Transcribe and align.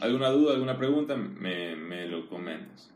alguna 0.00 0.30
duda, 0.30 0.54
alguna 0.54 0.76
pregunta, 0.78 1.16
me, 1.16 1.76
me 1.76 2.06
lo 2.06 2.28
comentas. 2.28 2.90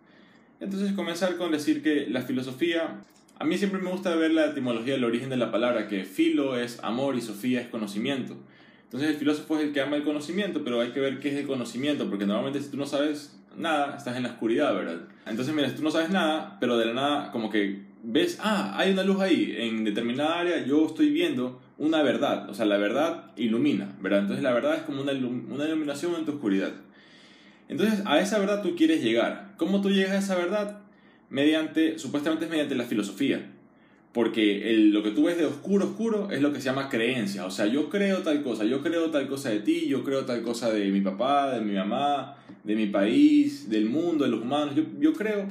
Entonces, 0.61 0.93
comenzar 0.93 1.37
con 1.37 1.53
decir 1.53 1.83
que 1.83 2.07
la 2.09 2.23
filosofía, 2.23 3.01
a 3.39 3.45
mí 3.45 3.59
siempre 3.59 3.81
me 3.81 3.91
gusta 3.91 4.15
ver 4.17 4.33
la 4.33 4.47
etimología, 4.47 4.95
el 4.95 5.05
origen 5.05 5.29
de 5.29 5.37
la 5.37 5.51
palabra, 5.51 5.89
que 5.89 6.05
filo 6.05 6.57
es 6.57 6.83
amor 6.83 7.17
y 7.17 7.21
sofía 7.21 7.61
es 7.61 7.69
conocimiento. 7.69 8.37
Entonces, 8.85 9.11
el 9.11 9.17
filósofo 9.17 9.59
es 9.59 9.65
el 9.65 9.73
que 9.73 9.81
ama 9.81 9.97
el 9.97 10.05
conocimiento, 10.05 10.63
pero 10.65 10.81
hay 10.81 10.91
que 10.91 11.01
ver 11.01 11.21
qué 11.21 11.31
es 11.31 11.37
el 11.37 11.47
conocimiento, 11.47 12.09
porque 12.09 12.25
normalmente 12.25 12.63
si 12.63 12.71
tú 12.71 12.77
no 12.77 12.87
sabes 12.87 13.37
nada, 13.57 13.97
estás 13.97 14.17
en 14.17 14.23
la 14.23 14.31
oscuridad, 14.31 14.75
¿verdad? 14.75 15.01
Entonces, 15.27 15.55
mira, 15.55 15.69
si 15.69 15.77
tú 15.77 15.83
no 15.83 15.91
sabes 15.91 16.11
nada, 16.11 16.57
pero 16.61 16.79
de 16.79 16.87
la 16.87 16.95
nada, 16.95 17.33
como 17.33 17.51
que 17.51 17.83
ves, 18.03 18.39
ah, 18.41 18.75
hay 18.79 18.93
una 18.93 19.03
luz 19.03 19.21
ahí, 19.21 19.55
en 19.59 19.85
determinada 19.85 20.39
área 20.39 20.65
yo 20.65 20.87
estoy 20.87 21.11
viendo 21.11 21.61
una 21.79 22.03
verdad, 22.03 22.49
o 22.49 22.55
sea, 22.55 22.65
la 22.65 22.79
verdad 22.79 23.33
ilumina, 23.37 23.95
¿verdad? 24.01 24.21
Entonces, 24.21 24.43
la 24.43 24.53
verdad 24.53 24.77
es 24.77 24.83
como 24.83 25.03
una, 25.03 25.13
una 25.13 25.65
iluminación 25.65 26.15
en 26.15 26.25
tu 26.25 26.33
oscuridad. 26.33 26.73
Entonces, 27.69 28.03
a 28.05 28.21
esa 28.21 28.39
verdad 28.39 28.63
tú 28.63 28.77
quieres 28.77 29.03
llegar. 29.03 29.55
¿Cómo 29.57 29.81
tú 29.81 29.91
llegas 29.91 30.13
a 30.13 30.19
esa 30.19 30.37
verdad? 30.37 30.81
Mediante, 31.31 31.99
supuestamente 31.99 32.45
es 32.45 32.51
mediante 32.51 32.75
la 32.75 32.85
filosofía. 32.85 33.53
Porque 34.13 34.71
el, 34.71 34.91
lo 34.91 35.03
que 35.03 35.11
tú 35.11 35.25
ves 35.25 35.37
de 35.37 35.45
oscuro, 35.45 35.85
oscuro, 35.85 36.31
es 36.31 36.41
lo 36.41 36.53
que 36.53 36.61
se 36.61 36.67
llama 36.67 36.89
creencia. 36.89 37.45
O 37.45 37.51
sea, 37.51 37.67
yo 37.67 37.91
creo 37.91 38.23
tal 38.23 38.43
cosa, 38.43 38.65
yo 38.65 38.83
creo 38.83 39.11
tal 39.11 39.29
cosa 39.29 39.51
de 39.51 39.61
ti, 39.61 39.87
yo 39.89 40.05
creo 40.05 40.25
tal 40.25 40.43
cosa 40.43 40.71
de 40.71 40.89
mi 40.91 41.03
papá, 41.03 41.51
de 41.53 41.61
mi 41.61 41.75
mamá, 41.75 42.37
de 42.65 42.77
mi 42.77 42.87
país, 42.87 43.69
del 43.69 43.87
mundo, 43.87 44.25
de 44.25 44.31
los 44.31 44.41
humanos. 44.41 44.75
Yo, 44.75 44.85
yo 44.99 45.13
creo, 45.13 45.47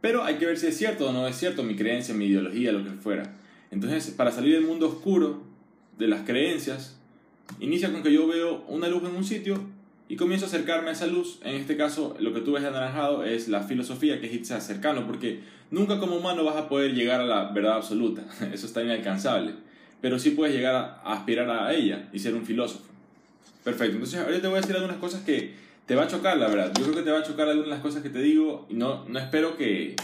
pero 0.00 0.24
hay 0.24 0.36
que 0.36 0.46
ver 0.46 0.56
si 0.56 0.68
es 0.68 0.76
cierto 0.76 1.10
o 1.10 1.12
no 1.12 1.26
es 1.26 1.36
cierto 1.36 1.62
mi 1.62 1.76
creencia, 1.76 2.14
mi 2.14 2.26
ideología, 2.26 2.72
lo 2.72 2.84
que 2.84 2.90
fuera. 2.90 3.36
Entonces, 3.70 4.10
para 4.12 4.30
salir 4.30 4.54
del 4.54 4.64
mundo 4.64 4.88
oscuro, 4.88 5.42
de 5.98 6.06
las 6.06 6.22
creencias, 6.22 6.98
inicia 7.60 7.92
con 7.92 8.02
que 8.02 8.12
yo 8.12 8.26
veo 8.26 8.64
una 8.68 8.88
luz 8.88 9.02
en 9.04 9.16
un 9.16 9.24
sitio 9.24 9.60
y 10.08 10.16
comienzo 10.16 10.46
a 10.46 10.48
acercarme 10.48 10.90
a 10.90 10.92
esa 10.92 11.06
luz. 11.06 11.40
En 11.42 11.56
este 11.56 11.76
caso, 11.76 12.16
lo 12.20 12.32
que 12.32 12.40
tú 12.40 12.52
ves 12.52 12.64
anaranjado 12.64 13.24
es 13.24 13.48
la 13.48 13.62
filosofía, 13.62 14.20
que 14.20 14.26
es 14.26 14.34
irse 14.34 14.60
cercano, 14.60 15.06
porque 15.06 15.40
nunca 15.70 15.98
como 15.98 16.16
humano 16.16 16.44
vas 16.44 16.56
a 16.56 16.68
poder 16.68 16.94
llegar 16.94 17.20
a 17.20 17.24
la 17.24 17.50
verdad 17.50 17.76
absoluta. 17.76 18.22
Eso 18.52 18.66
está 18.66 18.82
inalcanzable. 18.82 19.54
Pero 20.00 20.18
sí 20.18 20.30
puedes 20.30 20.54
llegar 20.54 20.74
a 20.74 21.12
aspirar 21.12 21.50
a 21.50 21.74
ella 21.74 22.08
y 22.12 22.18
ser 22.18 22.34
un 22.34 22.44
filósofo. 22.44 22.84
Perfecto. 23.64 23.94
Entonces, 23.94 24.20
ahora 24.20 24.40
te 24.40 24.46
voy 24.46 24.58
a 24.58 24.60
decir 24.60 24.76
algunas 24.76 24.98
cosas 24.98 25.22
que 25.22 25.54
te 25.86 25.96
va 25.96 26.04
a 26.04 26.08
chocar, 26.08 26.36
la 26.36 26.48
verdad. 26.48 26.72
Yo 26.78 26.84
creo 26.84 26.96
que 26.96 27.02
te 27.02 27.10
va 27.10 27.18
a 27.18 27.22
chocar 27.22 27.48
algunas 27.48 27.68
de 27.68 27.74
las 27.74 27.80
cosas 27.82 28.02
que 28.02 28.10
te 28.10 28.20
digo 28.20 28.66
y 28.68 28.74
no, 28.74 29.04
no 29.08 29.18
espero 29.18 29.56
que, 29.56 29.96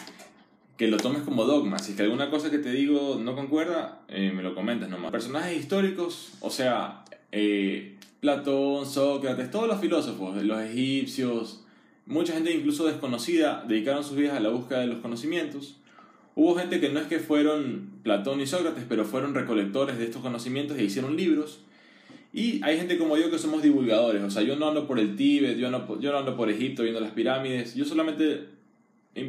que 0.77 0.89
lo 0.89 0.97
tomes 0.97 1.23
como 1.23 1.45
dogma. 1.45 1.79
Si 1.79 1.93
es 1.93 1.97
que 1.97 2.03
alguna 2.03 2.31
cosa 2.31 2.51
que 2.51 2.59
te 2.59 2.73
digo 2.73 3.21
no 3.23 3.37
concuerda, 3.37 4.01
eh, 4.09 4.33
me 4.35 4.43
lo 4.43 4.55
comentas 4.57 4.89
nomás. 4.89 5.13
Personajes 5.13 5.57
históricos, 5.57 6.33
o 6.41 6.51
sea, 6.51 7.05
eh, 7.31 7.99
Platón, 8.23 8.87
Sócrates, 8.87 9.51
todos 9.51 9.67
los 9.67 9.81
filósofos, 9.81 10.41
los 10.45 10.61
egipcios, 10.61 11.65
mucha 12.07 12.35
gente 12.35 12.55
incluso 12.55 12.87
desconocida 12.87 13.65
dedicaron 13.67 14.05
sus 14.05 14.17
vidas 14.17 14.37
a 14.37 14.41
la 14.41 14.51
búsqueda 14.51 14.79
de 14.79 14.87
los 14.87 15.01
conocimientos. 15.01 15.81
Hubo 16.37 16.55
gente 16.55 16.79
que 16.79 16.89
no 16.89 17.01
es 17.01 17.09
que 17.09 17.19
fueron 17.19 17.91
Platón 18.05 18.41
y 18.41 18.47
Sócrates, 18.47 18.85
pero 18.89 19.05
fueron 19.05 19.35
recolectores 19.35 19.99
de 19.99 20.05
estos 20.05 20.23
conocimientos 20.23 20.79
e 20.79 20.85
hicieron 20.85 21.17
libros. 21.17 21.65
Y 22.33 22.63
hay 22.63 22.77
gente 22.77 22.97
como 22.97 23.17
yo 23.17 23.29
que 23.29 23.41
somos 23.41 23.61
divulgadores, 23.61 24.23
o 24.23 24.31
sea, 24.31 24.43
yo 24.43 24.55
no 24.55 24.69
ando 24.69 24.87
por 24.87 25.01
el 25.01 25.17
Tíbet, 25.17 25.59
yo 25.59 25.73
no, 25.73 25.79
ando 26.17 26.37
por 26.37 26.49
Egipto 26.49 26.85
viendo 26.85 27.01
las 27.01 27.11
pirámides, 27.11 27.75
yo 27.75 27.85
solamente 27.85 28.51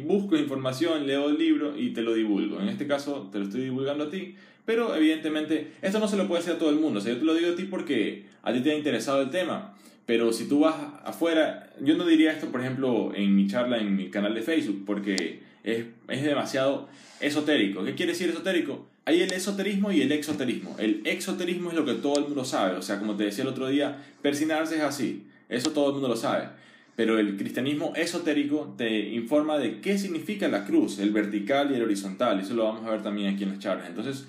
busco 0.04 0.36
información, 0.36 1.04
leo 1.08 1.30
el 1.30 1.36
libro 1.36 1.76
y 1.76 1.92
te 1.94 2.02
lo 2.02 2.14
divulgo. 2.14 2.60
En 2.60 2.68
este 2.68 2.86
caso 2.86 3.28
te 3.32 3.40
lo 3.40 3.46
estoy 3.46 3.62
divulgando 3.62 4.04
a 4.04 4.10
ti, 4.10 4.36
pero 4.64 4.94
evidentemente 4.94 5.72
esto 5.82 5.98
no 5.98 6.08
se 6.08 6.16
lo 6.16 6.26
puede 6.26 6.42
decir 6.42 6.56
a 6.56 6.58
todo 6.58 6.70
el 6.70 6.76
mundo. 6.76 7.00
O 7.00 7.02
sea, 7.02 7.12
yo 7.12 7.18
te 7.18 7.24
lo 7.24 7.34
digo 7.34 7.52
a 7.52 7.56
ti 7.56 7.64
porque 7.64 8.26
a 8.42 8.52
ti 8.52 8.60
te 8.60 8.72
ha 8.72 8.76
interesado 8.76 9.22
el 9.22 9.30
tema. 9.30 9.74
Pero 10.06 10.32
si 10.32 10.48
tú 10.48 10.60
vas 10.60 10.74
afuera, 11.04 11.70
yo 11.80 11.96
no 11.96 12.04
diría 12.06 12.32
esto, 12.32 12.48
por 12.48 12.60
ejemplo, 12.60 13.12
en 13.14 13.34
mi 13.34 13.46
charla 13.46 13.78
en 13.78 13.96
mi 13.96 14.10
canal 14.10 14.34
de 14.34 14.42
Facebook, 14.42 14.84
porque 14.84 15.40
es, 15.62 15.86
es 16.08 16.22
demasiado 16.22 16.88
esotérico. 17.20 17.84
¿Qué 17.84 17.94
quiere 17.94 18.12
decir 18.12 18.28
esotérico? 18.28 18.86
Hay 19.06 19.22
el 19.22 19.32
esoterismo 19.32 19.92
y 19.92 20.02
el 20.02 20.12
exoterismo. 20.12 20.76
El 20.78 21.02
exoterismo 21.06 21.70
es 21.70 21.76
lo 21.76 21.84
que 21.84 21.94
todo 21.94 22.18
el 22.18 22.24
mundo 22.24 22.44
sabe. 22.44 22.76
O 22.76 22.82
sea, 22.82 22.98
como 22.98 23.16
te 23.16 23.24
decía 23.24 23.42
el 23.42 23.48
otro 23.48 23.68
día, 23.68 23.98
persinarse 24.22 24.76
es 24.76 24.82
así. 24.82 25.26
Eso 25.48 25.70
todo 25.72 25.88
el 25.88 25.92
mundo 25.94 26.08
lo 26.08 26.16
sabe. 26.16 26.48
Pero 26.96 27.18
el 27.18 27.36
cristianismo 27.36 27.92
esotérico 27.96 28.74
te 28.76 29.10
informa 29.10 29.58
de 29.58 29.80
qué 29.80 29.98
significa 29.98 30.48
la 30.48 30.64
cruz, 30.64 30.98
el 30.98 31.10
vertical 31.10 31.70
y 31.70 31.74
el 31.74 31.82
horizontal. 31.82 32.40
Eso 32.40 32.54
lo 32.54 32.64
vamos 32.64 32.84
a 32.86 32.90
ver 32.90 33.02
también 33.02 33.34
aquí 33.34 33.42
en 33.42 33.50
las 33.50 33.58
charlas. 33.58 33.88
Entonces, 33.88 34.26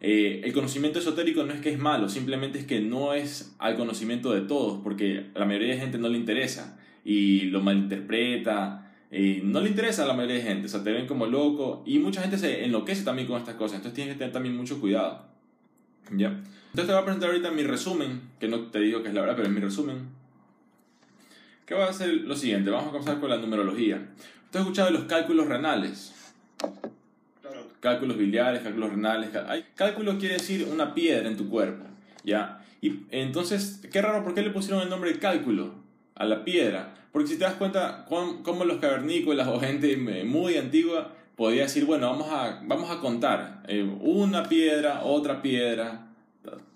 eh, 0.00 0.42
el 0.44 0.52
conocimiento 0.52 0.98
esotérico 0.98 1.44
no 1.44 1.52
es 1.52 1.60
que 1.60 1.70
es 1.70 1.78
malo, 1.78 2.08
simplemente 2.08 2.58
es 2.58 2.66
que 2.66 2.80
no 2.80 3.14
es 3.14 3.54
al 3.58 3.76
conocimiento 3.76 4.32
de 4.32 4.42
todos, 4.42 4.80
porque 4.82 5.26
a 5.34 5.38
la 5.38 5.46
mayoría 5.46 5.74
de 5.74 5.80
gente 5.80 5.98
no 5.98 6.08
le 6.08 6.18
interesa 6.18 6.78
y 7.04 7.42
lo 7.42 7.60
malinterpreta. 7.60 8.80
Eh, 9.10 9.42
no 9.44 9.60
le 9.60 9.68
interesa 9.70 10.02
a 10.02 10.06
la 10.06 10.14
mayoría 10.14 10.36
de 10.36 10.42
gente, 10.42 10.66
o 10.66 10.68
sea, 10.68 10.82
te 10.82 10.90
ven 10.90 11.06
como 11.06 11.26
loco 11.26 11.84
y 11.86 12.00
mucha 12.00 12.20
gente 12.20 12.36
se 12.36 12.64
enloquece 12.64 13.04
también 13.04 13.28
con 13.28 13.38
estas 13.38 13.54
cosas, 13.54 13.76
entonces 13.76 13.94
tienes 13.94 14.14
que 14.14 14.18
tener 14.18 14.32
también 14.32 14.56
mucho 14.56 14.80
cuidado. 14.80 15.26
¿Ya? 16.10 16.28
Entonces 16.28 16.86
te 16.86 16.92
voy 16.92 17.00
a 17.00 17.04
presentar 17.04 17.30
ahorita 17.30 17.50
mi 17.52 17.62
resumen, 17.62 18.22
que 18.40 18.48
no 18.48 18.60
te 18.62 18.80
digo 18.80 19.02
que 19.02 19.08
es 19.08 19.14
la 19.14 19.20
verdad, 19.20 19.36
pero 19.36 19.48
es 19.48 19.54
mi 19.54 19.60
resumen 19.60 20.24
¿Qué 21.66 21.74
va 21.74 21.86
a 21.86 21.90
hacer 21.90 22.08
lo 22.08 22.36
siguiente? 22.36 22.70
Vamos 22.70 22.88
a 22.88 22.90
comenzar 22.90 23.20
con 23.20 23.30
la 23.30 23.38
numerología. 23.38 24.06
¿Usted 24.44 24.58
ha 24.58 24.62
escuchado 24.62 24.90
los 24.90 25.04
cálculos 25.04 25.46
renales? 25.46 26.12
Cálculos 27.84 28.16
biliares, 28.16 28.62
cálculos 28.62 28.92
renales. 28.92 29.28
Cálculo 29.74 30.16
quiere 30.18 30.36
decir 30.36 30.66
una 30.72 30.94
piedra 30.94 31.28
en 31.28 31.36
tu 31.36 31.50
cuerpo. 31.50 31.84
¿Ya? 32.24 32.64
Y 32.80 33.00
entonces, 33.10 33.82
qué 33.92 34.00
raro, 34.00 34.24
¿por 34.24 34.32
qué 34.34 34.40
le 34.40 34.48
pusieron 34.48 34.80
el 34.80 34.88
nombre 34.88 35.12
de 35.12 35.18
cálculo 35.18 35.74
a 36.14 36.24
la 36.24 36.46
piedra? 36.46 36.94
Porque 37.12 37.28
si 37.28 37.36
te 37.36 37.44
das 37.44 37.56
cuenta, 37.56 38.06
cómo 38.08 38.64
los 38.64 38.78
cavernícolas 38.78 39.46
o 39.48 39.60
gente 39.60 39.98
muy 39.98 40.56
antigua 40.56 41.12
podía 41.36 41.64
decir, 41.64 41.84
bueno, 41.84 42.08
vamos 42.08 42.28
a, 42.30 42.62
vamos 42.64 42.90
a 42.90 43.00
contar 43.00 43.62
eh, 43.68 43.82
una 44.00 44.44
piedra, 44.44 45.02
otra 45.04 45.42
piedra, 45.42 46.06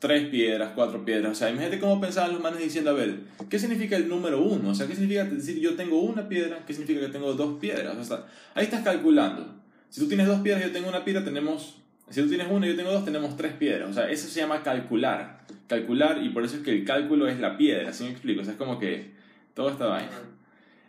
tres 0.01 0.29
piedras, 0.29 0.73
cuatro 0.75 1.07
piedras. 1.07 1.33
O 1.33 1.35
sea, 1.35 1.49
imagínate 1.49 1.81
cómo 1.81 2.03
pensaban 2.03 2.35
los 2.35 2.43
manes 2.43 2.61
diciendo, 2.61 2.91
a 2.91 2.93
ver, 2.93 3.21
¿qué 3.49 3.59
significa 3.59 3.97
el 3.97 4.11
número 4.11 4.43
uno? 4.43 4.69
O 4.69 4.75
sea, 4.75 4.87
¿qué 4.87 4.93
significa 4.93 5.25
decir 5.25 5.59
yo 5.59 5.75
tengo 5.75 6.03
una 6.03 6.29
piedra? 6.29 6.67
¿Qué 6.67 6.75
significa 6.75 7.01
que 7.01 7.13
tengo 7.13 7.33
dos 7.33 7.59
piedras? 7.59 7.97
O 7.97 8.05
sea, 8.05 8.27
ahí 8.55 8.65
estás 8.65 8.83
calculando. 8.83 9.58
Si 9.91 10.01
tú 10.01 10.09
tienes 10.09 10.27
dos 10.27 10.41
piedras, 10.41 10.65
yo 10.65 10.73
tengo 10.73 10.89
una 10.89 11.05
piedra, 11.05 11.25
tenemos... 11.25 11.77
Si 12.11 12.23
tú 12.23 12.29
tienes 12.29 12.49
una 12.51 12.67
y 12.67 12.71
yo 12.71 12.77
tengo 12.77 12.93
dos, 12.93 13.05
tenemos 13.05 13.37
tres 13.37 13.53
piedras. 13.53 13.91
O 13.91 13.93
sea, 13.93 14.11
eso 14.11 14.29
se 14.29 14.41
llama 14.41 14.63
calcular. 14.63 15.41
Calcular, 15.67 16.23
y 16.23 16.31
por 16.31 16.45
eso 16.45 16.57
es 16.57 16.63
que 16.63 16.71
el 16.71 16.85
cálculo 16.85 17.29
es 17.29 17.39
la 17.39 17.57
piedra, 17.57 17.93
¿sí 17.93 18.05
me 18.05 18.11
explico? 18.11 18.41
O 18.41 18.45
sea, 18.45 18.55
es 18.55 18.59
como 18.59 18.79
que 18.79 19.13
todo 19.55 19.71
está 19.71 19.87
vaina. 19.87 20.11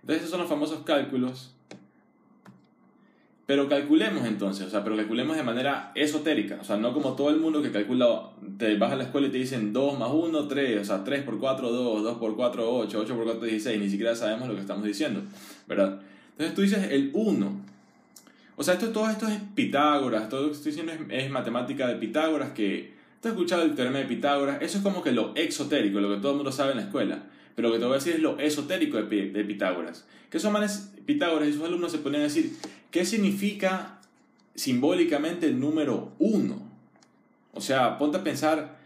Entonces, 0.02 0.20
esos 0.20 0.30
son 0.30 0.40
los 0.40 0.50
famosos 0.50 0.84
cálculos 0.86 1.54
pero 3.50 3.68
calculemos 3.68 4.28
entonces, 4.28 4.68
o 4.68 4.70
sea, 4.70 4.84
pero 4.84 4.96
calculemos 4.96 5.36
de 5.36 5.42
manera 5.42 5.92
esotérica, 5.96 6.60
o 6.62 6.64
sea, 6.64 6.78
no 6.78 6.94
como 6.94 7.14
todo 7.14 7.32
el 7.32 7.38
mundo 7.38 7.64
que 7.64 7.72
calcula, 7.72 8.30
te 8.60 8.78
vas 8.78 8.92
a 8.92 8.96
la 8.96 9.06
escuela 9.06 9.26
y 9.26 9.32
te 9.32 9.40
dicen 9.40 9.74
2 9.74 9.98
más 9.98 10.12
1, 10.14 10.48
3, 10.48 10.82
o 10.82 10.86
sea, 10.86 11.04
3 11.04 11.24
por 11.24 11.40
4, 11.40 11.72
2, 11.72 12.04
2 12.04 12.18
por 12.20 12.36
4, 12.36 12.72
8, 12.72 13.00
8 13.00 13.16
por 13.16 13.24
4, 13.24 13.42
16, 13.42 13.82
ni 13.82 13.90
siquiera 13.90 14.14
sabemos 14.14 14.48
lo 14.50 14.54
que 14.54 14.62
estamos 14.62 14.86
diciendo, 14.86 15.24
¿verdad? 15.68 16.00
Entonces 16.34 16.54
tú 16.54 16.62
dices 16.62 16.92
el 16.92 17.10
1. 17.12 17.62
O 18.60 18.64
sea, 18.64 18.74
esto, 18.74 18.90
todo 18.90 19.10
esto 19.10 19.26
es 19.26 19.40
Pitágoras, 19.56 20.28
todo 20.28 20.42
lo 20.42 20.48
que 20.50 20.56
estoy 20.56 20.74
diciendo 20.74 20.92
es, 21.10 21.30
matemática 21.32 21.88
de 21.88 21.96
Pitágoras, 21.96 22.52
que 22.52 22.94
tú 23.22 23.30
has 23.30 23.34
escuchado 23.34 23.64
el 23.64 23.74
teorema 23.74 24.00
de 24.00 24.06
Pitágoras, 24.06 24.62
eso 24.62 24.80
es 24.80 24.84
como 24.84 25.02
que 25.02 25.14
lo 25.14 25.34
exotérico, 25.36 26.02
lo 26.02 26.14
que 26.14 26.22
todo 26.22 26.32
el 26.32 26.38
mundo 26.38 26.52
sabe 26.52 26.72
en 26.72 26.78
la 26.78 26.84
escuela. 26.84 27.24
Pero 27.56 27.70
lo 27.70 27.74
que 27.74 27.80
te 27.80 27.86
voy 27.86 27.94
a 27.94 28.00
decir 28.00 28.16
es 28.16 28.22
lo 28.22 28.38
esotérico 28.38 29.02
de, 29.02 29.32
de 29.32 29.44
Pitágoras. 29.46 30.06
Que 30.30 30.38
esos 30.38 30.52
manes, 30.52 30.94
Pitágoras 31.06 31.48
y 31.48 31.54
sus 31.54 31.64
alumnos 31.64 31.92
se 31.92 32.00
ponían 32.00 32.22
a 32.22 32.26
decir, 32.26 32.52
¿Qué 32.92 33.06
significa 33.06 34.00
simbólicamente 34.56 35.46
el 35.46 35.60
número 35.60 36.14
uno? 36.18 36.60
O 37.54 37.62
sea, 37.62 37.98
ponte 37.98 38.18
a 38.18 38.24
pensar, 38.24 38.78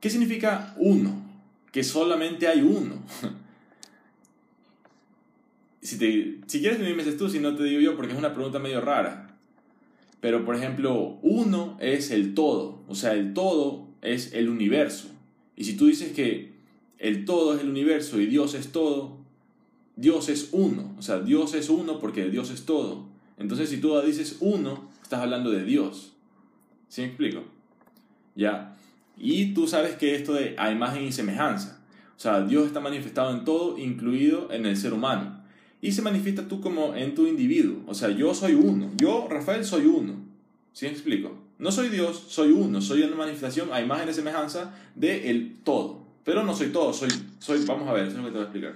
¿qué 0.00 0.08
significa 0.08 0.74
uno? 0.78 1.22
Que 1.70 1.84
solamente 1.84 2.48
hay 2.48 2.62
uno. 2.62 2.96
si, 5.82 5.98
te, 5.98 6.40
si 6.46 6.60
quieres 6.60 6.78
me 6.78 6.92
dices 6.94 7.16
tú, 7.16 7.28
si 7.28 7.38
no 7.38 7.54
te 7.56 7.64
digo 7.64 7.80
yo, 7.80 7.96
porque 7.96 8.12
es 8.12 8.18
una 8.18 8.34
pregunta 8.34 8.58
medio 8.58 8.80
rara. 8.80 9.38
Pero, 10.20 10.44
por 10.44 10.54
ejemplo, 10.54 11.18
uno 11.22 11.78
es 11.80 12.10
el 12.10 12.34
todo, 12.34 12.82
o 12.88 12.94
sea, 12.94 13.14
el 13.14 13.32
todo 13.32 13.88
es 14.02 14.34
el 14.34 14.48
universo. 14.48 15.08
Y 15.56 15.64
si 15.64 15.76
tú 15.76 15.86
dices 15.86 16.12
que 16.12 16.52
el 16.98 17.24
todo 17.24 17.54
es 17.54 17.62
el 17.62 17.70
universo 17.70 18.20
y 18.20 18.26
Dios 18.26 18.54
es 18.54 18.72
todo, 18.72 19.18
Dios 19.96 20.28
es 20.28 20.50
uno, 20.52 20.94
o 20.98 21.02
sea, 21.02 21.20
Dios 21.20 21.54
es 21.54 21.70
uno 21.70 21.98
porque 21.98 22.28
Dios 22.28 22.50
es 22.50 22.66
todo. 22.66 23.06
Entonces, 23.38 23.70
si 23.70 23.78
tú 23.78 23.98
dices 24.02 24.36
uno, 24.40 24.90
estás 25.02 25.20
hablando 25.20 25.50
de 25.50 25.64
Dios. 25.64 26.12
¿Sí 26.88 27.00
me 27.00 27.08
explico? 27.08 27.44
Ya. 28.34 28.76
Y 29.16 29.54
tú 29.54 29.66
sabes 29.66 29.96
que 29.96 30.14
esto 30.14 30.34
de 30.34 30.54
a 30.58 30.70
imagen 30.70 31.04
y 31.04 31.12
semejanza. 31.12 31.80
O 32.16 32.20
sea, 32.20 32.42
Dios 32.42 32.66
está 32.66 32.80
manifestado 32.80 33.34
en 33.34 33.44
todo, 33.44 33.78
incluido 33.78 34.52
en 34.52 34.66
el 34.66 34.76
ser 34.76 34.92
humano. 34.92 35.39
Y 35.82 35.92
se 35.92 36.02
manifiesta 36.02 36.46
tú 36.46 36.60
como 36.60 36.94
en 36.94 37.14
tu 37.14 37.26
individuo. 37.26 37.82
O 37.86 37.94
sea, 37.94 38.10
yo 38.10 38.34
soy 38.34 38.54
uno. 38.54 38.90
Yo, 38.96 39.26
Rafael, 39.30 39.64
soy 39.64 39.86
uno. 39.86 40.14
¿Sí 40.72 40.86
me 40.86 40.92
explico? 40.92 41.38
No 41.58 41.72
soy 41.72 41.88
Dios, 41.88 42.24
soy 42.28 42.52
uno. 42.52 42.80
Soy 42.80 43.02
una 43.02 43.16
manifestación 43.16 43.72
a 43.72 43.80
imagen 43.80 44.08
y 44.08 44.12
semejanza 44.14 44.74
del 44.94 45.24
el 45.24 45.56
todo. 45.64 46.00
Pero 46.24 46.42
no 46.44 46.54
soy 46.54 46.68
todo, 46.68 46.92
soy, 46.92 47.08
soy, 47.38 47.64
vamos 47.64 47.88
a 47.88 47.92
ver, 47.92 48.06
eso 48.06 48.18
es 48.18 48.18
lo 48.18 48.24
que 48.24 48.30
te 48.30 48.38
voy 48.38 48.40
a 48.40 48.44
explicar. 48.44 48.74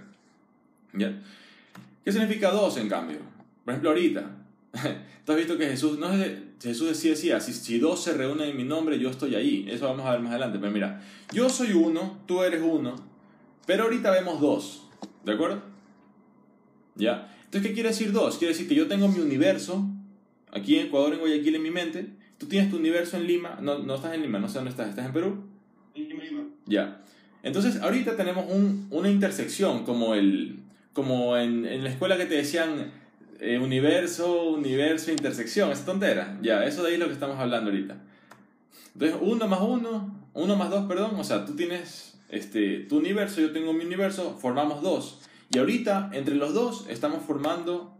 ¿Ya? 0.95 1.23
¿Qué 2.05 2.13
significa 2.13 2.51
dos 2.51 2.77
en 2.79 2.89
cambio? 2.89 3.19
Por 3.65 3.73
ejemplo, 3.73 3.91
ahorita, 3.91 4.31
tú 5.25 5.33
has 5.33 5.39
visto 5.39 5.59
que 5.59 5.67
Jesús, 5.67 5.99
no 5.99 6.13
es, 6.13 6.33
Jesús 6.61 6.89
decía, 6.89 7.11
decía 7.11 7.41
si, 7.41 7.53
si 7.53 7.79
dos 7.79 8.03
se 8.03 8.15
reúnen 8.15 8.51
en 8.51 8.57
mi 8.57 8.65
nombre, 8.65 8.99
yo 8.99 9.11
estoy 9.11 9.35
ahí. 9.35 9.67
Eso 9.69 9.87
vamos 9.87 10.07
a 10.07 10.13
ver 10.13 10.21
más 10.21 10.31
adelante. 10.31 10.59
Pero 10.59 10.73
mira, 10.73 11.03
yo 11.33 11.49
soy 11.51 11.73
uno, 11.73 12.21
tú 12.27 12.43
eres 12.43 12.63
uno, 12.63 12.97
pero 13.67 13.85
ahorita 13.85 14.11
vemos 14.11 14.41
dos. 14.41 14.89
¿De 15.25 15.33
acuerdo? 15.33 15.74
¿Ya? 16.95 17.31
Entonces, 17.45 17.69
¿qué 17.69 17.75
quiere 17.75 17.91
decir 17.91 18.13
dos? 18.13 18.39
Quiere 18.39 18.53
decir 18.53 18.69
que 18.69 18.75
yo 18.75 18.87
tengo 18.89 19.09
mi 19.09 19.21
universo, 19.21 19.87
aquí 20.53 20.77
en 20.79 20.87
Ecuador, 20.87 21.15
en 21.15 21.21
Guayaquil, 21.21 21.57
en 21.57 21.63
mi 21.63 21.71
mente. 21.71 22.07
Tú 22.39 22.47
tienes 22.47 22.71
tu 22.71 22.77
universo 22.77 23.17
en 23.17 23.27
Lima. 23.27 23.59
No, 23.61 23.79
no 23.79 23.95
estás 23.95 24.15
en 24.15 24.23
Lima, 24.23 24.39
no 24.39 24.49
sé 24.49 24.55
dónde 24.55 24.71
estás. 24.71 24.89
¿Estás 24.89 25.07
en 25.07 25.13
Perú? 25.13 25.45
Lima, 25.95 26.25
Lima. 26.25 26.45
Ya. 26.67 27.01
Entonces, 27.43 27.81
ahorita 27.81 28.17
tenemos 28.17 28.47
un, 28.51 28.89
una 28.91 29.11
intersección, 29.11 29.85
como, 29.85 30.15
el, 30.15 30.61
como 30.93 31.37
en, 31.37 31.67
en 31.67 31.85
la 31.85 31.91
escuela 31.91 32.17
que 32.17 32.27
te 32.27 32.37
decían 32.37 32.91
eh, 33.39 33.59
universo, 33.59 34.51
universo, 34.51 35.13
intersección. 35.13 35.71
Es 35.71 35.85
tontera. 35.85 36.39
Ya, 36.43 36.65
eso 36.65 36.83
de 36.83 36.89
ahí 36.89 36.95
es 36.95 37.01
lo 37.01 37.07
que 37.07 37.13
estamos 37.13 37.39
hablando 37.39 37.71
ahorita. 37.71 37.99
Entonces, 38.95 39.19
uno 39.21 39.47
más 39.49 39.61
uno, 39.61 40.29
uno 40.33 40.57
más 40.57 40.71
dos, 40.71 40.87
perdón. 40.87 41.17
O 41.17 41.25
sea, 41.25 41.45
tú 41.45 41.55
tienes 41.55 42.19
este, 42.29 42.81
tu 42.81 42.99
universo, 42.99 43.41
yo 43.41 43.53
tengo 43.53 43.73
mi 43.73 43.85
universo, 43.85 44.39
formamos 44.41 44.83
dos. 44.83 45.21
Y 45.55 45.59
ahorita, 45.59 46.11
entre 46.13 46.35
los 46.35 46.53
dos, 46.53 46.87
estamos 46.89 47.25
formando, 47.25 47.97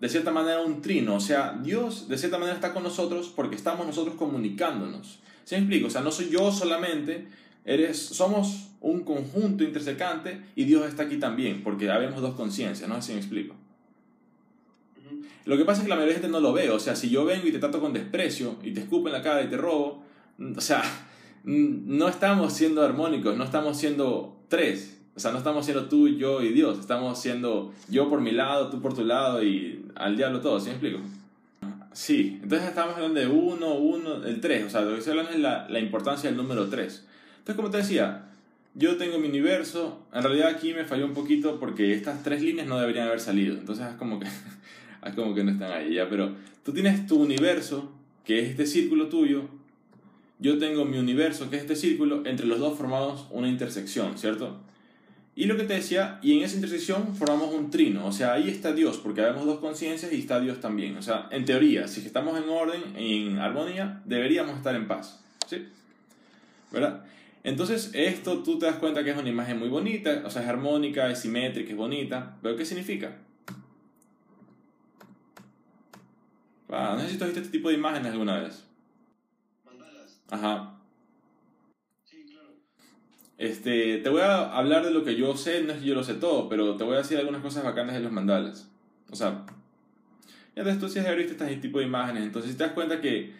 de 0.00 0.08
cierta 0.08 0.30
manera, 0.30 0.60
un 0.60 0.80
trino. 0.80 1.16
O 1.16 1.20
sea, 1.20 1.58
Dios, 1.60 2.08
de 2.08 2.16
cierta 2.16 2.38
manera, 2.38 2.54
está 2.54 2.72
con 2.72 2.84
nosotros 2.84 3.32
porque 3.34 3.56
estamos 3.56 3.84
nosotros 3.84 4.14
comunicándonos. 4.14 5.18
¿Sí 5.44 5.56
me 5.56 5.62
explico? 5.62 5.88
O 5.88 5.90
sea, 5.90 6.02
no 6.02 6.12
soy 6.12 6.30
yo 6.30 6.52
solamente, 6.52 7.26
eres, 7.64 7.98
somos 7.98 8.68
un 8.80 9.04
conjunto 9.04 9.64
intersecante 9.64 10.40
y 10.54 10.64
Dios 10.64 10.86
está 10.86 11.04
aquí 11.04 11.16
también, 11.18 11.62
porque 11.64 11.90
habemos 11.90 12.20
dos 12.20 12.34
conciencias, 12.34 12.88
¿no? 12.88 12.94
Así 12.94 13.12
me 13.12 13.18
explico. 13.18 13.56
Lo 15.44 15.56
que 15.56 15.64
pasa 15.64 15.80
es 15.80 15.84
que 15.84 15.88
la 15.88 15.96
mayoría 15.96 16.14
de 16.14 16.20
gente 16.20 16.32
no 16.32 16.40
lo 16.40 16.52
ve. 16.52 16.70
O 16.70 16.78
sea, 16.78 16.94
si 16.94 17.10
yo 17.10 17.24
vengo 17.24 17.48
y 17.48 17.52
te 17.52 17.58
trato 17.58 17.80
con 17.80 17.92
desprecio 17.92 18.56
y 18.62 18.72
te 18.72 18.80
escupo 18.80 19.08
en 19.08 19.14
la 19.14 19.22
cara 19.22 19.42
y 19.42 19.48
te 19.48 19.56
robo, 19.56 20.04
mm, 20.38 20.56
o 20.56 20.60
sea, 20.60 20.82
mm, 21.44 21.96
no 21.96 22.08
estamos 22.08 22.52
siendo 22.52 22.82
armónicos, 22.82 23.36
no 23.36 23.44
estamos 23.44 23.76
siendo 23.76 24.44
tres. 24.48 24.91
O 25.14 25.20
sea, 25.20 25.30
no 25.30 25.38
estamos 25.38 25.64
siendo 25.64 25.86
tú, 25.86 26.08
yo 26.08 26.42
y 26.42 26.52
Dios. 26.52 26.78
Estamos 26.78 27.20
siendo 27.20 27.72
yo 27.88 28.08
por 28.08 28.20
mi 28.20 28.30
lado, 28.30 28.70
tú 28.70 28.80
por 28.80 28.94
tu 28.94 29.04
lado 29.04 29.42
y 29.42 29.84
al 29.94 30.16
diablo 30.16 30.40
todo. 30.40 30.58
¿Sí 30.58 30.66
me 30.66 30.72
explico? 30.72 31.00
Sí, 31.92 32.38
entonces 32.42 32.68
estamos 32.68 32.96
hablando 32.96 33.20
de 33.20 33.26
uno, 33.26 33.74
uno, 33.74 34.24
el 34.24 34.40
tres. 34.40 34.64
O 34.64 34.70
sea, 34.70 34.80
lo 34.80 34.92
que 34.92 34.98
estoy 34.98 35.10
hablando 35.12 35.32
es 35.32 35.40
la, 35.40 35.68
la 35.68 35.78
importancia 35.78 36.30
del 36.30 36.38
número 36.38 36.68
tres. 36.68 37.06
Entonces, 37.38 37.56
como 37.56 37.70
te 37.70 37.78
decía, 37.78 38.24
yo 38.74 38.96
tengo 38.96 39.18
mi 39.18 39.28
universo. 39.28 40.06
En 40.14 40.22
realidad 40.22 40.48
aquí 40.48 40.72
me 40.72 40.84
falló 40.84 41.04
un 41.04 41.12
poquito 41.12 41.58
porque 41.60 41.92
estas 41.92 42.22
tres 42.22 42.42
líneas 42.42 42.66
no 42.66 42.78
deberían 42.78 43.08
haber 43.08 43.20
salido. 43.20 43.56
Entonces 43.58 43.86
es 43.86 43.94
como 43.94 44.18
que, 44.18 44.26
es 45.06 45.14
como 45.14 45.34
que 45.34 45.44
no 45.44 45.50
están 45.50 45.72
ahí 45.72 45.94
ya. 45.94 46.08
Pero 46.08 46.34
tú 46.64 46.72
tienes 46.72 47.06
tu 47.06 47.20
universo, 47.20 47.92
que 48.24 48.40
es 48.40 48.50
este 48.50 48.66
círculo 48.66 49.08
tuyo. 49.08 49.42
Yo 50.38 50.58
tengo 50.58 50.84
mi 50.84 50.98
universo, 50.98 51.50
que 51.50 51.56
es 51.56 51.62
este 51.62 51.76
círculo. 51.76 52.24
Entre 52.24 52.46
los 52.46 52.58
dos 52.58 52.78
formamos 52.78 53.26
una 53.30 53.48
intersección, 53.48 54.16
¿cierto? 54.16 54.60
Y 55.34 55.46
lo 55.46 55.56
que 55.56 55.64
te 55.64 55.74
decía, 55.74 56.18
y 56.22 56.36
en 56.36 56.44
esa 56.44 56.56
intersección 56.56 57.16
formamos 57.16 57.54
un 57.54 57.70
trino. 57.70 58.06
O 58.06 58.12
sea, 58.12 58.34
ahí 58.34 58.50
está 58.50 58.72
Dios, 58.72 58.98
porque 58.98 59.22
habemos 59.22 59.46
dos 59.46 59.60
conciencias 59.60 60.12
y 60.12 60.18
está 60.18 60.40
Dios 60.40 60.60
también. 60.60 60.96
O 60.98 61.02
sea, 61.02 61.28
en 61.30 61.46
teoría, 61.46 61.88
si 61.88 62.04
estamos 62.04 62.36
en 62.38 62.48
orden, 62.50 62.82
en 62.96 63.38
armonía, 63.38 64.02
deberíamos 64.04 64.56
estar 64.58 64.74
en 64.74 64.86
paz. 64.86 65.24
¿Sí? 65.46 65.68
¿Verdad? 66.70 67.04
Entonces, 67.44 67.90
esto 67.94 68.42
tú 68.42 68.58
te 68.58 68.66
das 68.66 68.76
cuenta 68.76 69.02
que 69.02 69.10
es 69.10 69.16
una 69.16 69.28
imagen 69.28 69.58
muy 69.58 69.68
bonita, 69.68 70.22
o 70.24 70.30
sea, 70.30 70.42
es 70.42 70.48
armónica, 70.48 71.10
es 71.10 71.20
simétrica, 71.20 71.70
es 71.70 71.76
bonita. 71.76 72.36
¿Pero 72.42 72.56
qué 72.56 72.66
significa? 72.66 73.16
Ah, 76.68 76.94
no 76.96 77.02
sé 77.02 77.10
si 77.10 77.18
tú 77.18 77.24
has 77.24 77.30
visto 77.30 77.40
este 77.40 77.52
tipo 77.52 77.68
de 77.68 77.74
imágenes 77.74 78.12
alguna 78.12 78.40
vez. 78.40 78.64
Mandalas. 79.64 80.20
Ajá. 80.30 80.71
Este, 83.38 83.98
te 83.98 84.08
voy 84.08 84.20
a 84.20 84.56
hablar 84.56 84.84
de 84.84 84.92
lo 84.92 85.04
que 85.04 85.16
yo 85.16 85.36
sé, 85.36 85.62
no 85.62 85.72
es 85.72 85.80
que 85.80 85.86
yo 85.86 85.94
lo 85.94 86.04
sé 86.04 86.14
todo, 86.14 86.48
pero 86.48 86.76
te 86.76 86.84
voy 86.84 86.94
a 86.94 86.98
decir 86.98 87.18
algunas 87.18 87.42
cosas 87.42 87.64
bacanas 87.64 87.94
de 87.94 88.00
los 88.00 88.12
mandalas. 88.12 88.70
O 89.10 89.16
sea, 89.16 89.44
ya 90.54 90.78
tú 90.78 90.88
sí 90.88 91.00
visto 91.16 91.32
este 91.32 91.56
tipo 91.56 91.78
de 91.78 91.86
imágenes, 91.86 92.24
entonces 92.24 92.52
si 92.52 92.56
te 92.56 92.64
das 92.64 92.72
cuenta 92.72 93.00
que, 93.00 93.32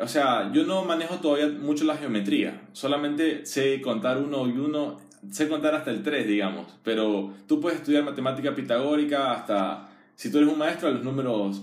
o 0.00 0.08
sea, 0.08 0.50
yo 0.52 0.64
no 0.64 0.84
manejo 0.84 1.16
todavía 1.16 1.48
mucho 1.48 1.84
la 1.84 1.96
geometría, 1.96 2.62
solamente 2.72 3.46
sé 3.46 3.80
contar 3.80 4.18
uno 4.18 4.46
y 4.48 4.52
uno, 4.52 5.00
sé 5.30 5.48
contar 5.48 5.74
hasta 5.74 5.90
el 5.90 6.02
3, 6.02 6.26
digamos, 6.26 6.66
pero 6.82 7.34
tú 7.46 7.60
puedes 7.60 7.78
estudiar 7.78 8.02
matemática 8.02 8.54
pitagórica 8.54 9.32
hasta, 9.32 9.88
si 10.16 10.30
tú 10.30 10.38
eres 10.38 10.50
un 10.50 10.58
maestro, 10.58 10.90
los 10.90 11.04
números, 11.04 11.62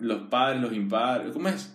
los 0.00 0.18
pares, 0.28 0.60
los 0.60 0.72
impares, 0.72 1.32
¿cómo 1.32 1.48
es? 1.48 1.73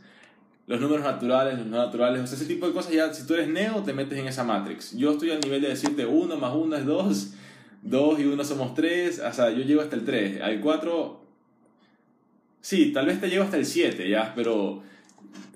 Los 0.70 0.80
números 0.80 1.04
naturales, 1.04 1.58
los 1.58 1.66
no 1.66 1.78
naturales, 1.78 2.22
o 2.22 2.28
sea, 2.28 2.38
ese 2.38 2.46
tipo 2.46 2.68
de 2.68 2.74
cosas 2.74 2.94
ya, 2.94 3.12
si 3.12 3.26
tú 3.26 3.34
eres 3.34 3.48
neo, 3.48 3.82
te 3.82 3.92
metes 3.92 4.20
en 4.20 4.28
esa 4.28 4.44
matrix. 4.44 4.96
Yo 4.96 5.14
estoy 5.14 5.32
al 5.32 5.40
nivel 5.40 5.64
de 5.64 5.70
decirte 5.70 6.06
1 6.06 6.38
más 6.38 6.54
1 6.54 6.76
es 6.76 6.86
2, 6.86 7.34
2 7.82 8.20
y 8.20 8.26
1 8.26 8.44
somos 8.44 8.76
3, 8.76 9.20
o 9.20 9.34
sea, 9.34 9.50
yo 9.50 9.64
llego 9.64 9.82
hasta 9.82 9.96
el 9.96 10.06
3, 10.06 10.42
al 10.42 10.62
4, 10.62 11.24
sí, 12.62 12.94
tal 12.94 13.08
vez 13.08 13.20
te 13.20 13.30
llego 13.32 13.44
hasta 13.44 13.58
el 13.58 13.66
7, 13.66 14.08
ya, 14.08 14.32
pero 14.36 14.84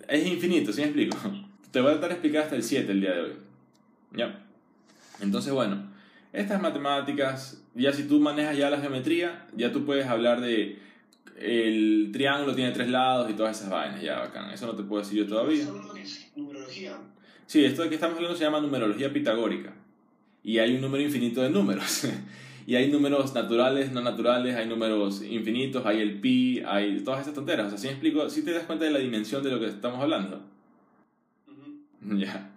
es 0.08 0.26
infinito, 0.26 0.74
¿sí 0.74 0.82
me 0.82 0.88
explico? 0.88 1.16
Te 1.72 1.80
voy 1.80 1.90
a 1.90 1.94
tratar 1.94 2.10
de 2.10 2.16
explicar 2.16 2.44
hasta 2.46 2.56
el 2.56 2.64
7 2.64 2.92
el 2.92 3.02
día 3.02 3.12
de 3.14 3.22
hoy, 3.22 3.34
ya. 4.14 4.44
Entonces, 5.22 5.54
bueno, 5.54 5.92
estas 6.32 6.60
matemáticas, 6.60 7.64
ya 7.76 7.94
si 7.94 8.06
tú 8.06 8.20
manejas 8.20 8.58
ya 8.58 8.72
la 8.72 8.80
geometría, 8.80 9.46
ya 9.56 9.72
tú 9.72 9.86
puedes 9.86 10.08
hablar 10.08 10.42
de 10.42 10.80
el 11.40 12.10
triángulo 12.14 12.54
tiene 12.56 12.72
tres 12.72 12.90
lados 12.90 13.30
y 13.30 13.34
todas 13.34 13.58
esas 13.58 13.70
vainas, 13.70 14.02
ya 14.02 14.20
bacán. 14.20 14.52
Eso 14.52 14.66
no 14.68 14.74
te 14.76 14.84
puedo 14.84 15.02
decir 15.02 15.20
yo 15.20 15.28
todavía. 15.28 15.60
¿Estás 15.60 15.70
hablando 15.70 15.94
que 15.94 16.02
es 16.02 16.32
numerología? 16.36 16.98
Sí, 17.46 17.66
esto 17.66 17.84
de 17.84 17.90
que 17.90 17.96
estamos 17.96 18.16
hablando 18.18 18.38
se 18.38 18.44
llama 18.44 18.62
numerología 18.62 19.12
pitagórica. 19.12 19.74
Y 20.44 20.60
hay 20.60 20.76
un 20.76 20.82
número 20.82 21.04
infinito 21.04 21.42
de 21.42 21.50
números. 21.50 22.08
y 22.68 22.76
hay 22.76 22.92
números 22.92 23.34
naturales, 23.34 23.92
no 23.92 24.02
naturales, 24.02 24.56
hay 24.56 24.68
números 24.68 25.22
infinitos, 25.24 25.86
hay 25.86 26.02
el 26.02 26.20
pi, 26.20 26.62
hay 26.66 27.00
todas 27.02 27.22
esas 27.22 27.34
tonteras. 27.34 27.68
O 27.68 27.70
sea, 27.70 27.78
si 27.78 27.88
me 27.88 27.94
explico, 27.94 28.30
si 28.30 28.44
te 28.44 28.52
das 28.54 28.64
cuenta 28.66 28.86
de 28.86 28.92
la 28.92 29.00
dimensión 29.00 29.44
de 29.44 29.52
lo 29.52 29.60
que 29.60 29.68
estamos 29.68 30.00
hablando. 30.02 30.42
Ujú. 31.48 32.18
Ya. 32.18 32.50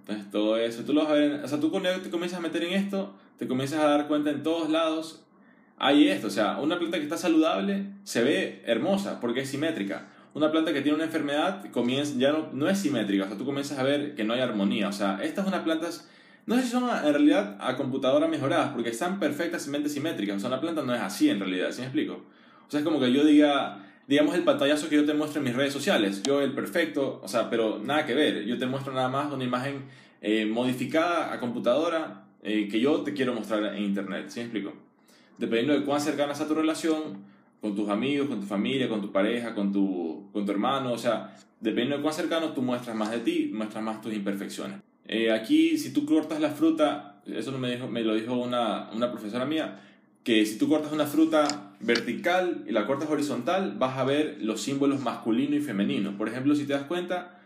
Entonces, 0.00 0.30
todo 0.30 0.56
eso, 0.56 0.82
tú 0.84 0.92
lo 0.92 1.02
vas 1.02 1.10
a 1.10 1.14
ver, 1.14 1.22
en- 1.32 1.44
o 1.44 1.48
sea, 1.48 1.60
tú 1.60 1.70
cuando 1.70 1.90
te 2.00 2.10
comienzas 2.10 2.38
a 2.40 2.42
meter 2.42 2.64
en 2.64 2.72
esto, 2.72 3.14
te 3.38 3.46
comienzas 3.46 3.78
a 3.80 3.86
dar 3.88 4.08
cuenta 4.08 4.30
en 4.30 4.42
todos 4.42 4.68
lados, 4.70 5.24
hay 5.80 6.08
esto, 6.08 6.26
o 6.26 6.30
sea, 6.30 6.58
una 6.58 6.78
planta 6.78 6.98
que 6.98 7.04
está 7.04 7.16
saludable 7.16 7.86
se 8.04 8.22
ve 8.22 8.62
hermosa 8.66 9.18
porque 9.18 9.40
es 9.40 9.48
simétrica. 9.48 10.08
Una 10.34 10.52
planta 10.52 10.74
que 10.74 10.82
tiene 10.82 10.94
una 10.94 11.06
enfermedad 11.06 11.64
comienza, 11.72 12.14
ya 12.18 12.32
no, 12.52 12.68
es 12.68 12.78
simétrica, 12.78 13.24
o 13.24 13.28
sea, 13.28 13.38
tú 13.38 13.46
comienzas 13.46 13.78
a 13.78 13.82
ver 13.82 14.14
que 14.14 14.22
no 14.22 14.34
hay 14.34 14.40
armonía, 14.40 14.88
o 14.88 14.92
sea, 14.92 15.18
estas 15.22 15.46
unas 15.46 15.62
plantas, 15.62 16.08
no 16.44 16.54
sé 16.56 16.64
si 16.64 16.68
son 16.68 16.84
en 16.84 17.12
realidad 17.14 17.56
a 17.60 17.76
computadora 17.76 18.28
mejoradas 18.28 18.72
porque 18.72 18.90
están 18.90 19.18
perfectamente 19.18 19.88
simétricas, 19.88 20.36
o 20.36 20.38
sea, 20.38 20.48
una 20.48 20.60
planta 20.60 20.82
no 20.82 20.94
es 20.94 21.00
así 21.00 21.30
en 21.30 21.40
realidad, 21.40 21.72
¿sí 21.72 21.80
me 21.80 21.86
explico? 21.86 22.26
O 22.68 22.70
sea, 22.70 22.80
es 22.80 22.84
como 22.84 23.00
que 23.00 23.10
yo 23.10 23.24
diga, 23.24 23.82
digamos 24.06 24.34
el 24.34 24.44
pantallazo 24.44 24.90
que 24.90 24.96
yo 24.96 25.06
te 25.06 25.14
muestro 25.14 25.40
en 25.40 25.46
mis 25.46 25.56
redes 25.56 25.72
sociales, 25.72 26.22
yo 26.22 26.42
el 26.42 26.52
perfecto, 26.52 27.20
o 27.24 27.26
sea, 27.26 27.48
pero 27.48 27.80
nada 27.82 28.04
que 28.04 28.14
ver, 28.14 28.44
yo 28.44 28.58
te 28.58 28.66
muestro 28.66 28.92
nada 28.92 29.08
más 29.08 29.32
una 29.32 29.44
imagen 29.44 29.84
eh, 30.20 30.44
modificada 30.44 31.32
a 31.32 31.40
computadora 31.40 32.26
eh, 32.42 32.68
que 32.70 32.80
yo 32.80 33.00
te 33.00 33.14
quiero 33.14 33.32
mostrar 33.32 33.64
en 33.74 33.82
internet, 33.82 34.26
¿sí 34.28 34.40
me 34.40 34.44
explico? 34.44 34.89
Dependiendo 35.40 35.72
de 35.72 35.86
cuán 35.86 36.02
cercana 36.02 36.34
está 36.34 36.46
tu 36.46 36.54
relación 36.54 37.24
con 37.62 37.74
tus 37.74 37.88
amigos, 37.88 38.28
con 38.28 38.40
tu 38.40 38.46
familia, 38.46 38.90
con 38.90 39.00
tu 39.00 39.10
pareja, 39.10 39.54
con 39.54 39.72
tu, 39.72 40.28
con 40.34 40.44
tu 40.44 40.52
hermano, 40.52 40.92
o 40.92 40.98
sea, 40.98 41.34
dependiendo 41.60 41.96
de 41.96 42.02
cuán 42.02 42.14
cercano 42.14 42.52
tú 42.52 42.60
muestras 42.60 42.94
más 42.94 43.10
de 43.10 43.20
ti, 43.20 43.50
muestras 43.50 43.82
más 43.82 44.02
tus 44.02 44.12
imperfecciones. 44.12 44.80
Eh, 45.06 45.32
aquí, 45.32 45.78
si 45.78 45.94
tú 45.94 46.04
cortas 46.04 46.40
la 46.40 46.50
fruta, 46.50 47.22
eso 47.24 47.52
me, 47.58 47.70
dijo, 47.70 47.88
me 47.88 48.02
lo 48.02 48.14
dijo 48.14 48.34
una, 48.34 48.90
una 48.92 49.10
profesora 49.10 49.46
mía, 49.46 49.80
que 50.24 50.44
si 50.44 50.58
tú 50.58 50.68
cortas 50.68 50.92
una 50.92 51.06
fruta 51.06 51.72
vertical 51.80 52.64
y 52.68 52.72
la 52.72 52.86
cortas 52.86 53.08
horizontal, 53.08 53.76
vas 53.78 53.96
a 53.96 54.04
ver 54.04 54.36
los 54.42 54.60
símbolos 54.60 55.00
masculino 55.00 55.56
y 55.56 55.60
femenino. 55.60 56.18
Por 56.18 56.28
ejemplo, 56.28 56.54
si 56.54 56.66
te 56.66 56.74
das 56.74 56.82
cuenta, 56.82 57.39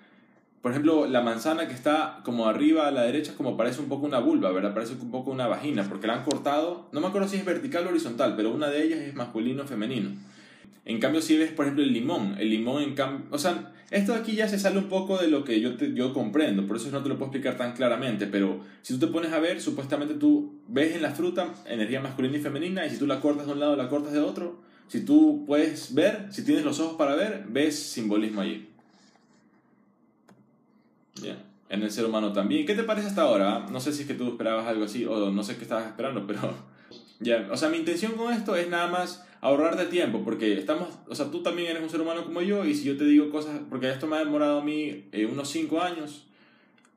por 0.65 0.71
ejemplo, 0.71 1.07
la 1.07 1.21
manzana 1.21 1.69
que 1.69 1.75
está 1.75 2.21
como 2.25 2.49
arriba 2.49 2.89
a 2.89 2.91
la 2.91 3.03
derecha, 3.03 3.35
como 3.37 3.55
parece 3.55 3.83
un 3.83 3.91
poco 3.91 4.07
una 4.07 4.19
vulva, 4.19 4.51
¿verdad? 4.51 4.73
Parece 4.73 4.95
un 4.95 5.11
poco 5.11 5.31
una 5.31 5.47
vagina, 5.47 5.85
porque 5.87 6.07
la 6.07 6.15
han 6.15 6.25
cortado, 6.25 6.89
no 6.91 7.03
me 7.03 7.09
acuerdo 7.09 7.29
si 7.29 7.37
es 7.37 7.45
vertical 7.45 7.87
o 7.87 7.91
horizontal, 7.91 8.33
pero 8.35 8.51
una 8.51 8.71
de 8.71 8.83
ellas 8.83 9.01
es 9.01 9.15
masculino 9.15 9.65
o 9.65 9.67
femenino. 9.67 10.13
En 10.87 11.01
cambio, 11.01 11.21
si 11.21 11.37
ves, 11.37 11.53
por 11.53 11.67
ejemplo, 11.67 11.85
el 11.85 11.93
limón, 11.93 12.37
el 12.39 12.49
limón 12.49 12.83
en 12.83 12.95
cambio, 12.95 13.27
o 13.31 13.37
sea, 13.37 13.75
esto 13.91 14.15
de 14.15 14.21
aquí 14.21 14.37
ya 14.37 14.49
se 14.49 14.59
sale 14.59 14.79
un 14.79 14.89
poco 14.89 15.19
de 15.19 15.29
lo 15.29 15.45
que 15.45 15.61
yo, 15.61 15.77
yo 15.77 16.15
comprendo, 16.15 16.67
por 16.67 16.79
eso 16.79 16.91
no 16.91 17.03
te 17.03 17.11
lo 17.11 17.19
puedo 17.19 17.27
explicar 17.27 17.59
tan 17.59 17.75
claramente, 17.75 18.27
pero 18.27 18.61
si 18.81 18.95
tú 18.95 19.01
te 19.01 19.13
pones 19.13 19.35
a 19.35 19.41
ver, 19.41 19.61
supuestamente 19.61 20.15
tú 20.15 20.63
ves 20.69 20.97
en 20.97 21.03
la 21.03 21.11
fruta 21.11 21.53
energía 21.67 22.01
masculina 22.01 22.39
y 22.39 22.41
femenina, 22.41 22.87
y 22.87 22.89
si 22.89 22.97
tú 22.97 23.07
la 23.07 23.21
cortas 23.21 23.45
de 23.45 23.53
un 23.53 23.61
lado, 23.61 23.77
la 23.77 23.91
cortas 23.91 24.15
de 24.15 24.21
otro, 24.21 24.63
si 24.89 25.05
tú 25.05 25.45
puedes 25.47 25.95
ver, 25.95 26.29
si 26.31 26.43
tienes 26.43 26.65
los 26.65 26.81
ojos 26.81 26.97
para 26.97 27.15
ver, 27.17 27.45
ves 27.51 27.79
simbolismo 27.79 28.41
allí. 28.41 28.74
Ya. 31.23 31.37
En 31.69 31.83
el 31.83 31.91
ser 31.91 32.05
humano 32.05 32.33
también. 32.33 32.67
¿Qué 32.67 32.75
te 32.75 32.85
parece 32.85 33.09
hasta 33.09 33.23
ahora? 33.23 33.67
No 33.71 33.81
sé 33.81 33.93
si 33.93 34.03
es 34.03 34.09
que 34.09 34.15
tú 34.15 34.29
esperabas 34.29 34.67
algo 34.67 34.85
así 34.85 35.05
o 35.05 35.31
no 35.31 35.43
sé 35.43 35.57
qué 35.57 35.63
estabas 35.63 35.87
esperando, 35.87 36.27
pero 36.27 36.41
Ya, 37.21 37.49
o 37.51 37.57
sea, 37.57 37.69
mi 37.69 37.79
intención 37.79 38.13
con 38.13 38.33
esto 38.33 38.57
es 38.57 38.69
nada 38.69 38.89
más 38.89 39.27
ahorrarte 39.41 39.87
tiempo, 39.87 40.23
porque 40.25 40.59
estamos, 40.59 40.89
o 41.09 41.15
sea, 41.15 41.31
tú 41.31 41.43
también 41.43 41.71
eres 41.71 41.83
un 41.83 41.91
ser 41.91 42.01
humano 42.01 42.25
como 42.25 42.43
yo, 42.43 42.65
y 42.65 42.75
si 42.75 42.85
yo 42.85 42.97
te 42.97 43.05
digo 43.05 43.31
cosas, 43.31 43.61
porque 43.71 43.91
esto 43.91 44.07
me 44.07 44.17
ha 44.17 44.19
demorado 44.19 44.61
a 44.61 44.65
mí 44.65 45.05
eh, 45.13 45.27
unos 45.27 45.49
5 45.51 45.81
años, 45.81 46.27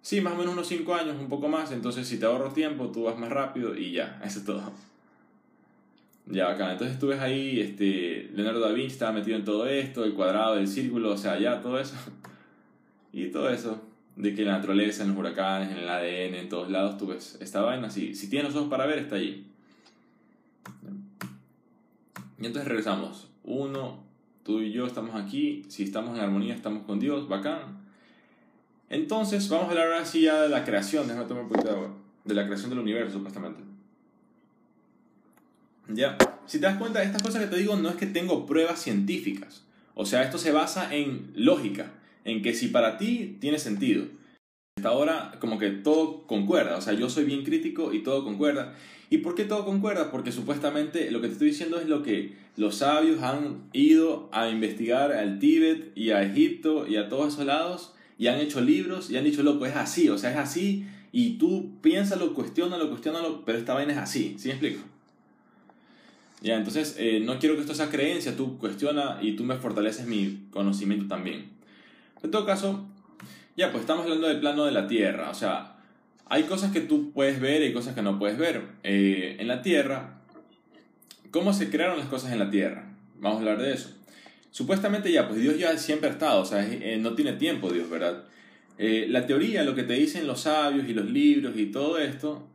sí, 0.01 0.21
más 0.21 0.33
o 0.33 0.37
menos 0.37 0.53
unos 0.53 0.67
5 0.67 0.93
años, 0.95 1.15
un 1.19 1.29
poco 1.29 1.47
más, 1.47 1.71
entonces 1.71 2.07
si 2.07 2.19
te 2.19 2.25
ahorro 2.25 2.51
tiempo, 2.51 2.87
tú 2.91 3.03
vas 3.03 3.17
más 3.17 3.29
rápido 3.29 3.75
y 3.75 3.91
ya, 3.91 4.19
eso 4.25 4.39
es 4.39 4.45
todo. 4.45 4.71
Ya, 6.25 6.51
acá, 6.51 6.73
entonces 6.73 6.99
tú 6.99 7.07
ves 7.07 7.19
ahí, 7.19 7.61
este, 7.61 8.29
Leonardo 8.33 8.59
da 8.59 8.71
Vinci 8.71 8.93
estaba 8.93 9.13
metido 9.13 9.37
en 9.37 9.45
todo 9.45 9.65
esto, 9.67 10.03
el 10.03 10.13
cuadrado, 10.13 10.57
el 10.57 10.67
círculo, 10.67 11.11
o 11.11 11.17
sea, 11.17 11.39
ya, 11.39 11.61
todo 11.61 11.79
eso. 11.79 11.95
Y 13.13 13.31
todo 13.31 13.49
eso, 13.49 13.81
de 14.17 14.33
que 14.33 14.43
la 14.43 14.53
naturaleza, 14.53 15.03
en 15.03 15.09
los 15.09 15.17
huracanes, 15.17 15.71
en 15.71 15.77
el 15.77 15.89
ADN, 15.89 16.35
en 16.35 16.49
todos 16.49 16.69
lados, 16.69 16.97
tú 16.97 17.07
ves 17.07 17.37
esta 17.39 17.61
vaina, 17.61 17.89
si, 17.89 18.15
si 18.15 18.29
tienes 18.29 18.47
los 18.47 18.55
ojos 18.55 18.69
para 18.69 18.87
ver, 18.87 18.97
está 18.97 19.15
allí. 19.15 19.45
Y 22.39 22.45
entonces 22.45 22.67
regresamos. 22.67 23.29
Uno, 23.43 24.03
tú 24.43 24.61
y 24.61 24.71
yo 24.71 24.87
estamos 24.87 25.15
aquí, 25.15 25.63
si 25.69 25.83
estamos 25.83 26.17
en 26.17 26.23
armonía, 26.23 26.55
estamos 26.55 26.83
con 26.83 26.99
Dios, 26.99 27.29
bacán. 27.29 27.85
Entonces, 28.89 29.47
vamos 29.49 29.67
a 29.67 29.69
hablar 29.69 29.87
ahora 29.87 30.05
sí 30.05 30.21
ya 30.21 30.41
de 30.41 30.49
la 30.49 30.65
creación, 30.65 31.07
déjame 31.07 31.25
tomar 31.25 31.47
de 31.47 32.07
de 32.25 32.33
la 32.33 32.45
creación 32.45 32.69
del 32.71 32.79
universo, 32.79 33.13
supuestamente. 33.13 33.61
Ya, 35.89 36.17
si 36.45 36.59
te 36.59 36.65
das 36.65 36.77
cuenta, 36.77 37.03
estas 37.03 37.23
cosas 37.23 37.41
que 37.41 37.47
te 37.47 37.57
digo 37.57 37.75
no 37.77 37.89
es 37.89 37.95
que 37.95 38.07
tengo 38.07 38.45
pruebas 38.45 38.81
científicas. 38.81 39.63
O 39.93 40.05
sea, 40.05 40.23
esto 40.23 40.37
se 40.37 40.51
basa 40.51 40.93
en 40.93 41.31
lógica, 41.35 41.91
en 42.27 42.41
que 42.41 42.53
si 42.53 42.67
para 42.67 42.97
ti 42.97 43.37
tiene 43.39 43.57
sentido. 43.57 44.05
Hasta 44.77 44.89
ahora 44.89 45.33
como 45.39 45.57
que 45.57 45.71
todo 45.71 46.27
concuerda, 46.27 46.77
o 46.77 46.81
sea, 46.81 46.93
yo 46.93 47.09
soy 47.09 47.23
bien 47.23 47.43
crítico 47.43 47.93
y 47.93 48.03
todo 48.03 48.23
concuerda. 48.23 48.75
¿Y 49.09 49.19
por 49.19 49.33
qué 49.33 49.45
todo 49.45 49.65
concuerda? 49.65 50.11
Porque 50.11 50.31
supuestamente 50.31 51.09
lo 51.09 51.21
que 51.21 51.27
te 51.27 51.33
estoy 51.33 51.47
diciendo 51.47 51.79
es 51.79 51.87
lo 51.87 52.03
que 52.03 52.35
los 52.57 52.75
sabios 52.75 53.23
han 53.23 53.69
ido 53.71 54.29
a 54.33 54.49
investigar 54.49 55.13
al 55.13 55.39
Tíbet 55.39 55.93
y 55.95 56.11
a 56.11 56.21
Egipto 56.21 56.85
y 56.85 56.97
a 56.97 57.07
todos 57.07 57.33
esos 57.33 57.45
lados 57.45 57.95
y 58.19 58.27
han 58.27 58.39
hecho 58.39 58.61
libros 58.61 59.09
y 59.09 59.17
han 59.17 59.23
dicho, 59.23 59.41
loco, 59.41 59.65
es 59.65 59.75
así, 59.75 60.09
o 60.09 60.17
sea, 60.17 60.31
es 60.31 60.37
así 60.37 60.85
y 61.13 61.37
tú 61.37 61.79
piénsalo, 61.81 62.33
cuestiónalo, 62.33 62.89
cuestiónalo, 62.89 63.45
pero 63.45 63.57
esta 63.57 63.73
vaina 63.73 63.93
es 63.93 63.99
así, 63.99 64.35
¿sí 64.37 64.49
me 64.49 64.55
explico? 64.55 64.81
Ya, 66.41 66.55
entonces 66.55 66.95
eh, 66.99 67.19
no 67.19 67.39
quiero 67.39 67.55
que 67.55 67.61
esto 67.61 67.73
sea 67.73 67.89
creencia, 67.89 68.35
tú 68.35 68.59
cuestiona 68.59 69.17
y 69.21 69.35
tú 69.35 69.43
me 69.43 69.55
fortaleces 69.55 70.05
mi 70.05 70.47
conocimiento 70.51 71.07
también. 71.07 71.56
En 72.23 72.31
todo 72.31 72.45
caso, 72.45 72.85
ya, 73.55 73.71
pues 73.71 73.81
estamos 73.81 74.03
hablando 74.03 74.27
del 74.27 74.39
plano 74.39 74.65
de 74.65 74.71
la 74.71 74.87
Tierra, 74.87 75.29
o 75.29 75.33
sea, 75.33 75.75
hay 76.25 76.43
cosas 76.43 76.71
que 76.71 76.81
tú 76.81 77.11
puedes 77.11 77.39
ver 77.39 77.63
y 77.63 77.73
cosas 77.73 77.95
que 77.95 78.01
no 78.01 78.19
puedes 78.19 78.37
ver. 78.37 78.61
Eh, 78.83 79.37
en 79.39 79.47
la 79.47 79.61
Tierra, 79.61 80.19
¿cómo 81.31 81.53
se 81.53 81.69
crearon 81.69 81.97
las 81.97 82.07
cosas 82.07 82.31
en 82.31 82.39
la 82.39 82.49
Tierra? 82.49 82.87
Vamos 83.15 83.37
a 83.37 83.39
hablar 83.41 83.59
de 83.59 83.73
eso. 83.73 83.91
Supuestamente 84.51 85.11
ya, 85.11 85.27
pues 85.27 85.39
Dios 85.39 85.57
ya 85.57 85.77
siempre 85.77 86.09
ha 86.09 86.13
estado, 86.13 86.41
o 86.41 86.45
sea, 86.45 86.65
eh, 86.65 86.97
no 86.99 87.13
tiene 87.13 87.33
tiempo 87.33 87.71
Dios, 87.71 87.89
¿verdad? 87.89 88.23
la 88.79 89.25
teoría, 89.25 89.63
lo 89.63 89.73
que 89.73 89.81
te 89.81 89.93
dicen 89.93 90.27
los 90.27 90.41
sabios 90.41 90.87
y 90.87 90.93
los 90.93 91.09
libros 91.09 91.57
y 91.57 91.65
todo 91.65 91.97
esto, 91.97 92.47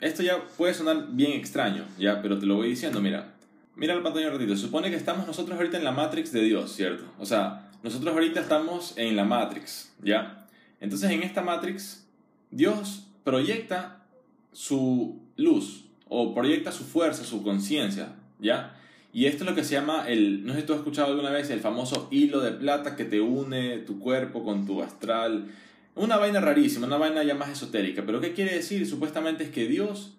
esto 0.00 0.24
ya 0.24 0.42
puede 0.56 0.74
sonar 0.74 1.06
bien 1.10 1.32
extraño, 1.32 1.84
ya, 1.96 2.20
pero 2.20 2.36
te 2.38 2.46
lo 2.46 2.56
voy 2.56 2.70
diciendo, 2.70 3.00
mira. 3.00 3.34
Mira 3.78 3.94
el 3.94 4.02
pantalla 4.02 4.26
un 4.26 4.32
ratito. 4.32 4.56
Supone 4.56 4.90
que 4.90 4.96
estamos 4.96 5.24
nosotros 5.24 5.56
ahorita 5.56 5.78
en 5.78 5.84
la 5.84 5.92
Matrix 5.92 6.32
de 6.32 6.42
Dios, 6.42 6.72
¿cierto? 6.72 7.04
O 7.16 7.24
sea, 7.24 7.67
nosotros 7.82 8.12
ahorita 8.12 8.40
estamos 8.40 8.94
en 8.96 9.16
la 9.16 9.24
Matrix, 9.24 9.92
¿ya? 10.02 10.46
Entonces 10.80 11.10
en 11.10 11.22
esta 11.22 11.42
Matrix, 11.42 12.06
Dios 12.50 13.06
proyecta 13.24 14.04
su 14.52 15.20
luz 15.36 15.84
o 16.08 16.34
proyecta 16.34 16.72
su 16.72 16.84
fuerza, 16.84 17.24
su 17.24 17.42
conciencia, 17.42 18.16
¿ya? 18.40 18.74
Y 19.12 19.26
esto 19.26 19.44
es 19.44 19.50
lo 19.50 19.56
que 19.56 19.64
se 19.64 19.74
llama 19.74 20.06
el, 20.06 20.44
no 20.44 20.52
sé 20.52 20.60
si 20.60 20.66
tú 20.66 20.72
has 20.74 20.80
escuchado 20.80 21.08
alguna 21.08 21.30
vez, 21.30 21.50
el 21.50 21.60
famoso 21.60 22.08
hilo 22.10 22.40
de 22.40 22.52
plata 22.52 22.96
que 22.96 23.04
te 23.04 23.20
une 23.20 23.78
tu 23.78 23.98
cuerpo 23.98 24.44
con 24.44 24.66
tu 24.66 24.82
astral. 24.82 25.46
Una 25.94 26.16
vaina 26.16 26.40
rarísima, 26.40 26.86
una 26.86 26.98
vaina 26.98 27.22
ya 27.24 27.34
más 27.34 27.48
esotérica. 27.48 28.04
Pero 28.04 28.20
¿qué 28.20 28.32
quiere 28.32 28.54
decir? 28.54 28.86
Supuestamente 28.86 29.44
es 29.44 29.50
que 29.50 29.66
Dios 29.66 30.14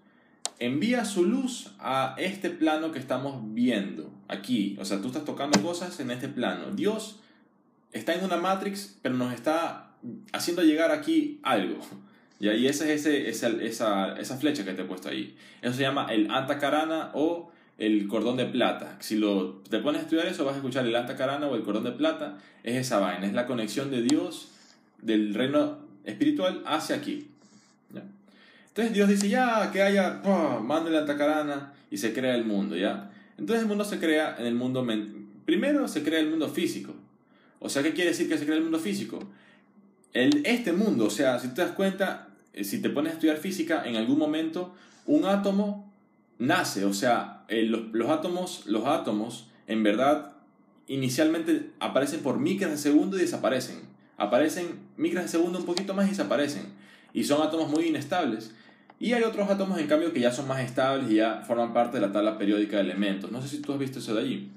envía 0.57 1.05
su 1.05 1.23
luz 1.23 1.71
a 1.79 2.15
este 2.17 2.49
plano 2.49 2.91
que 2.91 2.99
estamos 2.99 3.41
viendo 3.53 4.11
aquí. 4.27 4.75
O 4.79 4.85
sea, 4.85 5.01
tú 5.01 5.07
estás 5.07 5.23
tocando 5.23 5.61
cosas 5.61 5.99
en 5.99 6.11
este 6.11 6.27
plano. 6.27 6.71
Dios 6.71 7.19
está 7.93 8.13
en 8.13 8.23
una 8.23 8.37
matrix, 8.37 8.97
pero 9.01 9.15
nos 9.15 9.33
está 9.33 9.91
haciendo 10.31 10.63
llegar 10.63 10.91
aquí 10.91 11.39
algo. 11.43 11.79
Y 12.39 12.47
ahí 12.47 12.67
esa 12.67 12.85
es 12.85 13.05
ese, 13.05 13.29
esa, 13.29 13.49
esa, 13.61 14.19
esa, 14.19 14.37
flecha 14.37 14.63
que 14.63 14.73
te 14.73 14.83
he 14.83 14.85
puesto 14.85 15.09
ahí. 15.09 15.35
Eso 15.61 15.73
se 15.73 15.81
llama 15.81 16.07
el 16.09 16.31
antacarana 16.31 17.11
o 17.13 17.51
el 17.77 18.07
cordón 18.07 18.37
de 18.37 18.45
plata. 18.45 18.97
Si 18.99 19.17
lo, 19.17 19.55
te 19.69 19.79
pones 19.79 20.01
a 20.01 20.03
estudiar 20.03 20.27
eso, 20.27 20.45
vas 20.45 20.53
a 20.53 20.57
escuchar 20.57 20.85
el 20.85 20.95
antacarana 20.95 21.47
o 21.47 21.55
el 21.55 21.63
cordón 21.63 21.83
de 21.83 21.91
plata. 21.91 22.37
Es 22.63 22.75
esa 22.75 22.99
vaina, 22.99 23.25
es 23.25 23.33
la 23.33 23.45
conexión 23.45 23.91
de 23.91 24.01
Dios, 24.01 24.49
del 25.01 25.33
reino 25.33 25.79
espiritual, 26.05 26.63
hacia 26.65 26.95
aquí. 26.95 27.27
Entonces 28.69 28.93
Dios 28.93 29.09
dice, 29.09 29.27
ya, 29.27 29.71
que 29.73 29.81
haya, 29.81 30.21
manda 30.63 30.89
el 30.89 30.95
antacarana 30.95 31.73
y 31.91 31.97
se 31.97 32.13
crea 32.13 32.35
el 32.35 32.45
mundo, 32.45 32.77
¿ya? 32.77 33.11
Entonces 33.37 33.63
el 33.63 33.67
mundo 33.67 33.83
se 33.83 33.99
crea 33.99 34.37
en 34.39 34.45
el 34.45 34.55
mundo... 34.55 34.87
Primero 35.43 35.87
se 35.87 36.03
crea 36.03 36.19
el 36.19 36.29
mundo 36.29 36.47
físico. 36.47 36.93
O 37.59 37.69
sea, 37.69 37.83
¿qué 37.83 37.93
quiere 37.93 38.11
decir 38.11 38.29
que 38.29 38.37
se 38.37 38.45
crea 38.45 38.57
el 38.57 38.63
mundo 38.63 38.79
físico? 38.79 39.19
El, 40.13 40.41
este 40.45 40.73
mundo, 40.73 41.05
o 41.05 41.09
sea, 41.09 41.39
si 41.39 41.49
te 41.49 41.61
das 41.61 41.71
cuenta, 41.71 42.29
eh, 42.53 42.63
si 42.63 42.81
te 42.81 42.89
pones 42.89 43.11
a 43.11 43.15
estudiar 43.15 43.37
física, 43.37 43.83
en 43.85 43.95
algún 43.95 44.17
momento 44.17 44.73
un 45.05 45.25
átomo 45.25 45.91
nace, 46.37 46.85
o 46.85 46.93
sea, 46.93 47.45
los, 47.49 47.91
los, 47.91 48.09
átomos, 48.09 48.63
los 48.65 48.85
átomos 48.85 49.47
en 49.67 49.83
verdad 49.83 50.33
inicialmente 50.87 51.71
aparecen 51.79 52.21
por 52.21 52.39
micras 52.39 52.71
de 52.71 52.77
segundo 52.77 53.17
y 53.17 53.21
desaparecen. 53.21 53.81
Aparecen 54.17 54.79
micras 54.97 55.25
de 55.25 55.29
segundo 55.29 55.59
un 55.59 55.65
poquito 55.65 55.93
más 55.93 56.07
y 56.07 56.09
desaparecen. 56.09 56.63
Y 57.13 57.23
son 57.23 57.41
átomos 57.41 57.69
muy 57.69 57.85
inestables. 57.85 58.53
Y 58.99 59.13
hay 59.13 59.23
otros 59.23 59.49
átomos, 59.49 59.79
en 59.79 59.87
cambio, 59.87 60.11
que 60.11 60.19
ya 60.19 60.31
son 60.31 60.47
más 60.47 60.59
estables 60.59 61.09
y 61.09 61.15
ya 61.15 61.43
forman 61.47 61.73
parte 61.73 61.97
de 61.97 62.07
la 62.07 62.11
tabla 62.11 62.37
periódica 62.37 62.77
de 62.77 62.83
elementos. 62.83 63.31
No 63.31 63.41
sé 63.41 63.47
si 63.47 63.61
tú 63.61 63.71
has 63.71 63.79
visto 63.79 63.99
eso 63.99 64.13
de 64.13 64.21
allí. 64.21 64.51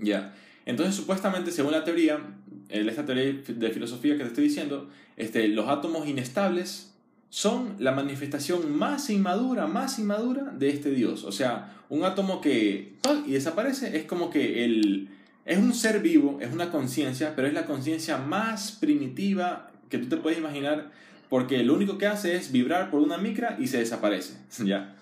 Ya. 0.00 0.34
Entonces, 0.66 0.94
supuestamente, 0.94 1.50
según 1.50 1.72
la 1.72 1.84
teoría, 1.84 2.20
esta 2.68 3.04
teoría 3.04 3.42
de 3.46 3.70
filosofía 3.70 4.16
que 4.16 4.22
te 4.22 4.28
estoy 4.28 4.44
diciendo, 4.44 4.88
este, 5.16 5.48
los 5.48 5.68
átomos 5.68 6.08
inestables 6.08 6.92
son 7.30 7.74
la 7.78 7.92
manifestación 7.92 8.76
más 8.76 9.10
inmadura, 9.10 9.66
más 9.66 9.98
inmadura 9.98 10.52
de 10.56 10.70
este 10.70 10.90
Dios. 10.90 11.24
O 11.24 11.32
sea, 11.32 11.74
un 11.88 12.04
átomo 12.04 12.40
que 12.40 12.94
y 13.26 13.32
desaparece 13.32 13.96
es 13.96 14.04
como 14.04 14.30
que 14.30 14.64
el, 14.64 15.08
es 15.44 15.58
un 15.58 15.74
ser 15.74 16.00
vivo, 16.00 16.38
es 16.40 16.52
una 16.52 16.70
conciencia, 16.70 17.34
pero 17.36 17.48
es 17.48 17.54
la 17.54 17.66
conciencia 17.66 18.18
más 18.18 18.72
primitiva 18.72 19.70
que 19.90 19.98
tú 19.98 20.06
te 20.06 20.16
puedes 20.16 20.38
imaginar, 20.38 20.92
porque 21.28 21.62
lo 21.62 21.74
único 21.74 21.98
que 21.98 22.06
hace 22.06 22.36
es 22.36 22.52
vibrar 22.52 22.90
por 22.90 23.00
una 23.00 23.18
micra 23.18 23.56
y 23.58 23.66
se 23.66 23.78
desaparece, 23.78 24.34
¿ya? 24.64 24.96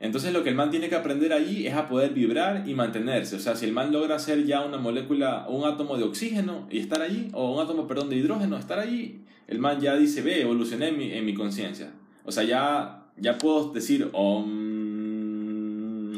Entonces 0.00 0.32
lo 0.32 0.44
que 0.44 0.50
el 0.50 0.54
man 0.54 0.70
tiene 0.70 0.88
que 0.88 0.94
aprender 0.94 1.32
allí 1.32 1.66
es 1.66 1.74
a 1.74 1.88
poder 1.88 2.12
vibrar 2.12 2.68
y 2.68 2.74
mantenerse. 2.74 3.36
O 3.36 3.40
sea, 3.40 3.56
si 3.56 3.66
el 3.66 3.72
man 3.72 3.92
logra 3.92 4.14
hacer 4.16 4.44
ya 4.44 4.64
una 4.64 4.78
molécula, 4.78 5.46
un 5.48 5.64
átomo 5.64 5.96
de 5.96 6.04
oxígeno 6.04 6.68
y 6.70 6.78
estar 6.78 7.02
allí, 7.02 7.30
o 7.32 7.54
un 7.54 7.60
átomo, 7.60 7.88
perdón, 7.88 8.08
de 8.10 8.16
hidrógeno, 8.16 8.56
estar 8.56 8.78
allí, 8.78 9.22
el 9.48 9.58
man 9.58 9.80
ya 9.80 9.96
dice, 9.96 10.22
ve, 10.22 10.40
evolucioné 10.40 10.88
en 10.88 10.98
mi, 10.98 11.12
en 11.12 11.24
mi 11.24 11.34
conciencia. 11.34 11.90
O 12.24 12.30
sea, 12.30 12.44
ya, 12.44 13.06
ya 13.16 13.38
puedo 13.38 13.72
decir, 13.72 14.08
om... 14.12 14.58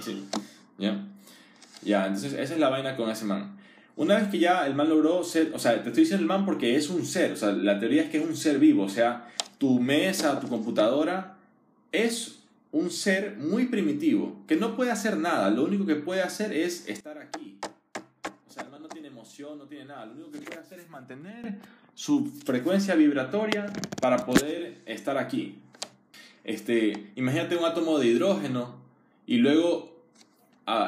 Sí, 0.02 0.24
¿ya? 0.78 1.06
Ya, 1.82 2.06
entonces 2.06 2.34
esa 2.34 2.54
es 2.54 2.60
la 2.60 2.68
vaina 2.68 2.96
con 2.96 3.08
ese 3.10 3.24
man. 3.24 3.56
Una 3.96 4.16
vez 4.16 4.28
que 4.28 4.38
ya 4.38 4.66
el 4.66 4.74
man 4.74 4.88
logró 4.88 5.22
ser, 5.24 5.52
o 5.54 5.58
sea, 5.58 5.82
te 5.82 5.88
estoy 5.88 6.04
diciendo 6.04 6.22
el 6.22 6.28
man 6.28 6.44
porque 6.44 6.76
es 6.76 6.90
un 6.90 7.04
ser, 7.04 7.32
o 7.32 7.36
sea, 7.36 7.52
la 7.52 7.78
teoría 7.78 8.02
es 8.02 8.10
que 8.10 8.18
es 8.18 8.26
un 8.26 8.36
ser 8.36 8.58
vivo, 8.58 8.84
o 8.84 8.88
sea, 8.88 9.28
tu 9.58 9.78
mesa, 9.78 10.40
tu 10.40 10.48
computadora 10.48 11.36
es 11.92 12.39
un 12.72 12.90
ser 12.90 13.36
muy 13.36 13.66
primitivo, 13.66 14.44
que 14.46 14.56
no 14.56 14.76
puede 14.76 14.90
hacer 14.90 15.16
nada, 15.16 15.50
lo 15.50 15.64
único 15.64 15.86
que 15.86 15.96
puede 15.96 16.22
hacer 16.22 16.52
es 16.52 16.88
estar 16.88 17.18
aquí. 17.18 17.58
O 18.48 18.52
sea, 18.52 18.64
no 18.64 18.88
tiene 18.88 19.08
emoción, 19.08 19.58
no 19.58 19.64
tiene 19.64 19.86
nada, 19.86 20.06
lo 20.06 20.12
único 20.12 20.30
que 20.32 20.40
puede 20.40 20.60
hacer 20.60 20.80
es 20.80 20.88
mantener 20.88 21.58
su 21.94 22.26
frecuencia 22.44 22.94
vibratoria 22.94 23.72
para 24.00 24.24
poder 24.24 24.82
estar 24.86 25.18
aquí. 25.18 25.58
Este, 26.44 27.12
imagínate 27.16 27.56
un 27.56 27.64
átomo 27.64 27.98
de 27.98 28.06
hidrógeno 28.06 28.76
y 29.26 29.38
luego 29.38 29.90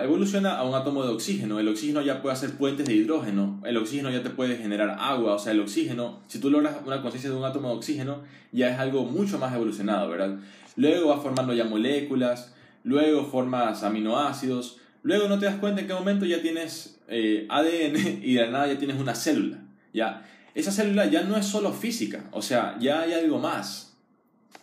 evoluciona 0.02 0.56
a 0.56 0.64
un 0.64 0.74
átomo 0.74 1.04
de 1.04 1.10
oxígeno. 1.10 1.58
El 1.58 1.68
oxígeno 1.68 2.02
ya 2.02 2.22
puede 2.22 2.34
hacer 2.34 2.52
puentes 2.56 2.86
de 2.86 2.94
hidrógeno. 2.94 3.60
El 3.64 3.76
oxígeno 3.76 4.10
ya 4.10 4.22
te 4.22 4.30
puede 4.30 4.56
generar 4.56 4.96
agua. 5.00 5.34
O 5.34 5.38
sea, 5.38 5.52
el 5.52 5.60
oxígeno, 5.60 6.20
si 6.28 6.38
tú 6.38 6.50
logras 6.50 6.76
una 6.86 7.02
conciencia 7.02 7.30
de 7.30 7.36
un 7.36 7.44
átomo 7.44 7.68
de 7.70 7.76
oxígeno, 7.76 8.22
ya 8.52 8.70
es 8.70 8.78
algo 8.78 9.04
mucho 9.04 9.38
más 9.38 9.54
evolucionado, 9.54 10.08
¿verdad? 10.08 10.38
Luego 10.76 11.08
vas 11.08 11.22
formando 11.22 11.52
ya 11.52 11.64
moléculas, 11.64 12.54
luego 12.84 13.24
formas 13.24 13.82
aminoácidos, 13.82 14.78
luego 15.02 15.28
no 15.28 15.38
te 15.38 15.46
das 15.46 15.56
cuenta 15.56 15.80
en 15.80 15.86
qué 15.86 15.94
momento 15.94 16.24
ya 16.24 16.40
tienes 16.40 17.00
eh, 17.08 17.46
ADN 17.48 18.20
y 18.22 18.34
de 18.34 18.48
nada 18.50 18.66
ya 18.66 18.78
tienes 18.78 18.98
una 18.98 19.14
célula. 19.14 19.58
Ya, 19.92 20.26
esa 20.54 20.72
célula 20.72 21.06
ya 21.06 21.22
no 21.22 21.36
es 21.36 21.46
solo 21.46 21.72
física, 21.72 22.24
o 22.32 22.42
sea, 22.42 22.76
ya 22.80 23.02
hay 23.02 23.12
algo 23.12 23.38
más. 23.38 23.96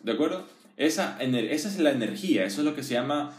¿De 0.04 0.13
acuerdo? 0.13 0.48
Esa, 0.78 1.18
esa 1.20 1.68
es 1.68 1.78
la 1.80 1.92
energía, 1.92 2.46
eso 2.46 2.62
es 2.62 2.66
lo 2.66 2.74
que 2.74 2.84
se 2.84 2.94
llama 2.94 3.34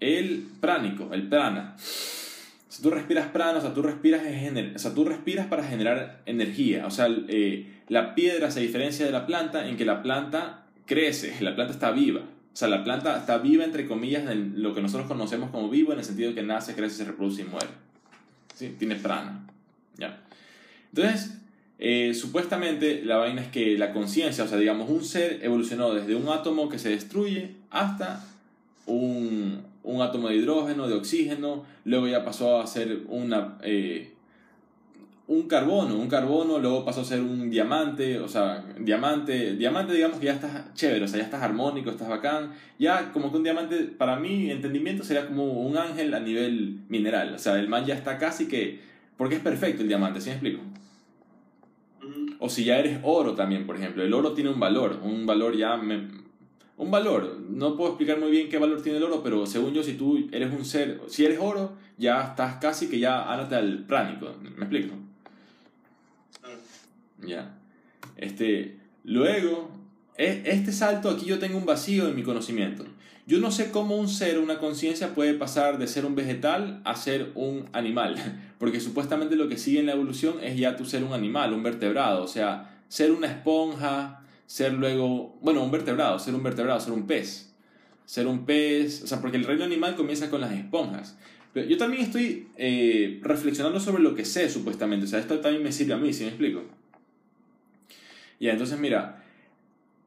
el 0.00 0.48
pránico, 0.60 1.10
el 1.12 1.28
prana. 1.28 1.76
Si 1.76 2.82
tú 2.82 2.90
respiras 2.90 3.26
prana, 3.28 3.58
o 3.58 3.60
sea, 3.60 3.74
tú 3.74 3.82
respiras, 3.82 4.22
o 4.74 4.78
sea, 4.78 4.94
tú 4.94 5.04
respiras 5.04 5.46
para 5.46 5.64
generar 5.64 6.22
energía. 6.24 6.86
O 6.86 6.90
sea, 6.90 7.08
eh, 7.28 7.80
la 7.88 8.14
piedra 8.14 8.50
se 8.50 8.60
diferencia 8.60 9.04
de 9.04 9.12
la 9.12 9.26
planta 9.26 9.68
en 9.68 9.76
que 9.76 9.84
la 9.84 10.02
planta 10.02 10.59
crece, 10.90 11.36
la 11.40 11.54
planta 11.54 11.72
está 11.72 11.92
viva. 11.92 12.20
O 12.20 12.56
sea, 12.56 12.66
la 12.66 12.82
planta 12.82 13.16
está 13.16 13.38
viva, 13.38 13.64
entre 13.64 13.86
comillas, 13.86 14.28
en 14.28 14.60
lo 14.60 14.74
que 14.74 14.82
nosotros 14.82 15.06
conocemos 15.06 15.50
como 15.50 15.70
vivo, 15.70 15.92
en 15.92 16.00
el 16.00 16.04
sentido 16.04 16.30
de 16.30 16.34
que 16.34 16.42
nace, 16.42 16.74
crece, 16.74 16.96
se 16.96 17.04
reproduce 17.04 17.42
y 17.42 17.44
muere. 17.44 17.68
¿Sí? 18.56 18.74
Tiene 18.76 18.96
prana. 18.96 19.46
¿Ya? 19.96 20.20
Entonces, 20.92 21.38
eh, 21.78 22.12
supuestamente 22.12 23.04
la 23.04 23.18
vaina 23.18 23.40
es 23.40 23.48
que 23.48 23.78
la 23.78 23.92
conciencia, 23.92 24.42
o 24.42 24.48
sea, 24.48 24.58
digamos, 24.58 24.90
un 24.90 25.04
ser 25.04 25.38
evolucionó 25.42 25.94
desde 25.94 26.16
un 26.16 26.28
átomo 26.28 26.68
que 26.68 26.80
se 26.80 26.88
destruye 26.88 27.52
hasta 27.70 28.24
un, 28.86 29.62
un 29.84 30.02
átomo 30.02 30.28
de 30.28 30.34
hidrógeno, 30.34 30.88
de 30.88 30.94
oxígeno, 30.94 31.64
luego 31.84 32.08
ya 32.08 32.24
pasó 32.24 32.60
a 32.60 32.66
ser 32.66 33.02
una, 33.06 33.58
eh, 33.62 34.12
un 35.30 35.42
carbono, 35.46 35.94
un 35.94 36.08
carbono, 36.08 36.58
luego 36.58 36.84
pasó 36.84 37.02
a 37.02 37.04
ser 37.04 37.20
un 37.20 37.50
diamante, 37.50 38.18
o 38.18 38.26
sea, 38.26 38.64
diamante, 38.80 39.54
diamante 39.54 39.92
digamos 39.92 40.18
que 40.18 40.26
ya 40.26 40.32
estás 40.32 40.74
chévere, 40.74 41.04
o 41.04 41.06
sea, 41.08 41.18
ya 41.18 41.24
estás 41.24 41.40
armónico, 41.44 41.88
estás 41.88 42.08
bacán, 42.08 42.50
ya 42.80 43.12
como 43.12 43.30
que 43.30 43.36
un 43.36 43.44
diamante, 43.44 43.76
para 43.96 44.16
mi 44.16 44.50
entendimiento, 44.50 45.04
sería 45.04 45.28
como 45.28 45.44
un 45.44 45.76
ángel 45.76 46.12
a 46.14 46.18
nivel 46.18 46.80
mineral, 46.88 47.32
o 47.32 47.38
sea, 47.38 47.60
el 47.60 47.68
man 47.68 47.86
ya 47.86 47.94
está 47.94 48.18
casi 48.18 48.48
que, 48.48 48.80
porque 49.16 49.36
es 49.36 49.40
perfecto 49.40 49.82
el 49.82 49.88
diamante, 49.88 50.20
¿sí 50.20 50.30
me 50.30 50.34
explico? 50.34 50.62
O 52.40 52.48
si 52.48 52.64
ya 52.64 52.80
eres 52.80 52.98
oro 53.04 53.34
también, 53.34 53.66
por 53.66 53.76
ejemplo. 53.76 54.02
El 54.02 54.12
oro 54.12 54.32
tiene 54.32 54.50
un 54.50 54.58
valor, 54.58 54.98
un 55.04 55.26
valor 55.26 55.56
ya... 55.56 55.74
un 55.74 56.90
valor, 56.90 57.38
no 57.48 57.76
puedo 57.76 57.90
explicar 57.90 58.18
muy 58.18 58.32
bien 58.32 58.48
qué 58.48 58.58
valor 58.58 58.82
tiene 58.82 58.98
el 58.98 59.04
oro, 59.04 59.22
pero 59.22 59.46
según 59.46 59.74
yo, 59.74 59.84
si 59.84 59.92
tú 59.92 60.28
eres 60.32 60.52
un 60.52 60.64
ser, 60.64 61.02
si 61.06 61.24
eres 61.24 61.38
oro, 61.38 61.74
ya 61.98 62.30
estás 62.30 62.56
casi 62.56 62.88
que 62.88 62.98
ya 62.98 63.30
árate 63.30 63.54
al 63.54 63.84
pránico. 63.84 64.34
¿Me 64.42 64.64
explico? 64.64 65.09
Ya. 67.26 67.58
Este, 68.16 68.78
luego, 69.04 69.70
e, 70.16 70.42
este 70.46 70.72
salto 70.72 71.08
aquí 71.10 71.26
yo 71.26 71.38
tengo 71.38 71.58
un 71.58 71.66
vacío 71.66 72.08
en 72.08 72.16
mi 72.16 72.22
conocimiento. 72.22 72.84
Yo 73.26 73.38
no 73.38 73.50
sé 73.50 73.70
cómo 73.70 73.96
un 73.96 74.08
ser, 74.08 74.38
una 74.38 74.58
conciencia 74.58 75.14
puede 75.14 75.34
pasar 75.34 75.78
de 75.78 75.86
ser 75.86 76.04
un 76.04 76.14
vegetal 76.14 76.80
a 76.84 76.96
ser 76.96 77.30
un 77.34 77.68
animal, 77.72 78.16
porque 78.58 78.80
supuestamente 78.80 79.36
lo 79.36 79.48
que 79.48 79.56
sigue 79.56 79.80
en 79.80 79.86
la 79.86 79.92
evolución 79.92 80.36
es 80.42 80.58
ya 80.58 80.76
tú 80.76 80.84
ser 80.84 81.04
un 81.04 81.12
animal, 81.12 81.52
un 81.52 81.62
vertebrado, 81.62 82.24
o 82.24 82.28
sea, 82.28 82.82
ser 82.88 83.12
una 83.12 83.28
esponja, 83.28 84.24
ser 84.46 84.72
luego, 84.72 85.38
bueno, 85.42 85.62
un 85.62 85.70
vertebrado, 85.70 86.18
ser 86.18 86.34
un 86.34 86.42
vertebrado, 86.42 86.80
ser 86.80 86.92
un 86.92 87.06
pez, 87.06 87.54
ser 88.04 88.26
un 88.26 88.46
pez, 88.46 89.04
o 89.04 89.06
sea, 89.06 89.20
porque 89.20 89.36
el 89.36 89.44
reino 89.44 89.64
animal 89.64 89.94
comienza 89.94 90.28
con 90.28 90.40
las 90.40 90.52
esponjas. 90.52 91.16
Pero 91.52 91.68
yo 91.68 91.76
también 91.76 92.02
estoy 92.02 92.48
eh, 92.56 93.20
reflexionando 93.22 93.78
sobre 93.78 94.02
lo 94.02 94.14
que 94.14 94.24
sé 94.24 94.50
supuestamente, 94.50 95.06
o 95.06 95.08
sea, 95.08 95.20
esto 95.20 95.38
también 95.38 95.62
me 95.62 95.70
sirve 95.70 95.94
a 95.94 95.98
mí, 95.98 96.12
¿sí 96.12 96.24
me 96.24 96.30
explico? 96.30 96.64
Ya, 98.40 98.52
entonces 98.52 98.80
mira, 98.80 99.22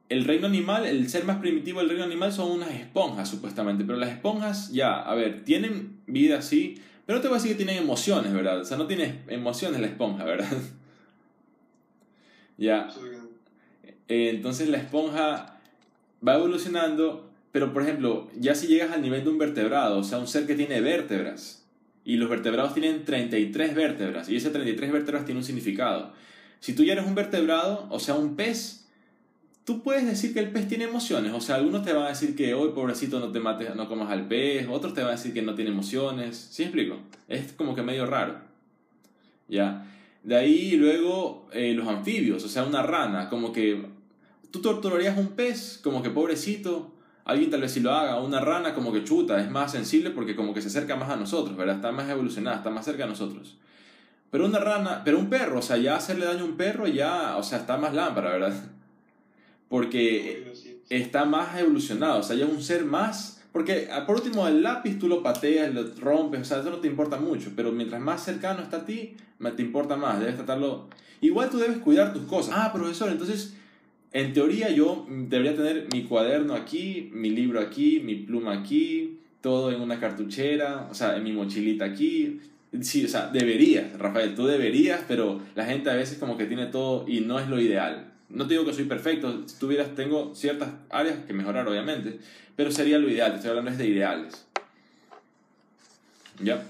el 0.08 0.24
reino 0.24 0.46
animal, 0.46 0.84
el 0.84 1.08
ser 1.08 1.24
más 1.24 1.38
primitivo 1.38 1.80
del 1.80 1.88
reino 1.88 2.04
animal 2.04 2.32
son 2.32 2.50
unas 2.50 2.72
esponjas, 2.72 3.28
supuestamente. 3.28 3.84
Pero 3.84 3.98
las 3.98 4.10
esponjas, 4.10 4.72
ya, 4.72 5.00
a 5.00 5.14
ver, 5.14 5.44
tienen 5.44 6.00
vida 6.06 6.42
sí, 6.42 6.80
pero 7.06 7.18
no 7.18 7.22
te 7.22 7.28
voy 7.28 7.36
a 7.36 7.40
decir 7.40 7.56
que 7.56 7.64
tienen 7.64 7.82
emociones, 7.82 8.32
¿verdad? 8.32 8.60
O 8.60 8.64
sea, 8.64 8.76
no 8.76 8.86
tiene 8.86 9.22
emociones 9.28 9.80
la 9.80 9.86
esponja, 9.86 10.24
¿verdad? 10.24 10.48
ya. 12.58 12.88
Eh, 14.08 14.30
entonces 14.30 14.68
la 14.68 14.78
esponja 14.78 15.58
va 16.26 16.34
evolucionando, 16.34 17.30
pero 17.52 17.72
por 17.72 17.82
ejemplo, 17.82 18.30
ya 18.38 18.54
si 18.54 18.66
llegas 18.66 18.92
al 18.92 19.02
nivel 19.02 19.24
de 19.24 19.30
un 19.30 19.38
vertebrado, 19.38 19.98
o 19.98 20.04
sea, 20.04 20.18
un 20.18 20.26
ser 20.26 20.46
que 20.46 20.54
tiene 20.54 20.80
vértebras, 20.80 21.64
y 22.04 22.16
los 22.16 22.28
vertebrados 22.28 22.74
tienen 22.74 23.04
33 23.04 23.74
vértebras, 23.74 24.28
y 24.28 24.36
ese 24.36 24.50
33 24.50 24.92
vértebras 24.92 25.24
tiene 25.24 25.40
un 25.40 25.44
significado. 25.44 26.12
Si 26.64 26.72
tú 26.72 26.82
ya 26.82 26.94
eres 26.94 27.04
un 27.04 27.14
vertebrado, 27.14 27.86
o 27.90 28.00
sea, 28.00 28.14
un 28.14 28.36
pez, 28.36 28.86
tú 29.64 29.82
puedes 29.82 30.06
decir 30.06 30.32
que 30.32 30.40
el 30.40 30.50
pez 30.50 30.66
tiene 30.66 30.84
emociones. 30.84 31.34
O 31.34 31.40
sea, 31.42 31.56
algunos 31.56 31.84
te 31.84 31.92
van 31.92 32.04
a 32.04 32.08
decir 32.08 32.34
que 32.34 32.54
hoy, 32.54 32.70
pobrecito, 32.70 33.20
no 33.20 33.30
te 33.30 33.38
mates, 33.38 33.76
no 33.76 33.86
comas 33.86 34.10
al 34.10 34.28
pez. 34.28 34.66
Otros 34.70 34.94
te 34.94 35.02
van 35.02 35.10
a 35.10 35.16
decir 35.16 35.34
que 35.34 35.42
no 35.42 35.54
tiene 35.54 35.72
emociones. 35.72 36.38
¿Sí 36.38 36.62
explico? 36.62 36.96
Es 37.28 37.52
como 37.52 37.74
que 37.74 37.82
medio 37.82 38.06
raro. 38.06 38.38
Ya. 39.46 39.86
De 40.22 40.36
ahí 40.36 40.76
luego 40.76 41.50
eh, 41.52 41.74
los 41.74 41.86
anfibios, 41.86 42.42
o 42.44 42.48
sea, 42.48 42.64
una 42.64 42.82
rana, 42.82 43.28
como 43.28 43.52
que 43.52 43.84
tú 44.50 44.62
torturarías 44.62 45.18
un 45.18 45.32
pez, 45.32 45.78
como 45.84 46.02
que 46.02 46.08
pobrecito. 46.08 46.94
Alguien 47.26 47.50
tal 47.50 47.60
vez 47.60 47.72
si 47.72 47.80
lo 47.80 47.92
haga, 47.92 48.22
una 48.22 48.40
rana 48.40 48.72
como 48.72 48.90
que 48.90 49.04
chuta, 49.04 49.38
es 49.38 49.50
más 49.50 49.70
sensible 49.70 50.12
porque 50.12 50.34
como 50.34 50.54
que 50.54 50.62
se 50.62 50.68
acerca 50.68 50.96
más 50.96 51.10
a 51.10 51.16
nosotros, 51.16 51.58
¿verdad? 51.58 51.76
Está 51.76 51.92
más 51.92 52.08
evolucionada, 52.08 52.56
está 52.56 52.70
más 52.70 52.86
cerca 52.86 53.02
de 53.02 53.10
nosotros. 53.10 53.58
Pero 54.34 54.46
una 54.46 54.58
rana, 54.58 55.02
pero 55.04 55.20
un 55.20 55.30
perro, 55.30 55.60
o 55.60 55.62
sea, 55.62 55.76
ya 55.76 55.94
hacerle 55.94 56.26
daño 56.26 56.40
a 56.40 56.46
un 56.46 56.56
perro 56.56 56.88
ya, 56.88 57.36
o 57.36 57.44
sea, 57.44 57.58
está 57.58 57.76
más 57.76 57.94
lámpara, 57.94 58.30
¿verdad? 58.30 58.52
porque 59.68 60.52
está 60.88 61.24
más 61.24 61.56
evolucionado, 61.56 62.18
o 62.18 62.22
sea, 62.24 62.34
ya 62.34 62.44
es 62.44 62.50
un 62.50 62.60
ser 62.60 62.84
más... 62.84 63.44
Porque 63.52 63.88
ah, 63.92 64.04
por 64.04 64.16
último, 64.16 64.48
el 64.48 64.60
lápiz 64.60 64.98
tú 64.98 65.06
lo 65.06 65.22
pateas, 65.22 65.72
lo 65.72 65.84
rompes, 66.00 66.40
o 66.40 66.44
sea, 66.44 66.58
eso 66.58 66.70
no 66.70 66.78
te 66.78 66.88
importa 66.88 67.16
mucho, 67.16 67.52
pero 67.54 67.70
mientras 67.70 68.00
más 68.00 68.24
cercano 68.24 68.60
está 68.62 68.78
a 68.78 68.84
ti, 68.84 69.14
te 69.54 69.62
importa 69.62 69.94
más, 69.96 70.18
debes 70.18 70.34
tratarlo... 70.34 70.88
Igual 71.20 71.48
tú 71.48 71.58
debes 71.58 71.78
cuidar 71.78 72.12
tus 72.12 72.24
cosas. 72.24 72.56
Ah, 72.58 72.72
profesor, 72.72 73.10
entonces, 73.10 73.54
en 74.10 74.32
teoría 74.32 74.68
yo 74.70 75.06
debería 75.08 75.54
tener 75.54 75.86
mi 75.92 76.02
cuaderno 76.06 76.54
aquí, 76.54 77.08
mi 77.12 77.30
libro 77.30 77.60
aquí, 77.60 78.00
mi 78.00 78.16
pluma 78.16 78.52
aquí, 78.52 79.20
todo 79.40 79.70
en 79.70 79.80
una 79.80 80.00
cartuchera, 80.00 80.88
o 80.90 80.94
sea, 80.94 81.16
en 81.16 81.22
mi 81.22 81.30
mochilita 81.30 81.84
aquí. 81.84 82.40
Sí, 82.82 83.04
o 83.04 83.08
sea, 83.08 83.28
deberías, 83.28 83.96
Rafael, 83.98 84.34
tú 84.34 84.46
deberías, 84.46 85.02
pero 85.06 85.40
la 85.54 85.64
gente 85.64 85.90
a 85.90 85.94
veces 85.94 86.18
como 86.18 86.36
que 86.36 86.46
tiene 86.46 86.66
todo 86.66 87.04
y 87.06 87.20
no 87.20 87.38
es 87.38 87.48
lo 87.48 87.60
ideal. 87.60 88.12
No 88.28 88.46
te 88.46 88.54
digo 88.54 88.64
que 88.64 88.72
soy 88.72 88.84
perfecto, 88.84 89.46
si 89.46 89.58
tuvieras, 89.58 89.94
tengo 89.94 90.34
ciertas 90.34 90.70
áreas 90.90 91.18
que 91.26 91.32
mejorar, 91.32 91.68
obviamente, 91.68 92.18
pero 92.56 92.72
sería 92.72 92.98
lo 92.98 93.08
ideal, 93.08 93.34
estoy 93.34 93.50
hablando 93.50 93.70
de 93.70 93.86
ideales. 93.86 94.46
¿Ya? 96.42 96.64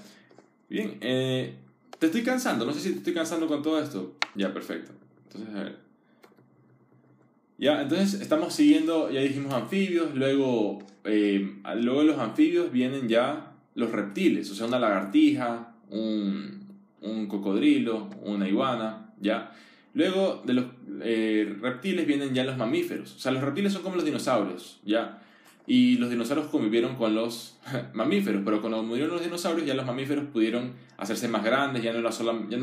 Bien, 0.69 0.97
eh, 1.01 1.55
te 1.97 2.07
estoy 2.07 2.23
cansando, 2.23 2.65
no 2.65 2.73
sé 2.73 2.81
si 2.81 2.91
te 2.91 2.97
estoy 2.97 3.13
cansando 3.13 3.47
con 3.47 3.63
todo 3.63 3.81
esto. 3.81 4.15
Ya, 4.35 4.53
perfecto. 4.53 4.91
Entonces, 5.27 5.55
a 5.55 5.63
ver. 5.63 5.77
Ya, 7.57 7.81
entonces 7.81 8.21
estamos 8.21 8.53
siguiendo, 8.53 9.09
ya 9.09 9.21
dijimos 9.21 9.53
anfibios, 9.53 10.13
luego, 10.13 10.79
eh, 11.05 11.55
luego 11.77 12.01
de 12.01 12.05
los 12.07 12.19
anfibios 12.19 12.71
vienen 12.71 13.07
ya 13.07 13.53
los 13.75 13.91
reptiles, 13.91 14.51
o 14.51 14.55
sea, 14.55 14.67
una 14.67 14.77
lagartija, 14.77 15.74
un, 15.95 16.67
un 17.01 17.27
cocodrilo, 17.27 18.09
una 18.21 18.47
iguana, 18.47 19.09
¿ya? 19.19 19.51
Luego 19.93 20.41
de 20.45 20.53
los 20.53 20.65
eh, 21.01 21.55
reptiles 21.61 22.05
vienen 22.05 22.33
ya 22.33 22.43
los 22.43 22.57
mamíferos. 22.57 23.15
O 23.15 23.19
sea, 23.19 23.31
los 23.31 23.41
reptiles 23.41 23.71
son 23.71 23.81
como 23.81 23.95
los 23.95 24.05
dinosaurios, 24.05 24.81
¿ya? 24.83 25.21
Y 25.67 25.97
los 25.97 26.09
dinosaurios 26.09 26.47
convivieron 26.47 26.95
con 26.95 27.15
los 27.15 27.57
mamíferos, 27.93 28.41
pero 28.43 28.61
cuando 28.61 28.83
murieron 28.83 29.13
los 29.13 29.23
dinosaurios 29.23 29.65
ya 29.65 29.73
los 29.73 29.85
mamíferos 29.85 30.25
pudieron 30.25 30.73
hacerse 30.97 31.27
más 31.27 31.43
grandes, 31.43 31.81
ya 31.81 31.93
no, 31.93 31.99
era 31.99 32.09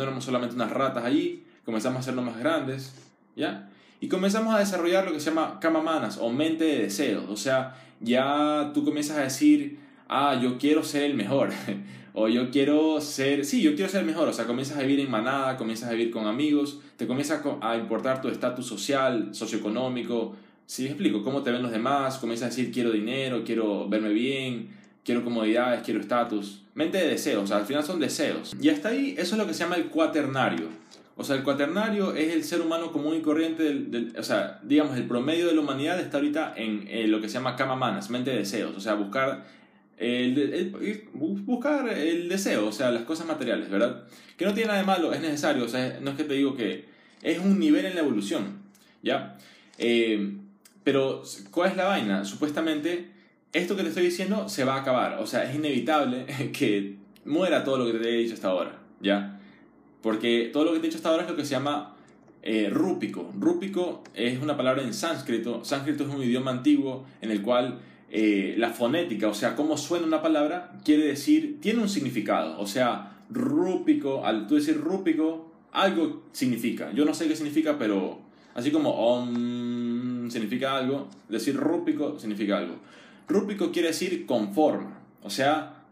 éramos 0.05 0.25
solamente 0.25 0.55
unas 0.55 0.71
ratas 0.71 1.05
allí, 1.05 1.42
comenzamos 1.64 1.97
a 1.97 2.01
hacernos 2.01 2.25
más 2.25 2.38
grandes, 2.38 2.95
¿ya? 3.35 3.71
Y 4.01 4.09
comenzamos 4.09 4.55
a 4.55 4.59
desarrollar 4.59 5.07
lo 5.07 5.12
que 5.12 5.21
se 5.21 5.31
llama 5.31 5.59
kamamanas 5.61 6.18
o 6.18 6.29
mente 6.29 6.64
de 6.64 6.79
deseos. 6.83 7.25
O 7.29 7.37
sea, 7.37 7.77
ya 8.01 8.73
tú 8.75 8.85
comienzas 8.85 9.16
a 9.16 9.23
decir, 9.23 9.79
ah, 10.09 10.38
yo 10.42 10.59
quiero 10.59 10.83
ser 10.83 11.05
el 11.05 11.14
mejor. 11.14 11.51
o 12.14 12.29
yo 12.29 12.51
quiero 12.51 13.01
ser, 13.01 13.44
sí, 13.44 13.62
yo 13.62 13.75
quiero 13.75 13.90
ser 13.90 14.05
mejor, 14.05 14.29
o 14.29 14.33
sea, 14.33 14.46
comienzas 14.46 14.79
a 14.79 14.83
vivir 14.83 15.01
en 15.01 15.11
manada, 15.11 15.57
comienzas 15.57 15.88
a 15.88 15.92
vivir 15.92 16.11
con 16.11 16.27
amigos, 16.27 16.81
te 16.96 17.07
comienza 17.07 17.42
a 17.61 17.77
importar 17.77 18.20
tu 18.20 18.29
estatus 18.29 18.66
social, 18.66 19.35
socioeconómico, 19.35 20.37
¿sí 20.66 20.87
explico? 20.87 21.22
¿Cómo 21.22 21.42
te 21.42 21.51
ven 21.51 21.62
los 21.62 21.72
demás? 21.72 22.18
Comienzas 22.18 22.46
a 22.46 22.48
decir, 22.51 22.72
quiero 22.72 22.90
dinero, 22.90 23.42
quiero 23.44 23.88
verme 23.88 24.11
bien, 24.11 24.70
quiero 25.05 25.25
comodidades, 25.25 25.83
quiero 25.83 26.01
estatus. 26.01 26.62
Mente 26.75 26.98
de 26.98 27.09
deseos, 27.09 27.44
o 27.44 27.46
sea, 27.46 27.59
al 27.59 27.66
final 27.66 27.83
son 27.83 28.01
deseos. 28.01 28.55
Y 28.61 28.68
hasta 28.68 28.90
ahí, 28.90 29.14
eso 29.18 29.35
es 29.35 29.38
lo 29.38 29.46
que 29.46 29.55
se 29.55 29.61
llama 29.61 29.77
el 29.77 29.87
cuaternario. 29.87 30.68
O 31.16 31.25
sea, 31.25 31.37
el 31.37 31.42
cuaternario 31.42 32.14
es 32.14 32.33
el 32.33 32.42
ser 32.42 32.62
humano 32.62 32.90
común 32.90 33.16
y 33.16 33.20
corriente, 33.20 33.62
del, 33.62 34.14
o 34.18 34.22
sea, 34.22 34.61
digamos, 34.62 34.96
el 34.96 35.07
promedio 35.07 35.46
de 35.46 35.55
la 35.55 35.61
humanidad 35.61 36.01
está 36.01 36.16
ahorita 36.16 36.55
en, 36.57 36.88
en 36.88 37.11
lo 37.11 37.20
que 37.20 37.29
se 37.29 37.35
llama 37.35 37.55
kama 37.55 37.77
manas, 37.77 38.09
mente 38.09 38.31
de 38.31 38.38
deseos, 38.38 38.75
o 38.75 38.81
sea, 38.81 38.94
buscar 38.94 39.44
el, 40.03 41.09
buscar 41.15 41.88
el 41.88 42.29
deseo, 42.29 42.67
o 42.67 42.73
sea, 42.73 42.91
las 42.91 43.05
cosas 43.05 43.27
materiales, 43.27 43.71
¿verdad? 43.71 44.05
Que 44.37 44.45
no 44.45 44.55
tiene 44.55 44.69
nada 44.69 44.81
de 44.81 44.87
malo, 44.87 45.12
es 45.12 45.21
necesario, 45.21 45.65
o 45.65 45.69
sea, 45.69 45.99
no 46.01 46.11
es 46.11 46.17
que 46.17 46.25
te 46.25 46.35
digo 46.35 46.57
que 46.57 46.87
es 47.23 47.38
un 47.38 47.59
nivel 47.59 47.85
en 47.87 47.95
la 47.95 48.01
evolución, 48.01 48.59
¿ya? 49.03 49.38
Eh, 49.79 50.37
pero, 50.85 51.23
¿cuál 51.51 51.71
es 51.71 51.77
la 51.77 51.85
vaina? 51.85 52.25
Supuestamente, 52.25 53.11
esto 53.53 53.77
que 53.77 53.83
te 53.83 53.88
estoy 53.91 54.05
diciendo 54.05 54.49
se 54.49 54.65
va 54.65 54.75
a 54.75 54.81
acabar, 54.81 55.19
o 55.21 55.27
sea, 55.27 55.45
es 55.49 55.55
inevitable 55.55 56.27
que 56.53 56.97
muera 57.25 57.65
todo 57.65 57.79
lo 57.79 57.87
que 57.87 57.99
te 57.99 58.09
he 58.09 58.19
dicho 58.19 58.35
hasta 58.35 58.49
ahora, 58.49 58.79
¿ya? 59.01 59.38
Porque 60.03 60.51
todo 60.53 60.65
lo 60.65 60.73
que 60.73 60.81
te 60.81 60.87
he 60.87 60.88
dicho 60.88 60.99
hasta 60.99 61.11
ahora 61.11 61.23
es 61.23 61.31
lo 61.31 61.37
que 61.37 61.45
se 61.45 61.53
llama 61.53 61.95
eh, 62.43 62.69
rúpico. 62.71 63.33
Rúpico 63.38 64.03
es 64.15 64.43
una 64.43 64.57
palabra 64.57 64.83
en 64.83 64.93
sánscrito. 64.93 65.65
Sánscrito 65.65 66.03
es 66.05 66.11
un 66.11 66.23
idioma 66.23 66.51
antiguo 66.51 67.07
en 67.21 67.31
el 67.31 67.41
cual 67.41 67.79
eh, 68.14 68.57
la 68.59 68.68
fonética, 68.68 69.29
o 69.29 69.33
sea, 69.33 69.57
cómo 69.57 69.79
suena 69.79 70.07
una 70.07 70.20
palabra, 70.20 70.70
quiere 70.85 71.07
decir, 71.07 71.62
tiene 71.62 71.81
un 71.81 71.88
significado. 71.88 72.61
O 72.61 72.66
sea, 72.66 73.16
rúpico, 73.31 74.27
al 74.27 74.46
decir 74.46 74.79
rúpico, 74.79 75.51
algo 75.72 76.25
significa. 76.31 76.92
Yo 76.92 77.07
no 77.07 77.14
sé 77.14 77.27
qué 77.27 77.35
significa, 77.35 77.79
pero 77.79 78.20
así 78.55 78.70
como 78.70 78.90
om 78.90 80.29
significa 80.31 80.77
algo, 80.77 81.09
decir 81.31 81.57
rúpico 81.57 82.18
significa 82.18 82.59
algo. 82.59 82.75
Rúpico 83.29 83.72
quiere 83.72 83.88
decir 83.88 84.27
con 84.27 84.53
forma. 84.53 84.98
O 85.22 85.31
sea, 85.31 85.83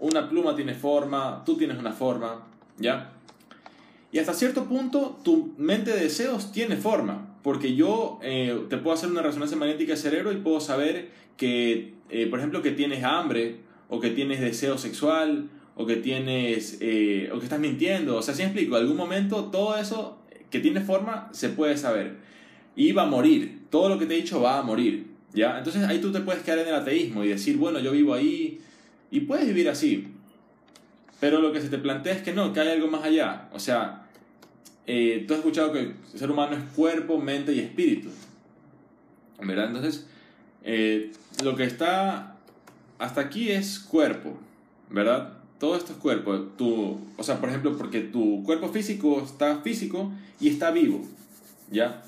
una 0.00 0.26
pluma 0.26 0.56
tiene 0.56 0.72
forma, 0.72 1.42
tú 1.44 1.58
tienes 1.58 1.76
una 1.76 1.92
forma, 1.92 2.46
¿ya? 2.78 3.12
Y 4.10 4.18
hasta 4.18 4.32
cierto 4.32 4.64
punto 4.64 5.20
tu 5.22 5.52
mente 5.58 5.90
de 5.90 6.04
deseos 6.04 6.50
tiene 6.50 6.76
forma, 6.76 7.27
porque 7.42 7.74
yo 7.74 8.18
eh, 8.22 8.64
te 8.68 8.76
puedo 8.78 8.94
hacer 8.94 9.10
una 9.10 9.22
resonancia 9.22 9.56
magnética 9.56 9.92
del 9.92 10.00
cerebro 10.00 10.32
y 10.32 10.36
puedo 10.36 10.60
saber 10.60 11.10
que, 11.36 11.94
eh, 12.10 12.26
por 12.26 12.38
ejemplo, 12.38 12.62
que 12.62 12.72
tienes 12.72 13.04
hambre, 13.04 13.56
o 13.88 14.00
que 14.00 14.10
tienes 14.10 14.40
deseo 14.40 14.78
sexual, 14.78 15.48
o 15.76 15.86
que 15.86 15.96
tienes, 15.96 16.78
eh, 16.80 17.30
o 17.32 17.38
que 17.38 17.44
estás 17.44 17.60
mintiendo, 17.60 18.16
o 18.16 18.22
sea, 18.22 18.34
si 18.34 18.42
explico, 18.42 18.76
en 18.76 18.82
algún 18.82 18.96
momento 18.96 19.44
todo 19.46 19.76
eso 19.76 20.18
que 20.50 20.60
tiene 20.60 20.80
forma 20.80 21.28
se 21.32 21.50
puede 21.50 21.76
saber. 21.76 22.16
Y 22.74 22.92
va 22.92 23.04
a 23.04 23.06
morir, 23.06 23.62
todo 23.70 23.88
lo 23.88 23.98
que 23.98 24.06
te 24.06 24.14
he 24.14 24.20
dicho 24.20 24.40
va 24.40 24.58
a 24.58 24.62
morir, 24.62 25.06
¿ya? 25.32 25.58
Entonces 25.58 25.84
ahí 25.84 26.00
tú 26.00 26.12
te 26.12 26.20
puedes 26.20 26.42
quedar 26.42 26.58
en 26.58 26.68
el 26.68 26.74
ateísmo 26.74 27.24
y 27.24 27.28
decir, 27.28 27.56
bueno, 27.56 27.78
yo 27.78 27.92
vivo 27.92 28.14
ahí, 28.14 28.60
y 29.10 29.20
puedes 29.20 29.46
vivir 29.46 29.68
así, 29.68 30.08
pero 31.20 31.40
lo 31.40 31.52
que 31.52 31.60
se 31.60 31.68
te 31.68 31.78
plantea 31.78 32.14
es 32.14 32.22
que 32.22 32.32
no, 32.32 32.52
que 32.52 32.60
hay 32.60 32.68
algo 32.68 32.88
más 32.88 33.04
allá. 33.04 33.48
O 33.52 33.58
sea, 33.58 33.97
eh, 34.90 35.26
tú 35.28 35.34
has 35.34 35.40
escuchado 35.40 35.70
que 35.70 35.80
el 35.80 35.94
ser 36.14 36.30
humano 36.30 36.56
es 36.56 36.62
cuerpo, 36.74 37.18
mente 37.18 37.52
y 37.52 37.60
espíritu. 37.60 38.08
¿Verdad? 39.38 39.66
Entonces, 39.66 40.06
eh, 40.64 41.12
lo 41.44 41.54
que 41.56 41.64
está 41.64 42.38
hasta 42.98 43.20
aquí 43.20 43.50
es 43.50 43.80
cuerpo, 43.80 44.38
¿verdad? 44.88 45.34
Todo 45.60 45.76
esto 45.76 45.92
es 45.92 45.98
cuerpo. 45.98 46.38
Tu, 46.56 46.98
o 47.18 47.22
sea, 47.22 47.38
por 47.38 47.50
ejemplo, 47.50 47.76
porque 47.76 48.00
tu 48.00 48.42
cuerpo 48.44 48.70
físico 48.70 49.22
está 49.22 49.58
físico 49.58 50.10
y 50.40 50.48
está 50.48 50.70
vivo, 50.70 51.06
¿ya? 51.70 52.02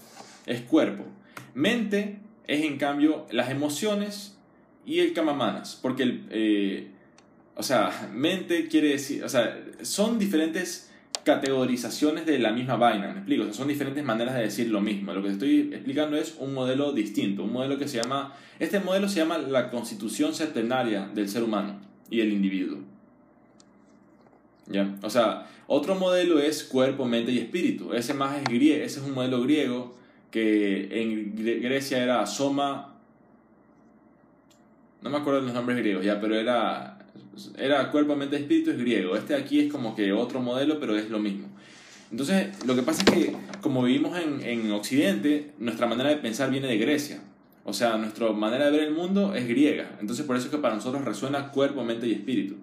Es 0.46 0.62
cuerpo. 0.62 1.04
Mente 1.52 2.18
es, 2.46 2.64
en 2.64 2.78
cambio, 2.78 3.26
las 3.30 3.50
emociones 3.50 4.38
y 4.86 5.00
el 5.00 5.12
kamamanas, 5.12 5.78
porque 5.80 6.04
el... 6.04 6.26
Eh, 6.30 6.90
o 7.56 7.62
sea, 7.62 8.08
mente 8.14 8.68
quiere 8.68 8.88
decir, 8.88 9.22
o 9.22 9.28
sea, 9.28 9.62
son 9.82 10.18
diferentes 10.18 10.89
categorizaciones 11.24 12.26
de 12.26 12.38
la 12.38 12.52
misma 12.52 12.76
vaina, 12.76 13.08
¿me 13.08 13.18
explico? 13.18 13.42
O 13.42 13.46
sea, 13.46 13.54
son 13.54 13.68
diferentes 13.68 14.04
maneras 14.04 14.34
de 14.34 14.42
decir 14.42 14.68
lo 14.68 14.80
mismo. 14.80 15.12
Lo 15.12 15.22
que 15.22 15.30
estoy 15.30 15.70
explicando 15.72 16.16
es 16.16 16.36
un 16.38 16.54
modelo 16.54 16.92
distinto, 16.92 17.44
un 17.44 17.52
modelo 17.52 17.78
que 17.78 17.88
se 17.88 18.02
llama, 18.02 18.34
este 18.58 18.80
modelo 18.80 19.08
se 19.08 19.20
llama 19.20 19.38
la 19.38 19.70
constitución 19.70 20.34
centenaria 20.34 21.08
del 21.14 21.28
ser 21.28 21.42
humano 21.42 21.80
y 22.10 22.20
el 22.20 22.32
individuo. 22.32 22.78
¿Ya? 24.66 24.96
O 25.02 25.10
sea, 25.10 25.46
otro 25.66 25.94
modelo 25.94 26.38
es 26.38 26.64
cuerpo, 26.64 27.04
mente 27.04 27.32
y 27.32 27.38
espíritu. 27.38 27.92
Ese 27.92 28.14
más 28.14 28.36
es 28.38 28.44
griego, 28.44 28.84
ese 28.84 29.00
es 29.00 29.06
un 29.06 29.14
modelo 29.14 29.42
griego 29.42 29.96
que 30.30 31.00
en 31.02 31.34
Grecia 31.34 32.02
era 32.02 32.24
soma, 32.26 32.94
no 35.02 35.10
me 35.10 35.18
acuerdo 35.18 35.40
los 35.40 35.54
nombres 35.54 35.78
griegos 35.78 36.04
ya, 36.04 36.20
pero 36.20 36.34
era 36.36 36.99
era 37.58 37.90
cuerpo, 37.90 38.16
mente, 38.16 38.36
espíritu, 38.36 38.70
es 38.70 38.78
griego. 38.78 39.16
Este 39.16 39.34
aquí 39.34 39.60
es 39.60 39.72
como 39.72 39.94
que 39.94 40.12
otro 40.12 40.40
modelo, 40.40 40.80
pero 40.80 40.96
es 40.96 41.10
lo 41.10 41.18
mismo. 41.18 41.48
Entonces, 42.10 42.64
lo 42.66 42.74
que 42.74 42.82
pasa 42.82 43.02
es 43.02 43.10
que 43.10 43.36
como 43.60 43.82
vivimos 43.82 44.18
en, 44.18 44.42
en 44.42 44.72
Occidente, 44.72 45.52
nuestra 45.58 45.86
manera 45.86 46.10
de 46.10 46.16
pensar 46.16 46.50
viene 46.50 46.66
de 46.66 46.76
Grecia. 46.76 47.22
O 47.64 47.72
sea, 47.72 47.96
nuestra 47.98 48.32
manera 48.32 48.66
de 48.66 48.70
ver 48.72 48.80
el 48.88 48.94
mundo 48.94 49.34
es 49.34 49.46
griega. 49.46 49.96
Entonces, 50.00 50.24
por 50.26 50.36
eso 50.36 50.46
es 50.46 50.50
que 50.50 50.58
para 50.58 50.74
nosotros 50.74 51.04
resuena 51.04 51.50
cuerpo, 51.50 51.84
mente 51.84 52.08
y 52.08 52.12
espíritu. 52.12 52.56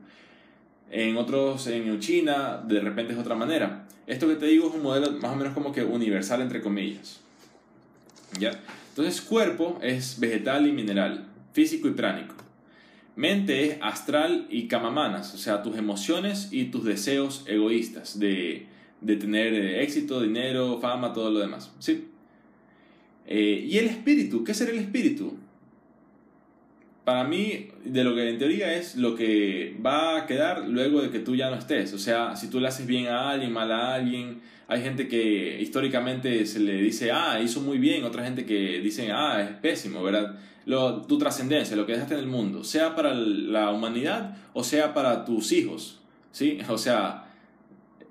En 0.89 1.17
otros, 1.17 1.67
en 1.67 1.99
China, 1.99 2.63
de 2.65 2.79
repente 2.79 3.13
es 3.13 3.19
otra 3.19 3.35
manera. 3.35 3.87
Esto 4.05 4.27
que 4.27 4.35
te 4.35 4.47
digo 4.47 4.69
es 4.69 4.75
un 4.75 4.83
modelo 4.83 5.11
más 5.19 5.31
o 5.31 5.35
menos 5.35 5.53
como 5.53 5.71
que 5.71 5.83
universal, 5.83 6.41
entre 6.41 6.61
comillas. 6.61 7.19
¿Ya? 8.39 8.51
Entonces, 8.89 9.21
cuerpo 9.21 9.79
es 9.81 10.19
vegetal 10.19 10.65
y 10.67 10.71
mineral, 10.71 11.27
físico 11.53 11.87
y 11.87 11.91
pránico. 11.91 12.35
Mente 13.17 13.65
es 13.65 13.77
astral 13.81 14.45
y 14.51 14.67
kamamanas, 14.67 15.33
o 15.33 15.39
sea, 15.39 15.63
tus 15.63 15.75
emociones 15.75 16.49
y 16.51 16.65
tus 16.65 16.85
deseos 16.85 17.43
egoístas 17.47 18.19
de, 18.19 18.67
de 19.01 19.15
tener 19.15 19.55
eh, 19.55 19.81
éxito, 19.81 20.21
dinero, 20.21 20.77
fama, 20.79 21.13
todo 21.13 21.31
lo 21.31 21.39
demás. 21.39 21.73
¿sí? 21.79 22.09
Eh, 23.25 23.65
y 23.67 23.79
el 23.79 23.87
espíritu, 23.87 24.43
¿qué 24.43 24.53
será 24.53 24.69
el 24.71 24.77
espíritu? 24.77 25.35
Para 27.05 27.23
mí, 27.23 27.69
de 27.83 28.03
lo 28.03 28.13
que 28.13 28.29
en 28.29 28.37
teoría 28.37 28.75
es 28.75 28.95
lo 28.95 29.15
que 29.15 29.75
va 29.83 30.17
a 30.17 30.25
quedar 30.27 30.67
luego 30.67 31.01
de 31.01 31.09
que 31.09 31.19
tú 31.19 31.35
ya 31.35 31.49
no 31.49 31.55
estés. 31.55 31.93
O 31.93 31.99
sea, 31.99 32.35
si 32.35 32.51
tú 32.51 32.59
le 32.59 32.67
haces 32.67 32.85
bien 32.85 33.07
a 33.07 33.31
alguien, 33.31 33.51
mal 33.51 33.71
a 33.71 33.95
alguien, 33.95 34.41
hay 34.67 34.81
gente 34.81 35.07
que 35.07 35.61
históricamente 35.61 36.45
se 36.45 36.59
le 36.59 36.81
dice, 36.81 37.11
ah, 37.11 37.39
hizo 37.41 37.61
muy 37.61 37.77
bien, 37.77 38.03
otra 38.03 38.23
gente 38.23 38.45
que 38.45 38.79
dice, 38.79 39.11
ah, 39.11 39.41
es 39.41 39.55
pésimo, 39.57 40.03
¿verdad? 40.03 40.37
lo, 40.67 41.01
tu 41.03 41.17
trascendencia, 41.17 41.77
lo 41.77 41.85
que 41.85 41.93
dejaste 41.93 42.15
en 42.15 42.19
el 42.19 42.27
mundo, 42.27 42.65
sea 42.65 42.93
para 42.93 43.13
la 43.13 43.71
humanidad 43.71 44.35
o 44.53 44.65
sea 44.65 44.93
para 44.93 45.23
tus 45.23 45.53
hijos, 45.53 46.01
¿sí? 46.31 46.59
O 46.69 46.77
sea, 46.77 47.31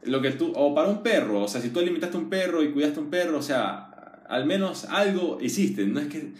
lo 0.02 0.22
que 0.22 0.30
tú, 0.30 0.52
o 0.56 0.74
para 0.74 0.88
un 0.88 1.02
perro, 1.02 1.42
o 1.42 1.48
sea, 1.48 1.60
si 1.60 1.68
tú 1.68 1.80
alimentaste 1.80 2.16
un 2.16 2.30
perro 2.30 2.62
y 2.62 2.70
cuidaste 2.70 2.98
un 2.98 3.10
perro, 3.10 3.38
o 3.38 3.42
sea, 3.42 4.22
al 4.26 4.46
menos 4.46 4.86
algo 4.86 5.38
hiciste, 5.42 5.86
no 5.86 6.00
es 6.00 6.06
que 6.06 6.32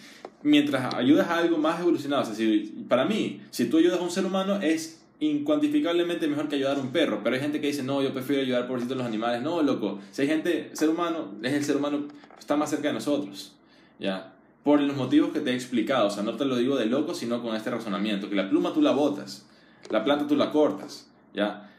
mientras 0.43 0.95
ayudas 0.95 1.29
a 1.29 1.37
algo 1.37 1.59
más 1.59 1.81
evolucionado, 1.81 2.23
o 2.23 2.25
sea, 2.25 2.35
si, 2.35 2.87
para 2.89 3.05
mí, 3.05 3.43
si 3.51 3.67
tú 3.67 3.77
ayudas 3.77 4.01
a 4.01 4.03
un 4.03 4.11
ser 4.11 4.25
humano 4.25 4.59
es 4.63 5.05
incuantificablemente 5.21 6.29
mejor 6.29 6.49
que 6.49 6.57
ayudar 6.57 6.77
a 6.77 6.81
un 6.81 6.91
perro, 6.91 7.21
pero 7.23 7.37
hay 7.37 7.43
gente 7.43 7.61
que 7.61 7.69
dice, 7.69 7.83
no, 7.83 8.03
yo 8.03 8.13
prefiero 8.13 8.43
ayudar 8.43 8.67
por 8.67 8.81
a 8.81 8.85
los 8.85 9.07
animales, 9.07 9.43
no, 9.43 9.63
loco, 9.63 10.01
si 10.11 10.23
hay 10.23 10.29
gente, 10.29 10.71
ser 10.75 10.89
humano, 10.91 11.35
es 11.43 11.53
el 11.53 11.65
ser 11.65 11.77
humano, 11.77 12.09
está 12.39 12.57
más 12.57 12.71
cerca 12.71 12.89
de 12.89 12.95
nosotros, 12.95 13.55
¿ya? 13.99 14.33
por 14.67 14.81
los 14.81 14.97
motivos 14.97 15.31
que 15.31 15.39
te 15.39 15.53
he 15.53 15.55
explicado. 15.55 16.09
O 16.09 16.11
sea, 16.11 16.25
no 16.25 16.35
te 16.35 16.45
lo 16.45 16.57
digo 16.57 16.77
de 16.77 16.87
loco, 16.87 17.15
sino 17.15 17.41
con 17.41 17.55
este 17.55 17.71
razonamiento. 17.71 18.29
Que 18.29 18.35
la 18.35 18.51
pluma 18.51 18.75
tú 18.75 18.83
la 18.83 18.91
botas, 18.91 19.47
la 19.91 20.03
planta 20.03 20.27
tú 20.27 20.35
la 20.35 20.51
cortas, 20.51 21.09
¿ya? 21.33 21.71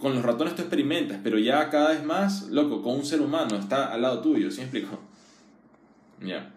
Con 0.00 0.16
los 0.16 0.24
ratones 0.24 0.56
tú 0.56 0.62
experimentas, 0.62 1.20
pero 1.22 1.38
ya 1.38 1.70
cada 1.70 1.90
vez 1.90 2.04
más, 2.04 2.48
loco, 2.48 2.82
con 2.82 2.96
un 2.96 3.04
ser 3.06 3.20
humano 3.20 3.56
está 3.56 3.92
al 3.92 4.02
lado 4.02 4.18
tuyo, 4.22 4.50
¿sí 4.50 4.56
me 4.58 4.62
explico? 4.64 4.98
Ya. 6.20 6.52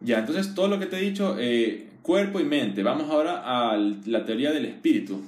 Ya, 0.00 0.20
entonces 0.20 0.54
todo 0.54 0.68
lo 0.68 0.78
que 0.78 0.86
te 0.86 0.96
he 0.96 1.02
dicho, 1.02 1.36
eh, 1.38 1.87
cuerpo 2.08 2.40
y 2.40 2.44
mente. 2.44 2.82
Vamos 2.82 3.10
ahora 3.10 3.42
a 3.44 3.76
la 3.76 4.24
teoría 4.24 4.50
del 4.50 4.64
espíritu. 4.64 5.20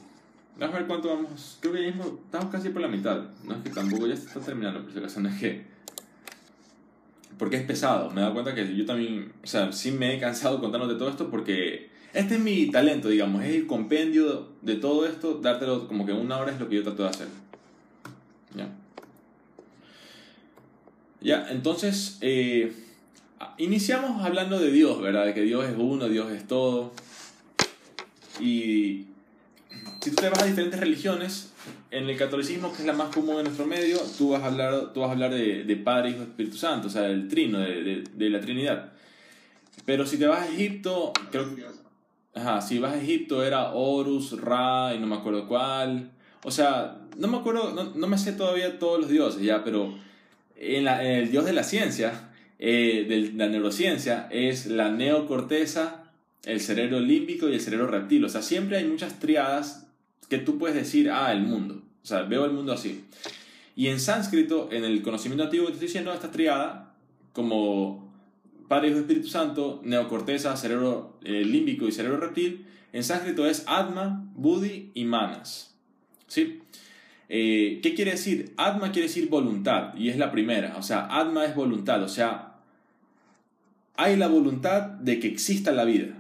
Vamos 0.59 0.75
a 0.75 0.79
ver 0.79 0.87
cuánto 0.87 1.09
vamos. 1.09 1.59
Creo 1.61 1.75
que 1.75 1.89
estamos 1.89 2.51
casi 2.51 2.71
por 2.71 2.81
la 2.81 2.89
mitad. 2.89 3.21
No 3.45 3.55
es 3.55 3.63
que 3.63 3.69
tampoco 3.69 4.07
ya 4.07 4.17
se 4.17 4.29
está 4.29 4.41
terminando, 4.41 4.91
si 4.91 4.99
acaso 4.99 5.21
no 5.21 5.29
es 5.29 5.39
que 5.39 5.67
porque 7.37 7.57
es 7.57 7.65
pesado. 7.65 8.11
Me 8.11 8.21
he 8.21 8.23
dado 8.23 8.33
cuenta 8.33 8.55
que 8.55 8.75
yo 8.75 8.87
también, 8.87 9.31
o 9.45 9.47
sea, 9.47 9.73
sí 9.73 9.93
me 9.93 10.15
he 10.15 10.19
cansado 10.19 10.59
contándote 10.59 10.95
todo 10.95 11.11
esto 11.11 11.31
porque 11.31 11.91
este 12.15 12.37
es 12.37 12.41
mi 12.41 12.71
talento, 12.71 13.09
digamos, 13.09 13.45
es 13.45 13.57
el 13.57 13.67
compendio 13.67 14.49
de 14.63 14.77
todo 14.77 15.07
esto, 15.07 15.35
dártelo 15.35 15.87
como 15.87 16.07
que 16.07 16.13
una 16.15 16.39
hora 16.39 16.51
es 16.51 16.59
lo 16.59 16.71
que 16.71 16.77
yo 16.77 16.83
trato 16.83 17.03
de 17.03 17.09
hacer. 17.11 17.29
Ya. 18.55 18.69
Ya, 21.21 21.47
entonces, 21.51 22.17
eh, 22.23 22.73
iniciamos 23.59 24.25
hablando 24.25 24.59
de 24.59 24.71
Dios, 24.71 25.01
¿verdad? 25.01 25.27
De 25.27 25.35
que 25.35 25.43
Dios 25.43 25.65
es 25.67 25.75
uno, 25.77 26.09
Dios 26.09 26.31
es 26.33 26.47
todo. 26.47 26.93
Y 28.39 29.07
si 30.01 30.11
tú 30.11 30.17
te 30.17 30.29
vas 30.29 30.43
a 30.43 30.47
diferentes 30.47 30.81
religiones, 30.81 31.51
en 31.91 32.09
el 32.09 32.17
catolicismo, 32.17 32.73
que 32.73 32.79
es 32.79 32.87
la 32.87 32.93
más 32.93 33.15
común 33.15 33.39
en 33.39 33.45
nuestro 33.45 33.67
medio, 33.67 33.99
tú 34.17 34.31
vas 34.31 34.43
a 34.43 34.47
hablar, 34.47 34.93
tú 34.93 35.01
vas 35.01 35.11
a 35.11 35.13
hablar 35.13 35.35
de, 35.35 35.65
de 35.65 35.77
Padre, 35.77 36.11
Hijo, 36.11 36.23
Espíritu 36.23 36.57
Santo, 36.57 36.89
o 36.89 36.91
sea, 36.91 37.03
del 37.03 37.29
trino, 37.29 37.59
de, 37.59 37.83
de, 37.83 38.05
de, 38.13 38.31
la 38.31 38.41
Trinidad. 38.41 38.93
Pero 39.85 40.07
si 40.07 40.19
te 40.19 40.27
vas 40.27 40.43
a 40.43 40.49
Egipto, 40.49 41.13
creo 41.31 41.55
que... 41.55 41.65
Ajá, 42.33 42.61
si 42.61 42.79
vas 42.79 42.95
a 42.95 43.01
Egipto 43.01 43.43
era 43.43 43.73
Horus, 43.73 44.41
Ra 44.41 44.95
y 44.95 45.01
no 45.01 45.09
me 45.09 45.17
acuerdo 45.17 45.49
cuál. 45.49 46.13
O 46.45 46.51
sea, 46.53 46.97
no 47.17 47.27
me 47.27 47.39
acuerdo, 47.39 47.73
no, 47.73 47.93
no 47.95 48.07
me 48.07 48.19
sé 48.19 48.33
todavía 48.33 48.79
todos 48.79 49.01
los 49.01 49.11
dioses 49.11 49.43
ya, 49.43 49.65
pero 49.65 49.95
en, 50.55 50.85
la, 50.85 51.05
en 51.05 51.17
el 51.17 51.31
dios 51.33 51.45
de 51.45 51.53
la 51.53 51.65
ciencia, 51.65 52.30
eh, 52.63 53.07
de 53.09 53.33
la 53.33 53.49
neurociencia, 53.49 54.29
es 54.31 54.67
la 54.67 54.91
neocorteza, 54.91 56.05
el 56.45 56.61
cerebro 56.61 57.01
límbico 57.01 57.49
y 57.49 57.55
el 57.55 57.61
cerebro 57.61 57.87
reptil. 57.87 58.23
O 58.23 58.29
sea, 58.29 58.43
siempre 58.43 58.77
hay 58.77 58.85
muchas 58.85 59.19
triadas 59.19 59.87
que 60.29 60.37
tú 60.37 60.59
puedes 60.59 60.77
decir, 60.77 61.11
ah, 61.11 61.33
el 61.33 61.41
mundo. 61.41 61.83
O 62.03 62.07
sea, 62.07 62.23
veo 62.23 62.45
el 62.45 62.53
mundo 62.53 62.75
así. 62.75 63.05
Y 63.77 63.87
en 63.89 63.99
sánscrito, 63.99 64.69
en 64.71 64.85
el 64.85 65.01
conocimiento 65.01 65.45
antiguo 65.45 65.67
que 65.67 65.73
te 65.73 65.77
estoy 65.77 65.89
diciendo, 65.89 66.13
esta 66.13 66.31
triada, 66.31 66.95
como 67.33 68.13
Padre, 68.69 68.89
Hijo 68.89 68.99
Espíritu 68.99 69.29
Santo, 69.29 69.81
neocorteza, 69.83 70.55
cerebro 70.55 71.19
eh, 71.25 71.43
límbico 71.47 71.89
y 71.89 71.93
cerebro 71.93 72.19
reptil, 72.19 72.67
en 72.93 73.05
sánscrito 73.05 73.47
es 73.47 73.65
Atma, 73.67 74.31
Buddhi 74.35 74.91
y 74.93 75.07
Manas. 75.07 75.75
¿Sí? 76.27 76.61
Eh, 77.31 77.81
¿Qué 77.83 77.95
quiere 77.95 78.11
decir? 78.11 78.53
Atma 78.59 78.93
quiere 78.93 79.09
decir 79.09 79.31
voluntad, 79.31 79.95
y 79.97 80.11
es 80.11 80.19
la 80.19 80.31
primera. 80.31 80.77
O 80.77 80.83
sea, 80.83 81.07
Atma 81.11 81.47
es 81.47 81.55
voluntad, 81.55 82.03
o 82.03 82.09
sea, 82.09 82.50
hay 84.01 84.17
la 84.17 84.29
voluntad 84.29 84.83
de 84.83 85.21
que 85.21 85.29
exista 85.29 85.73
la 85.73 85.85
vida. 85.85 86.15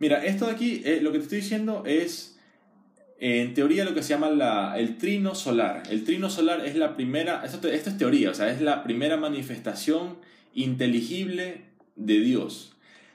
Mira, 0.00 0.24
esto 0.24 0.46
de 0.46 0.52
aquí, 0.52 0.82
eh, 0.84 0.98
lo 1.00 1.12
que 1.12 1.18
te 1.18 1.24
estoy 1.24 1.38
diciendo 1.38 1.84
es, 1.86 2.38
en 3.20 3.54
teoría, 3.54 3.84
lo 3.84 3.94
que 3.94 4.02
se 4.02 4.10
llama 4.10 4.30
la, 4.30 4.76
el 4.76 4.98
trino 4.98 5.36
solar. 5.36 5.84
El 5.90 6.02
trino 6.02 6.28
solar 6.28 6.66
es 6.66 6.74
la 6.74 6.96
primera, 6.96 7.44
esto, 7.44 7.68
esto 7.68 7.90
es 7.90 7.98
teoría, 7.98 8.30
o 8.30 8.34
sea, 8.34 8.50
es 8.50 8.60
la 8.60 8.82
primera 8.82 9.16
manifestación 9.16 10.16
inteligible 10.54 11.62
de 11.94 12.18
Dios. 12.18 12.72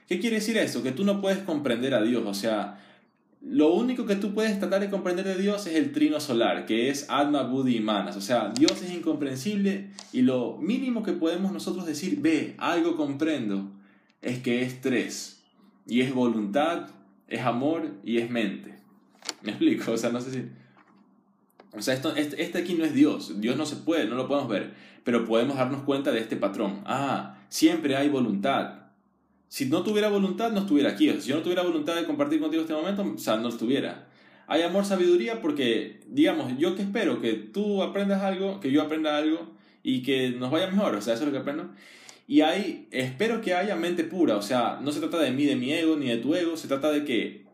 ¿Qué 0.08 0.18
quiere 0.18 0.36
decir 0.36 0.56
eso? 0.56 0.82
Que 0.82 0.92
tú 0.92 1.04
no 1.04 1.20
puedes 1.20 1.40
comprender 1.40 1.92
a 1.92 2.02
Dios, 2.02 2.24
o 2.26 2.34
sea, 2.34 2.78
lo 3.44 3.74
único 3.74 4.06
que 4.06 4.16
tú 4.16 4.32
puedes 4.32 4.58
tratar 4.58 4.80
de 4.80 4.88
comprender 4.88 5.26
de 5.26 5.36
Dios 5.36 5.66
es 5.66 5.74
el 5.74 5.92
trino 5.92 6.18
solar, 6.18 6.64
que 6.64 6.88
es 6.88 7.04
Atma, 7.10 7.42
Buddhi 7.42 7.76
y 7.76 7.80
Manas. 7.80 8.16
O 8.16 8.22
sea, 8.22 8.50
Dios 8.56 8.80
es 8.82 8.90
incomprensible 8.90 9.90
y 10.14 10.22
lo 10.22 10.56
mínimo 10.56 11.02
que 11.02 11.12
podemos 11.12 11.52
nosotros 11.52 11.84
decir, 11.84 12.20
ve, 12.20 12.54
algo 12.56 12.96
comprendo, 12.96 13.70
es 14.24 14.40
que 14.40 14.62
es 14.62 14.80
tres. 14.80 15.42
Y 15.86 16.00
es 16.00 16.14
voluntad, 16.14 16.88
es 17.28 17.40
amor 17.42 17.90
y 18.04 18.18
es 18.18 18.30
mente. 18.30 18.74
¿Me 19.42 19.50
explico? 19.50 19.92
O 19.92 19.96
sea, 19.96 20.10
no 20.10 20.20
sé 20.20 20.30
si... 20.32 20.48
O 21.76 21.82
sea, 21.82 21.94
esto, 21.94 22.14
este, 22.14 22.42
este 22.42 22.58
aquí 22.58 22.74
no 22.74 22.84
es 22.84 22.94
Dios. 22.94 23.40
Dios 23.40 23.56
no 23.56 23.66
se 23.66 23.76
puede, 23.76 24.06
no 24.06 24.14
lo 24.14 24.28
podemos 24.28 24.48
ver. 24.48 24.72
Pero 25.02 25.24
podemos 25.24 25.56
darnos 25.56 25.82
cuenta 25.82 26.12
de 26.12 26.20
este 26.20 26.36
patrón. 26.36 26.82
Ah, 26.86 27.38
siempre 27.48 27.96
hay 27.96 28.08
voluntad. 28.08 28.84
Si 29.48 29.66
no 29.66 29.82
tuviera 29.82 30.08
voluntad, 30.08 30.52
no 30.52 30.60
estuviera 30.60 30.90
aquí. 30.90 31.10
Si 31.20 31.28
yo 31.28 31.36
no 31.36 31.42
tuviera 31.42 31.62
voluntad 31.62 31.94
de 31.94 32.04
compartir 32.04 32.40
contigo 32.40 32.62
este 32.62 32.74
momento, 32.74 33.02
o 33.14 33.18
sea, 33.18 33.36
no 33.36 33.48
estuviera. 33.48 34.08
Hay 34.46 34.62
amor, 34.62 34.84
sabiduría, 34.84 35.40
porque, 35.40 36.00
digamos, 36.08 36.52
yo 36.58 36.74
que 36.76 36.82
espero 36.82 37.20
que 37.20 37.34
tú 37.34 37.82
aprendas 37.82 38.22
algo, 38.22 38.60
que 38.60 38.70
yo 38.70 38.82
aprenda 38.82 39.16
algo 39.16 39.52
y 39.82 40.02
que 40.02 40.30
nos 40.30 40.50
vaya 40.50 40.68
mejor. 40.68 40.94
O 40.94 41.00
sea, 41.00 41.14
eso 41.14 41.24
es 41.24 41.26
lo 41.26 41.32
que 41.32 41.38
aprendo. 41.38 41.70
Y 42.26 42.40
hay, 42.40 42.88
espero 42.90 43.40
que 43.40 43.54
haya 43.54 43.76
mente 43.76 44.04
pura. 44.04 44.36
O 44.36 44.42
sea, 44.42 44.78
no 44.82 44.92
se 44.92 45.00
trata 45.00 45.18
de 45.18 45.30
mí, 45.30 45.44
de 45.44 45.56
mi 45.56 45.72
ego, 45.72 45.96
ni 45.96 46.08
de 46.08 46.16
tu 46.18 46.34
ego. 46.34 46.56
Se 46.56 46.68
trata 46.68 46.90
de 46.90 47.04
que, 47.04 47.44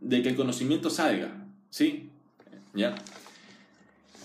de 0.00 0.22
que 0.22 0.28
el 0.28 0.36
conocimiento 0.36 0.90
salga. 0.90 1.46
¿Sí? 1.70 2.08
¿Ya? 2.74 2.94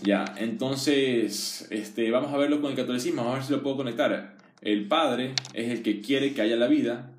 Ya, 0.04 0.26
entonces, 0.38 1.68
este, 1.72 2.12
vamos 2.12 2.34
a 2.34 2.38
verlo 2.38 2.62
con 2.62 2.72
el 2.72 2.78
catolicismo, 2.78 3.22
vamos 3.22 3.34
a 3.34 3.38
ver 3.38 3.46
si 3.46 3.54
lo 3.54 3.64
puedo 3.64 3.78
conectar. 3.78 4.36
El 4.62 4.88
Padre 4.88 5.34
es 5.54 5.70
el 5.70 5.84
que 5.84 6.02
quiere 6.02 6.34
que 6.34 6.42
haya 6.42 6.58
la 6.58 6.68
vida, 6.68 7.12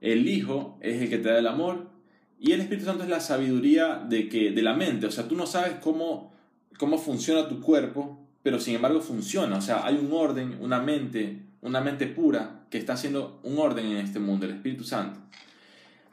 el 0.00 0.28
Hijo 0.28 0.78
es 0.80 1.00
el 1.00 1.08
que 1.08 1.18
te 1.18 1.30
da 1.30 1.38
el 1.38 1.46
amor 1.46 1.90
y 2.38 2.52
el 2.52 2.60
Espíritu 2.60 2.86
Santo 2.86 3.04
es 3.04 3.08
la 3.08 3.20
sabiduría 3.20 4.04
de, 4.08 4.28
que, 4.28 4.50
de 4.50 4.62
la 4.62 4.74
mente. 4.74 5.06
O 5.06 5.10
sea, 5.10 5.28
tú 5.28 5.36
no 5.36 5.46
sabes 5.46 5.74
cómo, 5.80 6.32
cómo 6.76 6.98
funciona 6.98 7.48
tu 7.48 7.60
cuerpo, 7.60 8.18
pero 8.42 8.58
sin 8.58 8.74
embargo 8.74 9.00
funciona. 9.00 9.56
O 9.56 9.62
sea, 9.62 9.86
hay 9.86 9.94
un 9.94 10.12
orden, 10.12 10.58
una 10.60 10.80
mente, 10.80 11.38
una 11.62 11.80
mente 11.80 12.06
pura 12.06 12.64
que 12.70 12.78
está 12.78 12.92
haciendo 12.92 13.40
un 13.42 13.58
orden 13.58 13.86
en 13.86 13.96
este 13.96 14.18
mundo, 14.18 14.46
el 14.46 14.52
Espíritu 14.52 14.84
Santo. 14.84 15.18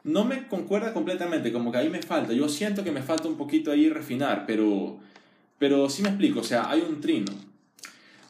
No 0.02 0.24
me 0.24 0.48
concuerda 0.48 0.94
completamente, 0.94 1.52
como 1.52 1.70
que 1.70 1.78
ahí 1.78 1.90
me 1.90 2.00
falta. 2.00 2.32
Yo 2.32 2.48
siento 2.48 2.82
que 2.82 2.90
me 2.90 3.02
falta 3.02 3.28
un 3.28 3.36
poquito 3.36 3.70
ahí 3.70 3.90
refinar, 3.90 4.46
pero 4.46 4.98
pero 5.60 5.90
sí 5.90 6.02
me 6.02 6.08
explico, 6.08 6.40
o 6.40 6.42
sea, 6.42 6.70
hay 6.70 6.80
un 6.80 7.02
trino. 7.02 7.30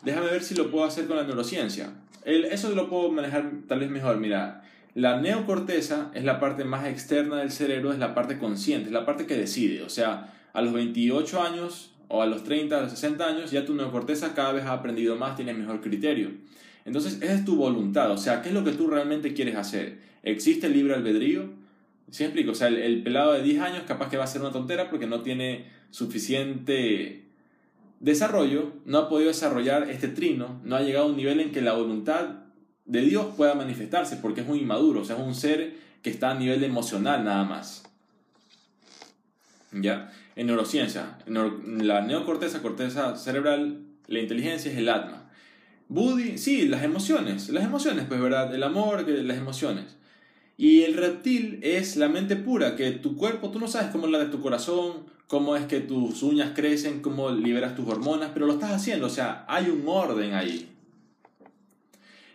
Déjame 0.02 0.26
ver 0.26 0.42
si 0.42 0.56
lo 0.56 0.68
puedo 0.68 0.84
hacer 0.84 1.06
con 1.06 1.16
la 1.16 1.22
neurociencia. 1.22 1.92
El, 2.24 2.44
eso 2.46 2.74
lo 2.74 2.90
puedo 2.90 3.08
manejar 3.12 3.48
tal 3.68 3.78
vez 3.78 3.88
mejor. 3.88 4.16
Mira, 4.16 4.64
la 4.96 5.20
neocorteza 5.20 6.10
es 6.12 6.24
la 6.24 6.40
parte 6.40 6.64
más 6.64 6.88
externa 6.88 7.36
del 7.36 7.52
cerebro, 7.52 7.92
es 7.92 8.00
la 8.00 8.16
parte 8.16 8.36
consciente, 8.36 8.88
es 8.88 8.92
la 8.92 9.06
parte 9.06 9.26
que 9.26 9.36
decide. 9.36 9.84
O 9.84 9.88
sea, 9.88 10.34
a 10.52 10.60
los 10.60 10.72
28 10.72 11.40
años 11.40 11.92
o 12.08 12.20
a 12.20 12.26
los 12.26 12.42
30, 12.42 12.76
a 12.76 12.80
los 12.82 12.90
60 12.90 13.24
años, 13.24 13.52
ya 13.52 13.64
tu 13.64 13.76
neocorteza 13.76 14.34
cada 14.34 14.50
vez 14.50 14.64
ha 14.64 14.72
aprendido 14.72 15.14
más, 15.14 15.36
tiene 15.36 15.54
mejor 15.54 15.80
criterio. 15.80 16.32
Entonces, 16.84 17.18
esa 17.20 17.34
es 17.34 17.44
tu 17.44 17.56
voluntad. 17.56 18.10
O 18.10 18.18
sea, 18.18 18.42
¿qué 18.42 18.48
es 18.48 18.54
lo 18.54 18.64
que 18.64 18.72
tú 18.72 18.88
realmente 18.88 19.34
quieres 19.34 19.56
hacer? 19.56 19.98
¿Existe 20.22 20.66
el 20.66 20.74
libre 20.74 20.94
albedrío? 20.94 21.50
¿Sí 22.10 22.24
explico? 22.24 22.52
O 22.52 22.54
sea, 22.54 22.68
el, 22.68 22.78
el 22.78 23.02
pelado 23.02 23.32
de 23.32 23.42
10 23.42 23.60
años 23.60 23.82
capaz 23.86 24.08
que 24.10 24.16
va 24.16 24.24
a 24.24 24.26
ser 24.26 24.40
una 24.40 24.50
tontera 24.50 24.90
porque 24.90 25.06
no 25.06 25.22
tiene 25.22 25.66
suficiente 25.90 27.30
desarrollo, 28.00 28.72
no 28.86 28.98
ha 28.98 29.08
podido 29.08 29.28
desarrollar 29.28 29.90
este 29.90 30.08
trino, 30.08 30.60
no 30.64 30.76
ha 30.76 30.82
llegado 30.82 31.06
a 31.06 31.08
un 31.10 31.16
nivel 31.16 31.38
en 31.40 31.52
que 31.52 31.60
la 31.60 31.74
voluntad 31.74 32.40
de 32.86 33.02
Dios 33.02 33.26
pueda 33.36 33.54
manifestarse, 33.54 34.16
porque 34.16 34.40
es 34.40 34.46
muy 34.46 34.60
inmaduro, 34.60 35.02
o 35.02 35.04
sea, 35.04 35.16
es 35.16 35.22
un 35.22 35.34
ser 35.34 35.74
que 36.02 36.10
está 36.10 36.30
a 36.30 36.34
nivel 36.34 36.64
emocional 36.64 37.24
nada 37.24 37.44
más. 37.44 37.84
¿Ya? 39.72 40.10
En 40.34 40.46
neurociencia, 40.46 41.18
en 41.26 41.86
la 41.86 42.00
neocorteza, 42.00 42.62
corteza 42.62 43.16
cerebral, 43.16 43.82
la 44.08 44.18
inteligencia 44.18 44.72
es 44.72 44.78
el 44.78 44.88
atma. 44.88 45.30
Buddhi, 45.90 46.38
sí, 46.38 46.68
las 46.68 46.84
emociones, 46.84 47.48
las 47.48 47.64
emociones, 47.64 48.04
pues, 48.06 48.20
¿verdad? 48.20 48.54
El 48.54 48.62
amor, 48.62 49.08
las 49.08 49.36
emociones. 49.36 49.96
Y 50.56 50.82
el 50.82 50.94
reptil 50.94 51.58
es 51.64 51.96
la 51.96 52.08
mente 52.08 52.36
pura, 52.36 52.76
que 52.76 52.92
tu 52.92 53.16
cuerpo, 53.16 53.50
tú 53.50 53.58
no 53.58 53.66
sabes 53.66 53.90
cómo 53.90 54.06
es 54.06 54.12
la 54.12 54.20
de 54.20 54.26
tu 54.26 54.40
corazón, 54.40 55.06
cómo 55.26 55.56
es 55.56 55.66
que 55.66 55.80
tus 55.80 56.22
uñas 56.22 56.52
crecen, 56.54 57.02
cómo 57.02 57.30
liberas 57.30 57.74
tus 57.74 57.88
hormonas, 57.88 58.30
pero 58.32 58.46
lo 58.46 58.52
estás 58.52 58.70
haciendo, 58.70 59.08
o 59.08 59.10
sea, 59.10 59.44
hay 59.48 59.68
un 59.68 59.82
orden 59.84 60.34
ahí. 60.34 60.68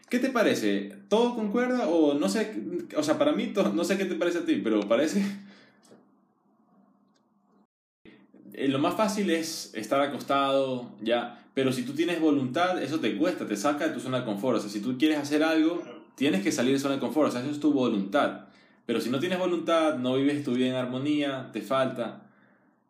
¿Qué 0.10 0.20
te 0.20 0.32
parece? 0.32 0.94
¿Todo 1.08 1.34
concuerda 1.34 1.88
o 1.88 2.14
no 2.14 2.28
sé, 2.28 2.62
o 2.98 3.04
sea, 3.04 3.18
para 3.18 3.32
mí 3.32 3.54
no 3.74 3.86
sé 3.86 3.98
qué 3.98 4.04
te 4.04 4.16
parece 4.16 4.40
a 4.40 4.46
ti, 4.46 4.60
pero 4.62 4.82
parece 4.82 5.24
eh, 8.54 8.68
lo 8.68 8.80
más 8.80 8.96
fácil 8.96 9.30
es 9.30 9.74
estar 9.76 10.02
acostado, 10.02 10.92
ya, 11.02 11.45
pero 11.56 11.72
si 11.72 11.84
tú 11.84 11.94
tienes 11.94 12.20
voluntad, 12.20 12.84
eso 12.84 13.00
te 13.00 13.18
cuesta, 13.18 13.48
te 13.48 13.56
saca 13.56 13.88
de 13.88 13.94
tu 13.94 14.02
zona 14.02 14.20
de 14.20 14.26
confort, 14.26 14.58
o 14.58 14.62
sea, 14.62 14.70
si 14.70 14.82
tú 14.82 14.98
quieres 15.00 15.18
hacer 15.18 15.42
algo, 15.42 15.82
tienes 16.16 16.44
que 16.44 16.52
salir 16.52 16.74
de 16.74 16.80
zona 16.80 16.96
de 16.96 17.00
confort, 17.00 17.30
o 17.30 17.32
sea, 17.32 17.42
eso 17.42 17.50
es 17.50 17.62
tu 17.62 17.72
voluntad. 17.72 18.42
Pero 18.86 19.00
si 19.00 19.10
no 19.10 19.20
tienes 19.20 19.40
voluntad, 19.40 19.98
no 19.98 20.18
vives 20.18 20.44
tu 20.44 20.54
vida 20.54 20.68
en 20.68 20.76
armonía, 20.76 21.50
te 21.54 21.62
falta. 21.62 22.24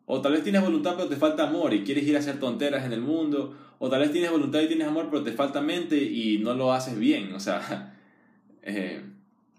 O 0.04 0.20
tal 0.20 0.32
vez 0.32 0.42
tienes 0.42 0.62
voluntad 0.62 0.94
pero 0.96 1.08
te 1.08 1.16
falta 1.16 1.48
amor 1.48 1.74
y 1.74 1.84
quieres 1.84 2.04
ir 2.04 2.16
a 2.16 2.18
hacer 2.18 2.38
tonteras 2.38 2.84
en 2.84 2.92
el 2.92 3.00
mundo. 3.00 3.56
O 3.78 3.88
tal 3.88 4.00
vez 4.00 4.12
tienes 4.12 4.30
voluntad 4.30 4.60
y 4.60 4.66
tienes 4.66 4.86
amor 4.86 5.08
pero 5.10 5.22
te 5.22 5.32
falta 5.32 5.60
mente 5.60 5.96
y 5.96 6.38
no 6.38 6.54
lo 6.54 6.72
haces 6.72 6.98
bien. 6.98 7.32
O 7.34 7.40
sea, 7.40 7.94
eh, 8.62 9.00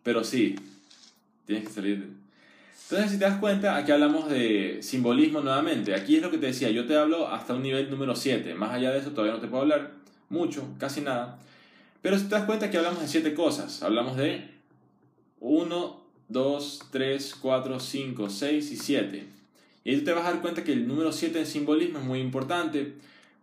pero 0.03 0.23
sí, 0.23 0.55
tienes 1.45 1.67
que 1.67 1.73
salir. 1.73 2.16
Entonces, 2.89 3.11
si 3.11 3.19
te 3.19 3.25
das 3.25 3.39
cuenta, 3.39 3.75
aquí 3.75 3.91
hablamos 3.91 4.29
de 4.29 4.77
simbolismo 4.81 5.41
nuevamente. 5.41 5.93
Aquí 5.93 6.15
es 6.15 6.21
lo 6.21 6.31
que 6.31 6.37
te 6.37 6.45
decía, 6.45 6.69
yo 6.69 6.85
te 6.85 6.95
hablo 6.95 7.27
hasta 7.27 7.53
un 7.53 7.61
nivel 7.61 7.89
número 7.89 8.15
7. 8.15 8.53
Más 8.53 8.71
allá 8.71 8.91
de 8.91 8.99
eso 8.99 9.11
todavía 9.11 9.33
no 9.33 9.41
te 9.41 9.47
puedo 9.47 9.63
hablar 9.63 9.91
mucho, 10.29 10.65
casi 10.79 11.01
nada. 11.01 11.37
Pero 12.01 12.17
si 12.17 12.25
te 12.25 12.35
das 12.35 12.45
cuenta, 12.45 12.67
aquí 12.67 12.77
hablamos 12.77 13.01
de 13.01 13.09
7 13.09 13.33
cosas. 13.33 13.83
Hablamos 13.83 14.15
de 14.15 14.49
1, 15.41 16.01
2, 16.29 16.81
3, 16.89 17.35
4, 17.41 17.79
5, 17.81 18.29
6 18.29 18.71
y 18.71 18.77
7. 18.77 19.27
Y 19.83 19.89
ahí 19.89 20.01
te 20.01 20.13
vas 20.13 20.25
a 20.25 20.31
dar 20.31 20.41
cuenta 20.41 20.63
que 20.63 20.71
el 20.71 20.87
número 20.87 21.11
7 21.11 21.39
en 21.39 21.45
simbolismo 21.45 21.99
es 21.99 22.05
muy 22.05 22.21
importante. 22.21 22.93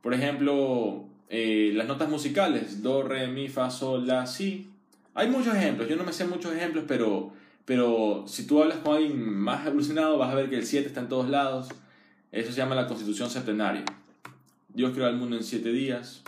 Por 0.01 0.15
ejemplo, 0.15 1.05
eh, 1.29 1.73
las 1.75 1.87
notas 1.87 2.09
musicales, 2.09 2.83
do, 2.83 3.03
re, 3.03 3.29
mi, 3.29 3.49
fa, 3.49 3.71
sol, 3.71 4.07
la, 4.07 4.27
si. 4.27 4.71
Hay 5.13 5.29
muchos 5.29 5.55
ejemplos, 5.55 5.87
yo 5.87 5.97
no 5.97 6.05
me 6.05 6.15
sé 6.15 6.25
muchos 6.25 6.55
ejemplos, 6.55 6.85
pero, 6.89 7.33
pero 7.65 8.25
si 8.27 8.47
tú 8.47 8.63
hablas 8.63 8.79
con 8.79 8.97
alguien 8.97 9.39
más 9.39 9.67
evolucionado 9.67 10.19
vas 10.19 10.31
a 10.31 10.35
ver 10.35 10.51
que 10.51 10.57
el 10.57 10.67
7 10.67 10.87
está 10.87 11.01
en 11.01 11.09
todos 11.09 11.29
lados. 11.29 11.69
Eso 12.31 12.51
se 12.51 12.59
llama 12.59 12.75
la 12.75 12.87
constitución 12.87 13.31
septenaria. 13.31 13.85
Dios 14.69 14.93
creó 14.93 15.07
al 15.07 15.17
mundo 15.17 15.37
en 15.37 15.45
7 15.45 15.71
días. 15.71 16.23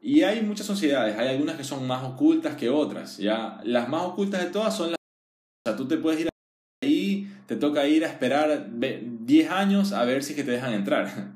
Y 0.00 0.22
hay 0.22 0.42
muchas 0.42 0.66
sociedades, 0.66 1.16
hay 1.16 1.28
algunas 1.28 1.56
que 1.56 1.62
son 1.62 1.86
más 1.86 2.02
ocultas 2.02 2.56
que 2.56 2.68
otras, 2.68 3.18
¿ya? 3.18 3.60
Las 3.62 3.88
más 3.88 4.02
ocultas 4.02 4.42
de 4.42 4.50
todas 4.50 4.76
son 4.76 4.90
las... 4.90 4.96
O 4.96 5.70
sea, 5.70 5.76
tú 5.76 5.86
te 5.86 5.96
puedes 5.96 6.20
ir 6.20 6.28
ahí, 6.82 7.32
te 7.46 7.54
toca 7.54 7.86
ir 7.86 8.04
a 8.04 8.08
esperar 8.08 8.68
10 8.72 9.50
años 9.50 9.92
a 9.92 10.04
ver 10.04 10.24
si 10.24 10.34
que 10.34 10.42
te 10.42 10.50
dejan 10.50 10.72
entrar. 10.72 11.32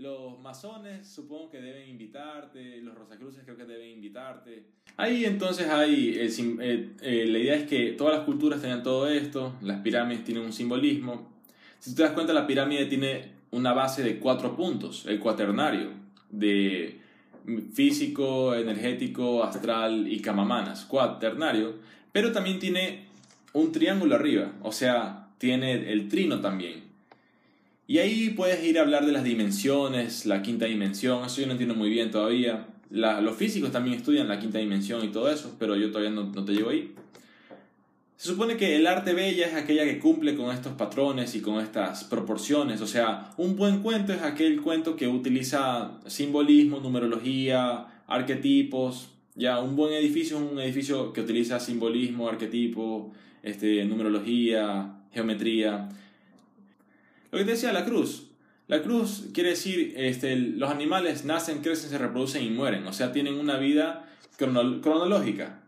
Los 0.00 0.40
masones 0.40 1.06
supongo 1.06 1.50
que 1.50 1.60
deben 1.60 1.86
invitarte, 1.90 2.80
los 2.80 2.94
rosacruces 2.94 3.42
creo 3.44 3.54
que 3.54 3.66
deben 3.66 3.90
invitarte. 3.90 4.62
Ahí 4.96 5.26
entonces 5.26 5.68
hay, 5.68 6.16
eh, 6.18 6.88
eh, 7.02 7.26
la 7.26 7.38
idea 7.38 7.54
es 7.54 7.68
que 7.68 7.92
todas 7.92 8.16
las 8.16 8.24
culturas 8.24 8.62
tengan 8.62 8.82
todo 8.82 9.10
esto, 9.10 9.52
las 9.60 9.82
pirámides 9.82 10.24
tienen 10.24 10.42
un 10.42 10.54
simbolismo. 10.54 11.28
Si 11.80 11.94
te 11.94 12.02
das 12.02 12.12
cuenta, 12.12 12.32
la 12.32 12.46
pirámide 12.46 12.86
tiene 12.86 13.32
una 13.50 13.74
base 13.74 14.02
de 14.02 14.18
cuatro 14.18 14.56
puntos, 14.56 15.04
el 15.04 15.20
cuaternario, 15.20 15.90
de 16.30 16.98
físico, 17.74 18.54
energético, 18.54 19.44
astral 19.44 20.10
y 20.10 20.20
camamanas, 20.20 20.86
cuaternario, 20.86 21.74
pero 22.10 22.32
también 22.32 22.58
tiene 22.58 23.04
un 23.52 23.70
triángulo 23.70 24.14
arriba, 24.14 24.50
o 24.62 24.72
sea, 24.72 25.28
tiene 25.36 25.92
el 25.92 26.08
trino 26.08 26.40
también. 26.40 26.89
Y 27.90 27.98
ahí 27.98 28.30
puedes 28.30 28.62
ir 28.62 28.78
a 28.78 28.82
hablar 28.82 29.04
de 29.04 29.10
las 29.10 29.24
dimensiones, 29.24 30.24
la 30.24 30.42
quinta 30.42 30.66
dimensión, 30.66 31.24
eso 31.24 31.40
yo 31.40 31.48
no 31.48 31.54
entiendo 31.54 31.74
muy 31.74 31.90
bien 31.90 32.12
todavía. 32.12 32.68
los 32.88 33.34
físicos 33.34 33.72
también 33.72 33.96
estudian 33.96 34.28
la 34.28 34.38
quinta 34.38 34.58
dimensión 34.58 35.04
y 35.04 35.08
todo 35.08 35.28
eso, 35.28 35.56
pero 35.58 35.74
yo 35.74 35.90
todavía 35.90 36.10
no, 36.10 36.30
te 36.44 36.52
llevo 36.52 36.70
ahí. 36.70 36.94
Se 38.16 38.28
supone 38.28 38.56
que 38.56 38.76
el 38.76 38.86
arte 38.86 39.12
bella 39.12 39.44
es 39.44 39.54
aquella 39.54 39.82
que 39.82 39.98
cumple 39.98 40.36
con 40.36 40.54
estos 40.54 40.74
patrones 40.74 41.34
y 41.34 41.40
con 41.40 41.60
estas 41.60 42.04
proporciones. 42.04 42.80
O 42.80 42.86
sea, 42.86 43.32
un 43.36 43.56
buen 43.56 43.82
cuento 43.82 44.12
es 44.12 44.22
aquel 44.22 44.60
cuento 44.60 44.94
que 44.94 45.08
utiliza 45.08 45.98
simbolismo, 46.06 46.78
numerología, 46.78 47.86
arquetipos. 48.06 49.08
Ya, 49.34 49.58
un 49.58 49.74
buen 49.74 49.94
edificio 49.94 50.36
es 50.36 50.52
un 50.52 50.60
edificio 50.60 51.12
que 51.12 51.22
utiliza 51.22 51.58
simbolismo, 51.58 52.28
arquetipo, 52.28 53.10
este, 53.42 53.84
numerología, 53.84 54.94
geometría. 55.12 55.88
Lo 57.30 57.38
que 57.38 57.44
decía, 57.44 57.72
la 57.72 57.84
cruz. 57.84 58.30
La 58.66 58.82
cruz 58.82 59.28
quiere 59.34 59.50
decir, 59.50 59.94
este, 59.96 60.36
los 60.36 60.70
animales 60.70 61.24
nacen, 61.24 61.60
crecen, 61.60 61.90
se 61.90 61.98
reproducen 61.98 62.44
y 62.44 62.50
mueren. 62.50 62.86
O 62.86 62.92
sea, 62.92 63.12
tienen 63.12 63.34
una 63.34 63.56
vida 63.56 64.08
cronológica, 64.36 65.60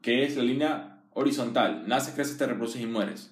que 0.00 0.24
es 0.24 0.36
la 0.36 0.42
línea 0.42 1.00
horizontal. 1.12 1.84
Naces, 1.86 2.14
creces, 2.14 2.38
te 2.38 2.46
reproduces 2.46 2.80
y 2.80 2.86
mueres. 2.86 3.30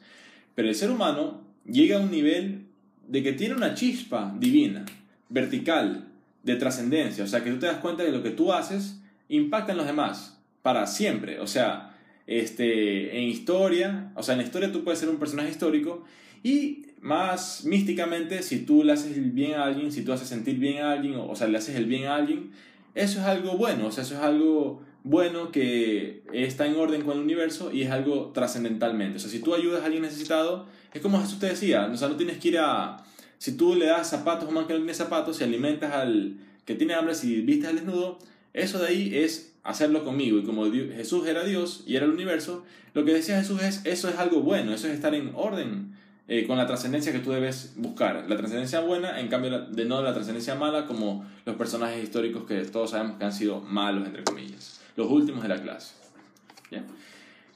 Pero 0.54 0.68
el 0.68 0.74
ser 0.74 0.90
humano 0.90 1.42
llega 1.64 1.96
a 1.96 2.00
un 2.00 2.10
nivel 2.10 2.66
de 3.08 3.22
que 3.22 3.32
tiene 3.32 3.54
una 3.54 3.74
chispa 3.74 4.34
divina, 4.38 4.84
vertical, 5.28 6.08
de 6.42 6.56
trascendencia. 6.56 7.24
O 7.24 7.26
sea, 7.26 7.42
que 7.42 7.50
tú 7.50 7.58
te 7.58 7.66
das 7.66 7.78
cuenta 7.78 8.02
de 8.02 8.12
lo 8.12 8.22
que 8.22 8.30
tú 8.30 8.52
haces 8.52 9.00
impacta 9.28 9.72
en 9.72 9.78
los 9.78 9.86
demás, 9.86 10.38
para 10.62 10.86
siempre. 10.86 11.40
O 11.40 11.46
sea, 11.46 11.96
este, 12.26 13.16
en 13.16 13.24
historia, 13.24 14.12
o 14.14 14.22
sea, 14.22 14.34
en 14.34 14.42
historia 14.42 14.72
tú 14.72 14.84
puedes 14.84 15.00
ser 15.00 15.08
un 15.08 15.18
personaje 15.18 15.50
histórico 15.50 16.04
y 16.42 16.86
más 17.04 17.66
místicamente, 17.66 18.42
si 18.42 18.60
tú 18.60 18.82
le 18.82 18.94
haces 18.94 19.18
el 19.18 19.30
bien 19.30 19.56
a 19.56 19.64
alguien, 19.64 19.92
si 19.92 20.02
tú 20.02 20.14
haces 20.14 20.26
sentir 20.26 20.56
bien 20.56 20.82
a 20.82 20.92
alguien, 20.92 21.16
o, 21.16 21.36
sea, 21.36 21.46
le 21.48 21.58
haces 21.58 21.76
el 21.76 21.84
bien 21.84 22.06
a 22.06 22.16
alguien, 22.16 22.52
eso 22.94 23.20
es 23.20 23.26
algo 23.26 23.58
bueno, 23.58 23.88
o 23.88 23.92
sea, 23.92 24.04
eso 24.04 24.14
es 24.14 24.20
algo 24.20 24.82
bueno 25.02 25.52
que 25.52 26.22
está 26.32 26.66
en 26.66 26.76
orden 26.76 27.02
con 27.02 27.18
el 27.18 27.24
universo 27.24 27.70
y 27.70 27.82
es 27.82 27.90
algo 27.90 28.30
trascendentalmente. 28.32 29.16
O 29.16 29.20
sea, 29.20 29.28
si 29.28 29.40
tú 29.40 29.54
ayudas 29.54 29.82
a 29.82 29.84
alguien 29.84 30.02
necesitado, 30.02 30.64
es 30.94 31.02
como 31.02 31.20
Jesús 31.20 31.38
te 31.38 31.44
decía, 31.44 31.90
o 31.92 31.96
sea, 31.98 32.08
no 32.08 32.16
tienes 32.16 32.38
que 32.38 32.48
ir 32.48 32.58
a... 32.58 33.04
Si 33.36 33.54
tú 33.54 33.74
le 33.74 33.84
das 33.84 34.08
zapatos 34.08 34.46
a 34.46 34.48
un 34.48 34.54
man 34.54 34.66
que 34.66 34.72
no 34.72 34.78
tiene 34.78 34.94
zapatos, 34.94 35.36
si 35.36 35.44
alimentas 35.44 35.92
al 35.92 36.38
que 36.64 36.74
tiene 36.74 36.94
hambre, 36.94 37.14
si 37.14 37.42
vistes 37.42 37.68
al 37.68 37.76
desnudo, 37.76 38.18
eso 38.54 38.78
de 38.78 38.88
ahí 38.88 39.14
es 39.14 39.52
hacerlo 39.62 40.04
conmigo. 40.04 40.38
Y 40.38 40.44
como 40.44 40.72
Jesús 40.72 41.26
era 41.26 41.44
Dios 41.44 41.84
y 41.86 41.96
era 41.96 42.06
el 42.06 42.12
universo, 42.12 42.64
lo 42.94 43.04
que 43.04 43.12
decía 43.12 43.38
Jesús 43.38 43.62
es, 43.62 43.84
eso 43.84 44.08
es 44.08 44.16
algo 44.16 44.40
bueno, 44.40 44.72
eso 44.72 44.86
es 44.86 44.94
estar 44.94 45.14
en 45.14 45.32
orden 45.34 46.02
eh, 46.26 46.46
con 46.46 46.56
la 46.56 46.66
trascendencia 46.66 47.12
que 47.12 47.18
tú 47.18 47.32
debes 47.32 47.74
buscar. 47.76 48.24
La 48.28 48.36
trascendencia 48.36 48.80
buena, 48.80 49.20
en 49.20 49.28
cambio, 49.28 49.66
de 49.66 49.84
no 49.84 50.02
la 50.02 50.14
trascendencia 50.14 50.54
mala, 50.54 50.86
como 50.86 51.26
los 51.44 51.56
personajes 51.56 52.02
históricos 52.02 52.44
que 52.44 52.62
todos 52.64 52.90
sabemos 52.90 53.18
que 53.18 53.24
han 53.24 53.32
sido 53.32 53.60
malos, 53.60 54.06
entre 54.06 54.24
comillas. 54.24 54.80
Los 54.96 55.10
últimos 55.10 55.42
de 55.42 55.48
la 55.48 55.60
clase. 55.60 55.94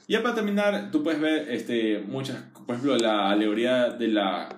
¿Ya? 0.07 0.23
Para 0.23 0.35
terminar, 0.35 0.89
tú 0.91 1.03
puedes 1.03 1.19
ver 1.19 1.49
este, 1.49 1.99
muchas, 2.07 2.37
por 2.65 2.75
ejemplo, 2.75 2.97
la 2.97 3.29
alegoría 3.29 3.89
de 3.89 4.07
la 4.07 4.49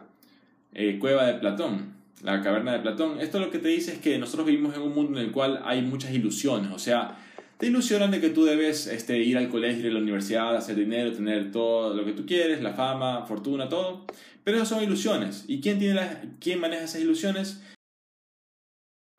eh, 0.73 0.97
cueva 0.99 1.25
de 1.25 1.35
Platón, 1.35 1.93
la 2.21 2.41
caverna 2.41 2.73
de 2.73 2.79
Platón. 2.79 3.19
Esto 3.19 3.39
lo 3.39 3.49
que 3.49 3.59
te 3.59 3.67
dice 3.67 3.93
es 3.93 3.99
que 3.99 4.17
nosotros 4.17 4.45
vivimos 4.45 4.75
en 4.75 4.81
un 4.81 4.93
mundo 4.93 5.19
en 5.19 5.25
el 5.25 5.31
cual 5.31 5.61
hay 5.65 5.81
muchas 5.81 6.13
ilusiones, 6.13 6.71
o 6.71 6.79
sea, 6.79 7.17
te 7.61 7.67
ilusionan 7.67 8.09
de 8.09 8.19
que 8.19 8.31
tú 8.31 8.43
debes 8.43 8.87
este, 8.87 9.19
ir 9.19 9.37
al 9.37 9.47
colegio, 9.47 9.81
ir 9.81 9.91
a 9.91 9.93
la 9.93 9.99
universidad, 9.99 10.55
hacer 10.55 10.75
dinero, 10.75 11.13
tener 11.13 11.51
todo 11.51 11.93
lo 11.93 12.03
que 12.03 12.13
tú 12.13 12.25
quieres, 12.25 12.59
la 12.63 12.73
fama, 12.73 13.27
fortuna, 13.27 13.69
todo. 13.69 14.07
Pero 14.43 14.57
esas 14.57 14.69
son 14.69 14.83
ilusiones. 14.83 15.45
¿Y 15.47 15.61
quién, 15.61 15.77
tiene 15.77 15.93
las, 15.93 16.17
quién 16.39 16.59
maneja 16.59 16.85
esas 16.85 17.01
ilusiones? 17.01 17.61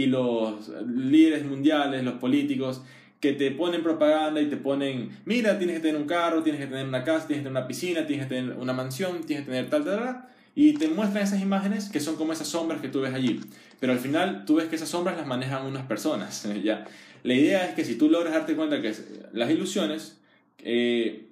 Y 0.00 0.06
los 0.06 0.68
líderes 0.88 1.44
mundiales, 1.44 2.02
los 2.02 2.14
políticos, 2.14 2.82
que 3.20 3.32
te 3.32 3.52
ponen 3.52 3.84
propaganda 3.84 4.40
y 4.40 4.48
te 4.48 4.56
ponen, 4.56 5.20
mira, 5.24 5.56
tienes 5.56 5.76
que 5.76 5.82
tener 5.82 6.00
un 6.00 6.08
carro, 6.08 6.42
tienes 6.42 6.60
que 6.60 6.66
tener 6.66 6.88
una 6.88 7.04
casa, 7.04 7.28
tienes 7.28 7.44
que 7.44 7.48
tener 7.48 7.60
una 7.60 7.68
piscina, 7.68 8.08
tienes 8.08 8.26
que 8.26 8.34
tener 8.34 8.56
una 8.56 8.72
mansión, 8.72 9.22
tienes 9.22 9.46
que 9.46 9.52
tener 9.52 9.70
tal, 9.70 9.84
tal, 9.84 9.98
tal. 10.00 10.31
Y 10.54 10.74
te 10.74 10.88
muestran 10.88 11.24
esas 11.24 11.40
imágenes 11.40 11.88
que 11.88 12.00
son 12.00 12.16
como 12.16 12.32
esas 12.32 12.48
sombras 12.48 12.80
que 12.80 12.88
tú 12.88 13.00
ves 13.00 13.14
allí. 13.14 13.40
Pero 13.80 13.92
al 13.92 13.98
final 13.98 14.44
tú 14.44 14.56
ves 14.56 14.68
que 14.68 14.76
esas 14.76 14.88
sombras 14.88 15.16
las 15.16 15.26
manejan 15.26 15.66
unas 15.66 15.86
personas. 15.86 16.46
¿ya? 16.62 16.84
La 17.22 17.34
idea 17.34 17.68
es 17.68 17.74
que 17.74 17.84
si 17.84 17.96
tú 17.96 18.10
logras 18.10 18.34
darte 18.34 18.54
cuenta 18.54 18.82
que 18.82 18.94
las 19.32 19.50
ilusiones, 19.50 20.18
eh, 20.58 21.28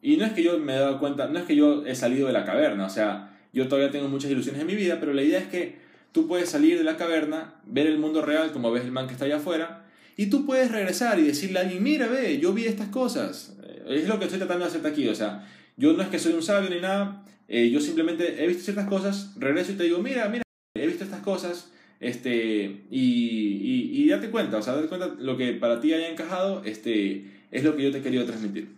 y 0.00 0.16
no 0.16 0.24
es 0.24 0.32
que 0.32 0.42
yo 0.42 0.58
me 0.58 0.74
he 0.74 0.78
dado 0.78 0.98
cuenta, 0.98 1.28
no 1.28 1.38
es 1.38 1.44
que 1.44 1.56
yo 1.56 1.84
he 1.86 1.94
salido 1.94 2.26
de 2.26 2.32
la 2.32 2.44
caverna, 2.44 2.86
o 2.86 2.90
sea, 2.90 3.36
yo 3.52 3.68
todavía 3.68 3.90
tengo 3.90 4.08
muchas 4.08 4.30
ilusiones 4.30 4.60
en 4.60 4.66
mi 4.66 4.74
vida, 4.74 4.98
pero 4.98 5.12
la 5.12 5.22
idea 5.22 5.38
es 5.38 5.46
que 5.46 5.76
tú 6.12 6.26
puedes 6.26 6.48
salir 6.48 6.78
de 6.78 6.84
la 6.84 6.96
caverna, 6.96 7.54
ver 7.66 7.86
el 7.86 7.98
mundo 7.98 8.22
real 8.22 8.52
como 8.52 8.72
ves 8.72 8.84
el 8.84 8.92
man 8.92 9.06
que 9.06 9.12
está 9.12 9.26
allá 9.26 9.36
afuera, 9.36 9.84
y 10.16 10.26
tú 10.26 10.46
puedes 10.46 10.70
regresar 10.70 11.18
y 11.18 11.22
decirle 11.22 11.58
a 11.58 11.62
alguien, 11.62 11.82
mira, 11.82 12.06
ve, 12.06 12.38
yo 12.38 12.52
vi 12.52 12.66
estas 12.66 12.88
cosas. 12.88 13.56
Es 13.86 14.06
lo 14.06 14.18
que 14.18 14.26
estoy 14.26 14.38
tratando 14.38 14.64
de 14.64 14.70
hacerte 14.70 14.88
aquí, 14.88 15.08
o 15.08 15.14
sea, 15.14 15.46
yo 15.76 15.92
no 15.92 16.02
es 16.02 16.08
que 16.08 16.18
soy 16.18 16.32
un 16.32 16.42
sabio 16.42 16.70
ni 16.70 16.80
nada, 16.80 17.24
eh, 17.54 17.68
yo 17.68 17.80
simplemente 17.80 18.42
he 18.42 18.46
visto 18.46 18.62
ciertas 18.62 18.88
cosas, 18.88 19.34
regreso 19.36 19.72
y 19.72 19.74
te 19.74 19.82
digo, 19.82 19.98
mira, 19.98 20.26
mira, 20.30 20.42
he 20.74 20.86
visto 20.86 21.04
estas 21.04 21.20
cosas, 21.20 21.70
este, 22.00 22.86
y, 22.90 23.90
y, 23.92 24.08
date 24.08 24.30
cuenta, 24.30 24.56
o 24.56 24.62
sea, 24.62 24.74
date 24.74 24.88
cuenta 24.88 25.08
lo 25.18 25.36
que 25.36 25.52
para 25.52 25.78
ti 25.78 25.92
haya 25.92 26.08
encajado, 26.08 26.64
este, 26.64 27.26
es 27.50 27.62
lo 27.62 27.76
que 27.76 27.82
yo 27.82 27.92
te 27.92 27.98
he 27.98 28.02
querido 28.02 28.24
transmitir. 28.24 28.68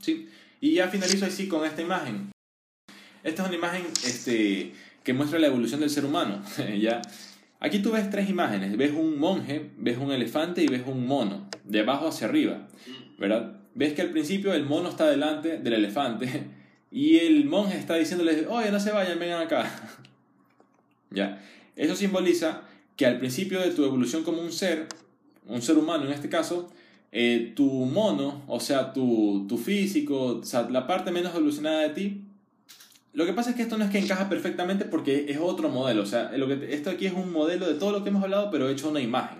¿Sí? 0.00 0.30
Y 0.62 0.72
ya 0.72 0.88
finalizo 0.88 1.26
así 1.26 1.46
con 1.46 1.66
esta 1.66 1.82
imagen. 1.82 2.32
Esta 3.22 3.42
es 3.42 3.48
una 3.48 3.58
imagen 3.58 3.82
este, 4.02 4.72
que 5.04 5.12
muestra 5.12 5.38
la 5.38 5.48
evolución 5.48 5.80
del 5.80 5.90
ser 5.90 6.06
humano. 6.06 6.42
¿ya? 6.80 7.02
Aquí 7.60 7.80
tú 7.80 7.92
ves 7.92 8.08
tres 8.08 8.30
imágenes. 8.30 8.78
Ves 8.78 8.92
un 8.92 9.18
monje, 9.18 9.72
ves 9.76 9.98
un 9.98 10.10
elefante 10.10 10.62
y 10.62 10.68
ves 10.68 10.84
un 10.86 11.06
mono, 11.06 11.50
de 11.64 11.80
abajo 11.80 12.08
hacia 12.08 12.28
arriba. 12.28 12.66
¿verdad? 13.18 13.60
Ves 13.74 13.92
que 13.92 14.00
al 14.00 14.10
principio 14.10 14.54
el 14.54 14.64
mono 14.64 14.88
está 14.88 15.06
delante 15.10 15.58
del 15.58 15.74
elefante 15.74 16.44
y 16.90 17.18
el 17.18 17.44
monje 17.46 17.78
está 17.78 17.96
diciéndole, 17.96 18.46
oye, 18.48 18.70
no 18.70 18.80
se 18.80 18.92
vayan, 18.92 19.18
vengan 19.18 19.42
acá. 19.42 19.70
¿Ya? 21.10 21.42
Eso 21.76 21.94
simboliza 21.94 22.62
que 22.96 23.06
al 23.06 23.18
principio 23.18 23.60
de 23.60 23.70
tu 23.70 23.84
evolución 23.84 24.24
como 24.24 24.40
un 24.40 24.52
ser, 24.52 24.86
un 25.46 25.62
ser 25.62 25.78
humano 25.78 26.06
en 26.06 26.12
este 26.12 26.28
caso, 26.28 26.70
eh, 27.12 27.52
tu 27.54 27.64
mono, 27.64 28.42
o 28.46 28.60
sea, 28.60 28.92
tu, 28.92 29.46
tu 29.48 29.56
físico, 29.56 30.38
o 30.40 30.44
sea, 30.44 30.68
la 30.68 30.86
parte 30.86 31.10
menos 31.10 31.34
evolucionada 31.34 31.82
de 31.82 31.90
ti, 31.90 32.22
lo 33.18 33.26
que 33.26 33.32
pasa 33.32 33.50
es 33.50 33.56
que 33.56 33.62
esto 33.62 33.76
no 33.78 33.84
es 33.84 33.90
que 33.90 33.98
encaja 33.98 34.28
perfectamente 34.28 34.84
porque 34.84 35.26
es 35.28 35.38
otro 35.38 35.68
modelo. 35.68 36.02
O 36.02 36.06
sea, 36.06 36.30
lo 36.36 36.46
que, 36.46 36.72
esto 36.72 36.90
aquí 36.90 37.06
es 37.06 37.14
un 37.14 37.32
modelo 37.32 37.66
de 37.66 37.74
todo 37.74 37.90
lo 37.90 38.04
que 38.04 38.10
hemos 38.10 38.22
hablado, 38.22 38.50
pero 38.50 38.68
hecho 38.68 38.88
una 38.88 39.00
imagen. 39.00 39.38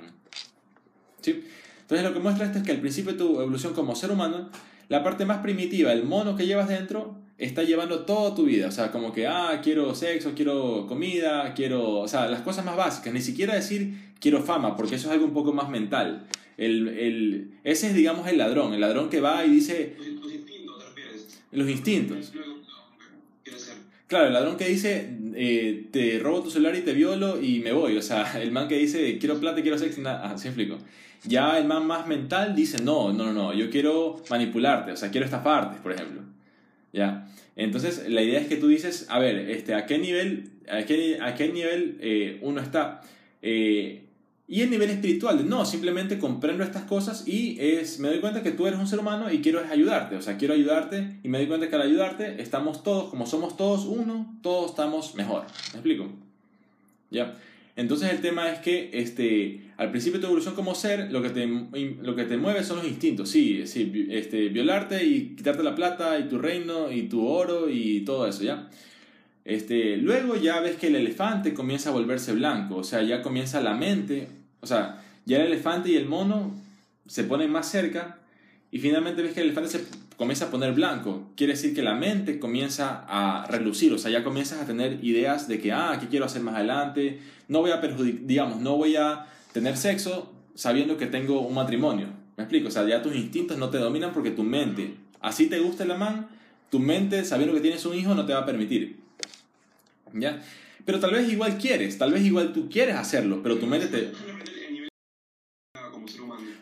¿Sí? 1.20 1.44
Entonces 1.82 2.04
lo 2.04 2.12
que 2.12 2.20
muestra 2.20 2.46
esto 2.46 2.58
es 2.58 2.64
que 2.64 2.72
al 2.72 2.80
principio 2.80 3.12
de 3.12 3.18
tu 3.18 3.40
evolución 3.40 3.74
como 3.74 3.94
ser 3.94 4.10
humano, 4.10 4.50
la 4.88 5.04
parte 5.04 5.26
más 5.26 5.38
primitiva, 5.38 5.92
el 5.92 6.04
mono 6.04 6.34
que 6.34 6.46
llevas 6.46 6.68
dentro, 6.68 7.17
está 7.38 7.62
llevando 7.62 8.00
toda 8.00 8.34
tu 8.34 8.44
vida. 8.44 8.68
O 8.68 8.72
sea, 8.72 8.90
como 8.90 9.12
que, 9.12 9.26
ah, 9.26 9.60
quiero 9.62 9.94
sexo, 9.94 10.32
quiero 10.34 10.86
comida, 10.86 11.54
quiero, 11.54 12.00
o 12.00 12.08
sea, 12.08 12.28
las 12.28 12.42
cosas 12.42 12.64
más 12.64 12.76
básicas. 12.76 13.12
Ni 13.12 13.20
siquiera 13.20 13.54
decir 13.54 14.12
quiero 14.20 14.42
fama, 14.42 14.76
porque 14.76 14.96
eso 14.96 15.08
es 15.08 15.12
algo 15.14 15.24
un 15.24 15.32
poco 15.32 15.52
más 15.52 15.70
mental. 15.70 16.26
El, 16.56 16.88
el, 16.88 17.50
ese 17.64 17.88
es, 17.88 17.94
digamos, 17.94 18.28
el 18.28 18.38
ladrón. 18.38 18.74
El 18.74 18.80
ladrón 18.80 19.08
que 19.08 19.20
va 19.20 19.46
y 19.46 19.50
dice... 19.50 19.96
Los 19.98 20.32
instintos. 20.32 20.84
Los 21.52 21.70
instintos. 21.70 22.32
Claro, 24.08 24.28
el 24.28 24.32
ladrón 24.32 24.56
que 24.56 24.66
dice, 24.66 25.18
eh, 25.34 25.86
te 25.92 26.18
robo 26.18 26.42
tu 26.42 26.50
celular 26.50 26.74
y 26.74 26.80
te 26.80 26.94
violo 26.94 27.40
y 27.42 27.60
me 27.60 27.72
voy. 27.72 27.94
O 27.98 28.02
sea, 28.02 28.40
el 28.40 28.50
man 28.50 28.66
que 28.66 28.78
dice, 28.78 29.18
quiero 29.18 29.38
plata, 29.38 29.60
quiero 29.60 29.78
sexo, 29.78 30.00
nada, 30.00 30.32
así 30.32 30.48
explico. 30.48 30.78
Ya 31.24 31.58
el 31.58 31.66
man 31.66 31.86
más 31.86 32.06
mental 32.06 32.56
dice, 32.56 32.82
no, 32.82 33.12
no, 33.12 33.24
no, 33.24 33.32
no, 33.34 33.52
yo 33.52 33.68
quiero 33.68 34.22
manipularte, 34.30 34.92
o 34.92 34.96
sea, 34.96 35.10
quiero 35.10 35.26
estafarte, 35.26 35.78
por 35.82 35.92
ejemplo. 35.92 36.22
¿Ya? 36.92 37.28
Entonces, 37.56 38.08
la 38.08 38.22
idea 38.22 38.40
es 38.40 38.46
que 38.46 38.56
tú 38.56 38.68
dices, 38.68 39.06
a 39.08 39.18
ver, 39.18 39.50
este, 39.50 39.74
¿a 39.74 39.86
qué 39.86 39.98
nivel, 39.98 40.50
a 40.70 40.84
qué, 40.84 41.18
a 41.20 41.34
qué 41.34 41.48
nivel 41.48 41.98
eh, 42.00 42.38
uno 42.42 42.60
está? 42.60 43.02
Eh, 43.42 44.04
y 44.50 44.62
el 44.62 44.70
nivel 44.70 44.88
espiritual, 44.88 45.46
no, 45.46 45.66
simplemente 45.66 46.18
comprendo 46.18 46.64
estas 46.64 46.84
cosas 46.84 47.28
y 47.28 47.58
es, 47.60 47.98
me 47.98 48.08
doy 48.08 48.20
cuenta 48.20 48.42
que 48.42 48.50
tú 48.50 48.66
eres 48.66 48.80
un 48.80 48.86
ser 48.86 48.98
humano 48.98 49.30
y 49.30 49.42
quiero 49.42 49.60
ayudarte, 49.70 50.16
o 50.16 50.22
sea, 50.22 50.38
quiero 50.38 50.54
ayudarte 50.54 51.18
y 51.22 51.28
me 51.28 51.36
doy 51.36 51.48
cuenta 51.48 51.68
que 51.68 51.76
al 51.76 51.82
ayudarte 51.82 52.40
estamos 52.40 52.82
todos, 52.82 53.10
como 53.10 53.26
somos 53.26 53.58
todos 53.58 53.84
uno, 53.84 54.38
todos 54.42 54.70
estamos 54.70 55.14
mejor. 55.16 55.42
¿Me 55.72 55.80
explico? 55.80 56.08
¿Ya? 57.10 57.36
Entonces 57.78 58.10
el 58.10 58.20
tema 58.20 58.50
es 58.50 58.58
que 58.58 58.90
este, 58.92 59.70
al 59.76 59.92
principio 59.92 60.18
de 60.18 60.22
tu 60.22 60.26
evolución 60.26 60.56
como 60.56 60.74
ser, 60.74 61.12
lo 61.12 61.22
que 61.22 61.30
te, 61.30 61.46
lo 61.46 62.16
que 62.16 62.24
te 62.24 62.36
mueve 62.36 62.64
son 62.64 62.78
los 62.78 62.88
instintos, 62.88 63.30
sí, 63.30 63.68
sí 63.68 64.08
este, 64.10 64.48
violarte 64.48 65.04
y 65.04 65.36
quitarte 65.36 65.62
la 65.62 65.76
plata 65.76 66.18
y 66.18 66.24
tu 66.24 66.38
reino 66.38 66.90
y 66.90 67.02
tu 67.02 67.24
oro 67.24 67.70
y 67.70 68.00
todo 68.00 68.26
eso, 68.26 68.42
¿ya? 68.42 68.68
Este, 69.44 69.96
luego 69.96 70.34
ya 70.34 70.58
ves 70.58 70.74
que 70.74 70.88
el 70.88 70.96
elefante 70.96 71.54
comienza 71.54 71.90
a 71.90 71.92
volverse 71.92 72.32
blanco, 72.32 72.78
o 72.78 72.82
sea, 72.82 73.04
ya 73.04 73.22
comienza 73.22 73.60
la 73.60 73.74
mente, 73.74 74.26
o 74.58 74.66
sea, 74.66 75.00
ya 75.24 75.36
el 75.36 75.46
elefante 75.46 75.90
y 75.90 75.94
el 75.94 76.06
mono 76.06 76.52
se 77.06 77.22
ponen 77.22 77.52
más 77.52 77.70
cerca 77.70 78.18
y 78.72 78.80
finalmente 78.80 79.22
ves 79.22 79.34
que 79.34 79.40
el 79.42 79.46
elefante 79.46 79.70
se 79.70 79.84
comienza 80.18 80.46
a 80.46 80.50
poner 80.50 80.74
blanco. 80.74 81.30
Quiere 81.36 81.54
decir 81.54 81.74
que 81.74 81.80
la 81.80 81.94
mente 81.94 82.38
comienza 82.38 83.04
a 83.08 83.46
relucir, 83.46 83.92
o 83.94 83.98
sea, 83.98 84.10
ya 84.10 84.24
comienzas 84.24 84.60
a 84.60 84.66
tener 84.66 85.02
ideas 85.02 85.48
de 85.48 85.60
que, 85.60 85.72
ah, 85.72 85.96
¿qué 85.98 86.08
quiero 86.08 86.26
hacer 86.26 86.42
más 86.42 86.56
adelante? 86.56 87.20
No 87.46 87.60
voy 87.60 87.70
a 87.70 87.80
perjudicar, 87.80 88.26
digamos, 88.26 88.60
no 88.60 88.76
voy 88.76 88.96
a 88.96 89.26
tener 89.52 89.76
sexo 89.76 90.34
sabiendo 90.54 90.98
que 90.98 91.06
tengo 91.06 91.40
un 91.40 91.54
matrimonio. 91.54 92.08
¿Me 92.36 92.42
explico? 92.42 92.68
O 92.68 92.70
sea, 92.70 92.86
ya 92.86 93.00
tus 93.00 93.14
instintos 93.14 93.56
no 93.58 93.70
te 93.70 93.78
dominan 93.78 94.12
porque 94.12 94.32
tu 94.32 94.42
mente, 94.42 94.96
así 95.20 95.46
te 95.46 95.60
gusta 95.60 95.84
la 95.84 95.96
man, 95.96 96.28
tu 96.68 96.80
mente, 96.80 97.24
sabiendo 97.24 97.54
que 97.54 97.60
tienes 97.60 97.86
un 97.86 97.94
hijo, 97.96 98.14
no 98.14 98.26
te 98.26 98.32
va 98.32 98.40
a 98.40 98.46
permitir. 98.46 98.98
¿Ya? 100.12 100.42
Pero 100.84 100.98
tal 100.98 101.12
vez 101.12 101.30
igual 101.30 101.58
quieres, 101.58 101.96
tal 101.96 102.12
vez 102.12 102.24
igual 102.24 102.52
tú 102.52 102.68
quieres 102.68 102.96
hacerlo, 102.96 103.40
pero 103.42 103.56
tu 103.58 103.66
mente 103.66 103.86
te... 103.86 103.98
El. 103.98 104.12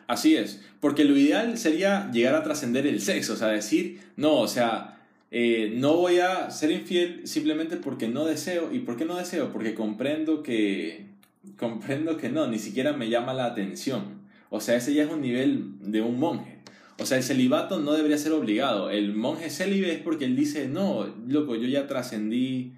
Así 0.06 0.36
es, 0.36 0.62
porque 0.86 1.02
lo 1.02 1.16
ideal 1.16 1.58
sería 1.58 2.08
llegar 2.12 2.36
a 2.36 2.44
trascender 2.44 2.86
el 2.86 3.00
sexo, 3.00 3.32
o 3.32 3.36
sea, 3.36 3.48
decir, 3.48 3.98
no, 4.14 4.36
o 4.36 4.46
sea, 4.46 5.00
eh, 5.32 5.74
no 5.74 5.96
voy 5.96 6.20
a 6.20 6.48
ser 6.52 6.70
infiel 6.70 7.26
simplemente 7.26 7.76
porque 7.76 8.06
no 8.06 8.24
deseo. 8.24 8.72
¿Y 8.72 8.78
por 8.78 8.96
qué 8.96 9.04
no 9.04 9.16
deseo? 9.16 9.52
Porque 9.52 9.74
comprendo 9.74 10.44
que, 10.44 11.06
comprendo 11.58 12.16
que 12.18 12.28
no, 12.28 12.46
ni 12.46 12.60
siquiera 12.60 12.92
me 12.92 13.08
llama 13.08 13.34
la 13.34 13.46
atención. 13.46 14.20
O 14.48 14.60
sea, 14.60 14.76
ese 14.76 14.94
ya 14.94 15.02
es 15.02 15.10
un 15.10 15.22
nivel 15.22 15.72
de 15.80 16.02
un 16.02 16.20
monje. 16.20 16.58
O 17.00 17.04
sea, 17.04 17.16
el 17.16 17.24
celibato 17.24 17.80
no 17.80 17.92
debería 17.92 18.16
ser 18.16 18.30
obligado. 18.30 18.88
El 18.88 19.12
monje 19.12 19.50
célibe 19.50 19.92
es 19.92 19.98
porque 19.98 20.26
él 20.26 20.36
dice, 20.36 20.68
no, 20.68 21.12
loco, 21.26 21.56
yo 21.56 21.66
ya 21.66 21.88
trascendí 21.88 22.74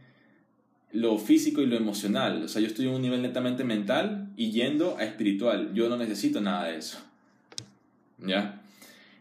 lo 0.92 1.18
físico 1.18 1.60
y 1.60 1.66
lo 1.66 1.76
emocional. 1.76 2.44
O 2.44 2.48
sea, 2.48 2.62
yo 2.62 2.68
estoy 2.68 2.86
en 2.86 2.94
un 2.94 3.02
nivel 3.02 3.20
netamente 3.20 3.64
mental 3.64 4.30
y 4.34 4.50
yendo 4.50 4.96
a 4.96 5.04
espiritual. 5.04 5.74
Yo 5.74 5.90
no 5.90 5.98
necesito 5.98 6.40
nada 6.40 6.68
de 6.68 6.78
eso. 6.78 7.00
¿Ya? 8.18 8.62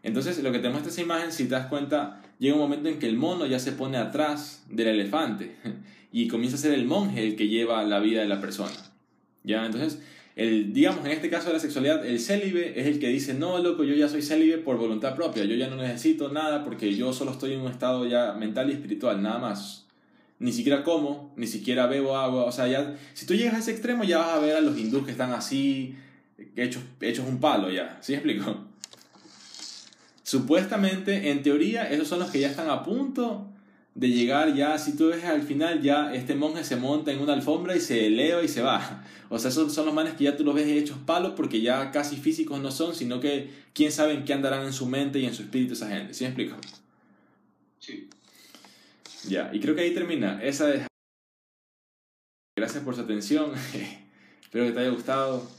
Entonces, 0.04 0.42
lo 0.42 0.52
que 0.52 0.60
te 0.60 0.70
muestra 0.70 0.92
esa 0.92 1.02
imagen, 1.02 1.32
si 1.32 1.46
te 1.46 1.52
das 1.52 1.68
cuenta, 1.68 2.22
llega 2.40 2.56
un 2.56 2.62
momento 2.62 2.90
en 2.90 3.00
que 3.00 3.08
el 3.08 3.18
mono 3.18 3.46
ya 3.46 3.60
se 3.60 3.72
pone 3.72 3.98
atrás 3.98 4.64
del 4.70 4.88
elefante 4.88 5.56
y 6.12 6.28
comienza 6.28 6.56
a 6.58 6.60
ser 6.60 6.74
el 6.74 6.86
monje 6.86 7.26
el 7.26 7.36
que 7.36 7.48
lleva 7.48 7.84
la 7.84 8.00
vida 8.00 8.22
de 8.22 8.28
la 8.28 8.40
persona. 8.40 8.76
¿Ya? 9.44 9.66
Entonces, 9.66 10.02
el, 10.38 10.72
digamos, 10.72 11.04
en 11.04 11.12
este 11.12 11.32
caso 11.32 11.48
de 11.48 11.54
la 11.54 11.60
sexualidad, 11.60 12.06
el 12.06 12.20
célibe 12.20 12.80
es 12.80 12.86
el 12.86 13.00
que 13.00 13.08
dice, 13.10 13.34
no, 13.34 13.58
loco, 13.58 13.84
yo 13.84 13.96
ya 13.96 14.08
soy 14.08 14.22
célibe 14.22 14.60
por 14.60 14.78
voluntad 14.78 15.16
propia, 15.16 15.44
yo 15.46 15.56
ya 15.56 15.68
no 15.68 15.78
necesito 15.78 16.30
nada 16.30 16.64
porque 16.64 16.96
yo 16.96 17.12
solo 17.12 17.32
estoy 17.32 17.54
en 17.54 17.62
un 17.62 17.72
estado 17.72 18.06
ya 18.06 18.34
mental 18.34 18.70
y 18.70 18.74
espiritual, 18.74 19.22
nada 19.22 19.40
más. 19.40 19.88
Ni 20.38 20.52
siquiera 20.52 20.84
como, 20.84 21.34
ni 21.36 21.48
siquiera 21.48 21.88
bebo 21.88 22.16
agua, 22.16 22.46
o 22.46 22.52
sea, 22.52 22.68
ya, 22.68 22.96
si 23.16 23.26
tú 23.26 23.34
llegas 23.34 23.56
a 23.56 23.58
ese 23.58 23.72
extremo 23.72 24.04
ya 24.04 24.20
vas 24.20 24.30
a 24.36 24.40
ver 24.40 24.56
a 24.56 24.62
los 24.62 24.78
hindúes 24.78 25.06
que 25.06 25.12
están 25.12 25.34
así, 25.34 25.96
hechos, 26.56 26.84
hechos 27.02 27.26
un 27.28 27.40
palo 27.40 27.72
ya, 27.72 27.98
¿sí 28.02 28.14
explico? 28.14 28.68
Supuestamente, 30.28 31.32
en 31.32 31.42
teoría, 31.42 31.90
esos 31.90 32.10
son 32.10 32.20
los 32.20 32.30
que 32.30 32.42
ya 32.42 32.50
están 32.50 32.70
a 32.70 32.84
punto 32.84 33.48
de 33.96 34.10
llegar 34.10 34.54
ya, 34.54 34.78
si 34.78 34.98
tú 34.98 35.08
ves 35.08 35.24
al 35.24 35.42
final, 35.42 35.82
ya 35.82 36.14
este 36.14 36.36
monje 36.36 36.66
se 36.66 36.76
monta 36.76 37.14
en 37.14 37.20
una 37.20 37.32
alfombra 37.32 37.78
y 37.78 37.80
se 37.80 38.08
eleva 38.08 38.44
y 38.44 38.50
se 38.50 38.62
va. 38.62 39.06
O 39.30 39.40
sea, 39.40 39.52
esos 39.52 39.74
son 39.74 39.86
los 39.86 39.96
manes 39.96 40.16
que 40.16 40.26
ya 40.26 40.36
tú 40.36 40.44
los 40.44 40.54
ves 40.54 40.68
hechos 40.68 40.98
palos 41.06 41.32
porque 41.38 41.62
ya 41.62 41.92
casi 41.92 42.18
físicos 42.18 42.60
no 42.60 42.72
son, 42.72 42.94
sino 42.94 43.22
que 43.22 43.50
quién 43.72 43.90
sabe 43.94 44.16
en 44.16 44.26
qué 44.26 44.34
andarán 44.34 44.66
en 44.66 44.74
su 44.74 44.86
mente 44.86 45.18
y 45.20 45.26
en 45.26 45.34
su 45.34 45.44
espíritu 45.44 45.76
esa 45.76 45.88
gente. 45.88 46.14
¿Sí 46.14 46.26
me 46.26 46.32
explico? 46.32 46.58
Sí. 47.80 48.10
Ya, 49.30 49.50
y 49.54 49.62
creo 49.62 49.76
que 49.76 49.82
ahí 49.84 49.94
termina. 49.94 50.44
Esa 50.44 50.74
es... 50.74 50.88
Gracias 52.58 52.84
por 52.84 52.96
su 52.96 53.02
atención. 53.02 53.54
Espero 54.44 54.66
que 54.66 54.74
te 54.74 54.80
haya 54.82 54.90
gustado 54.90 55.50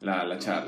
la, 0.00 0.24
la 0.24 0.38
charla. 0.38 0.58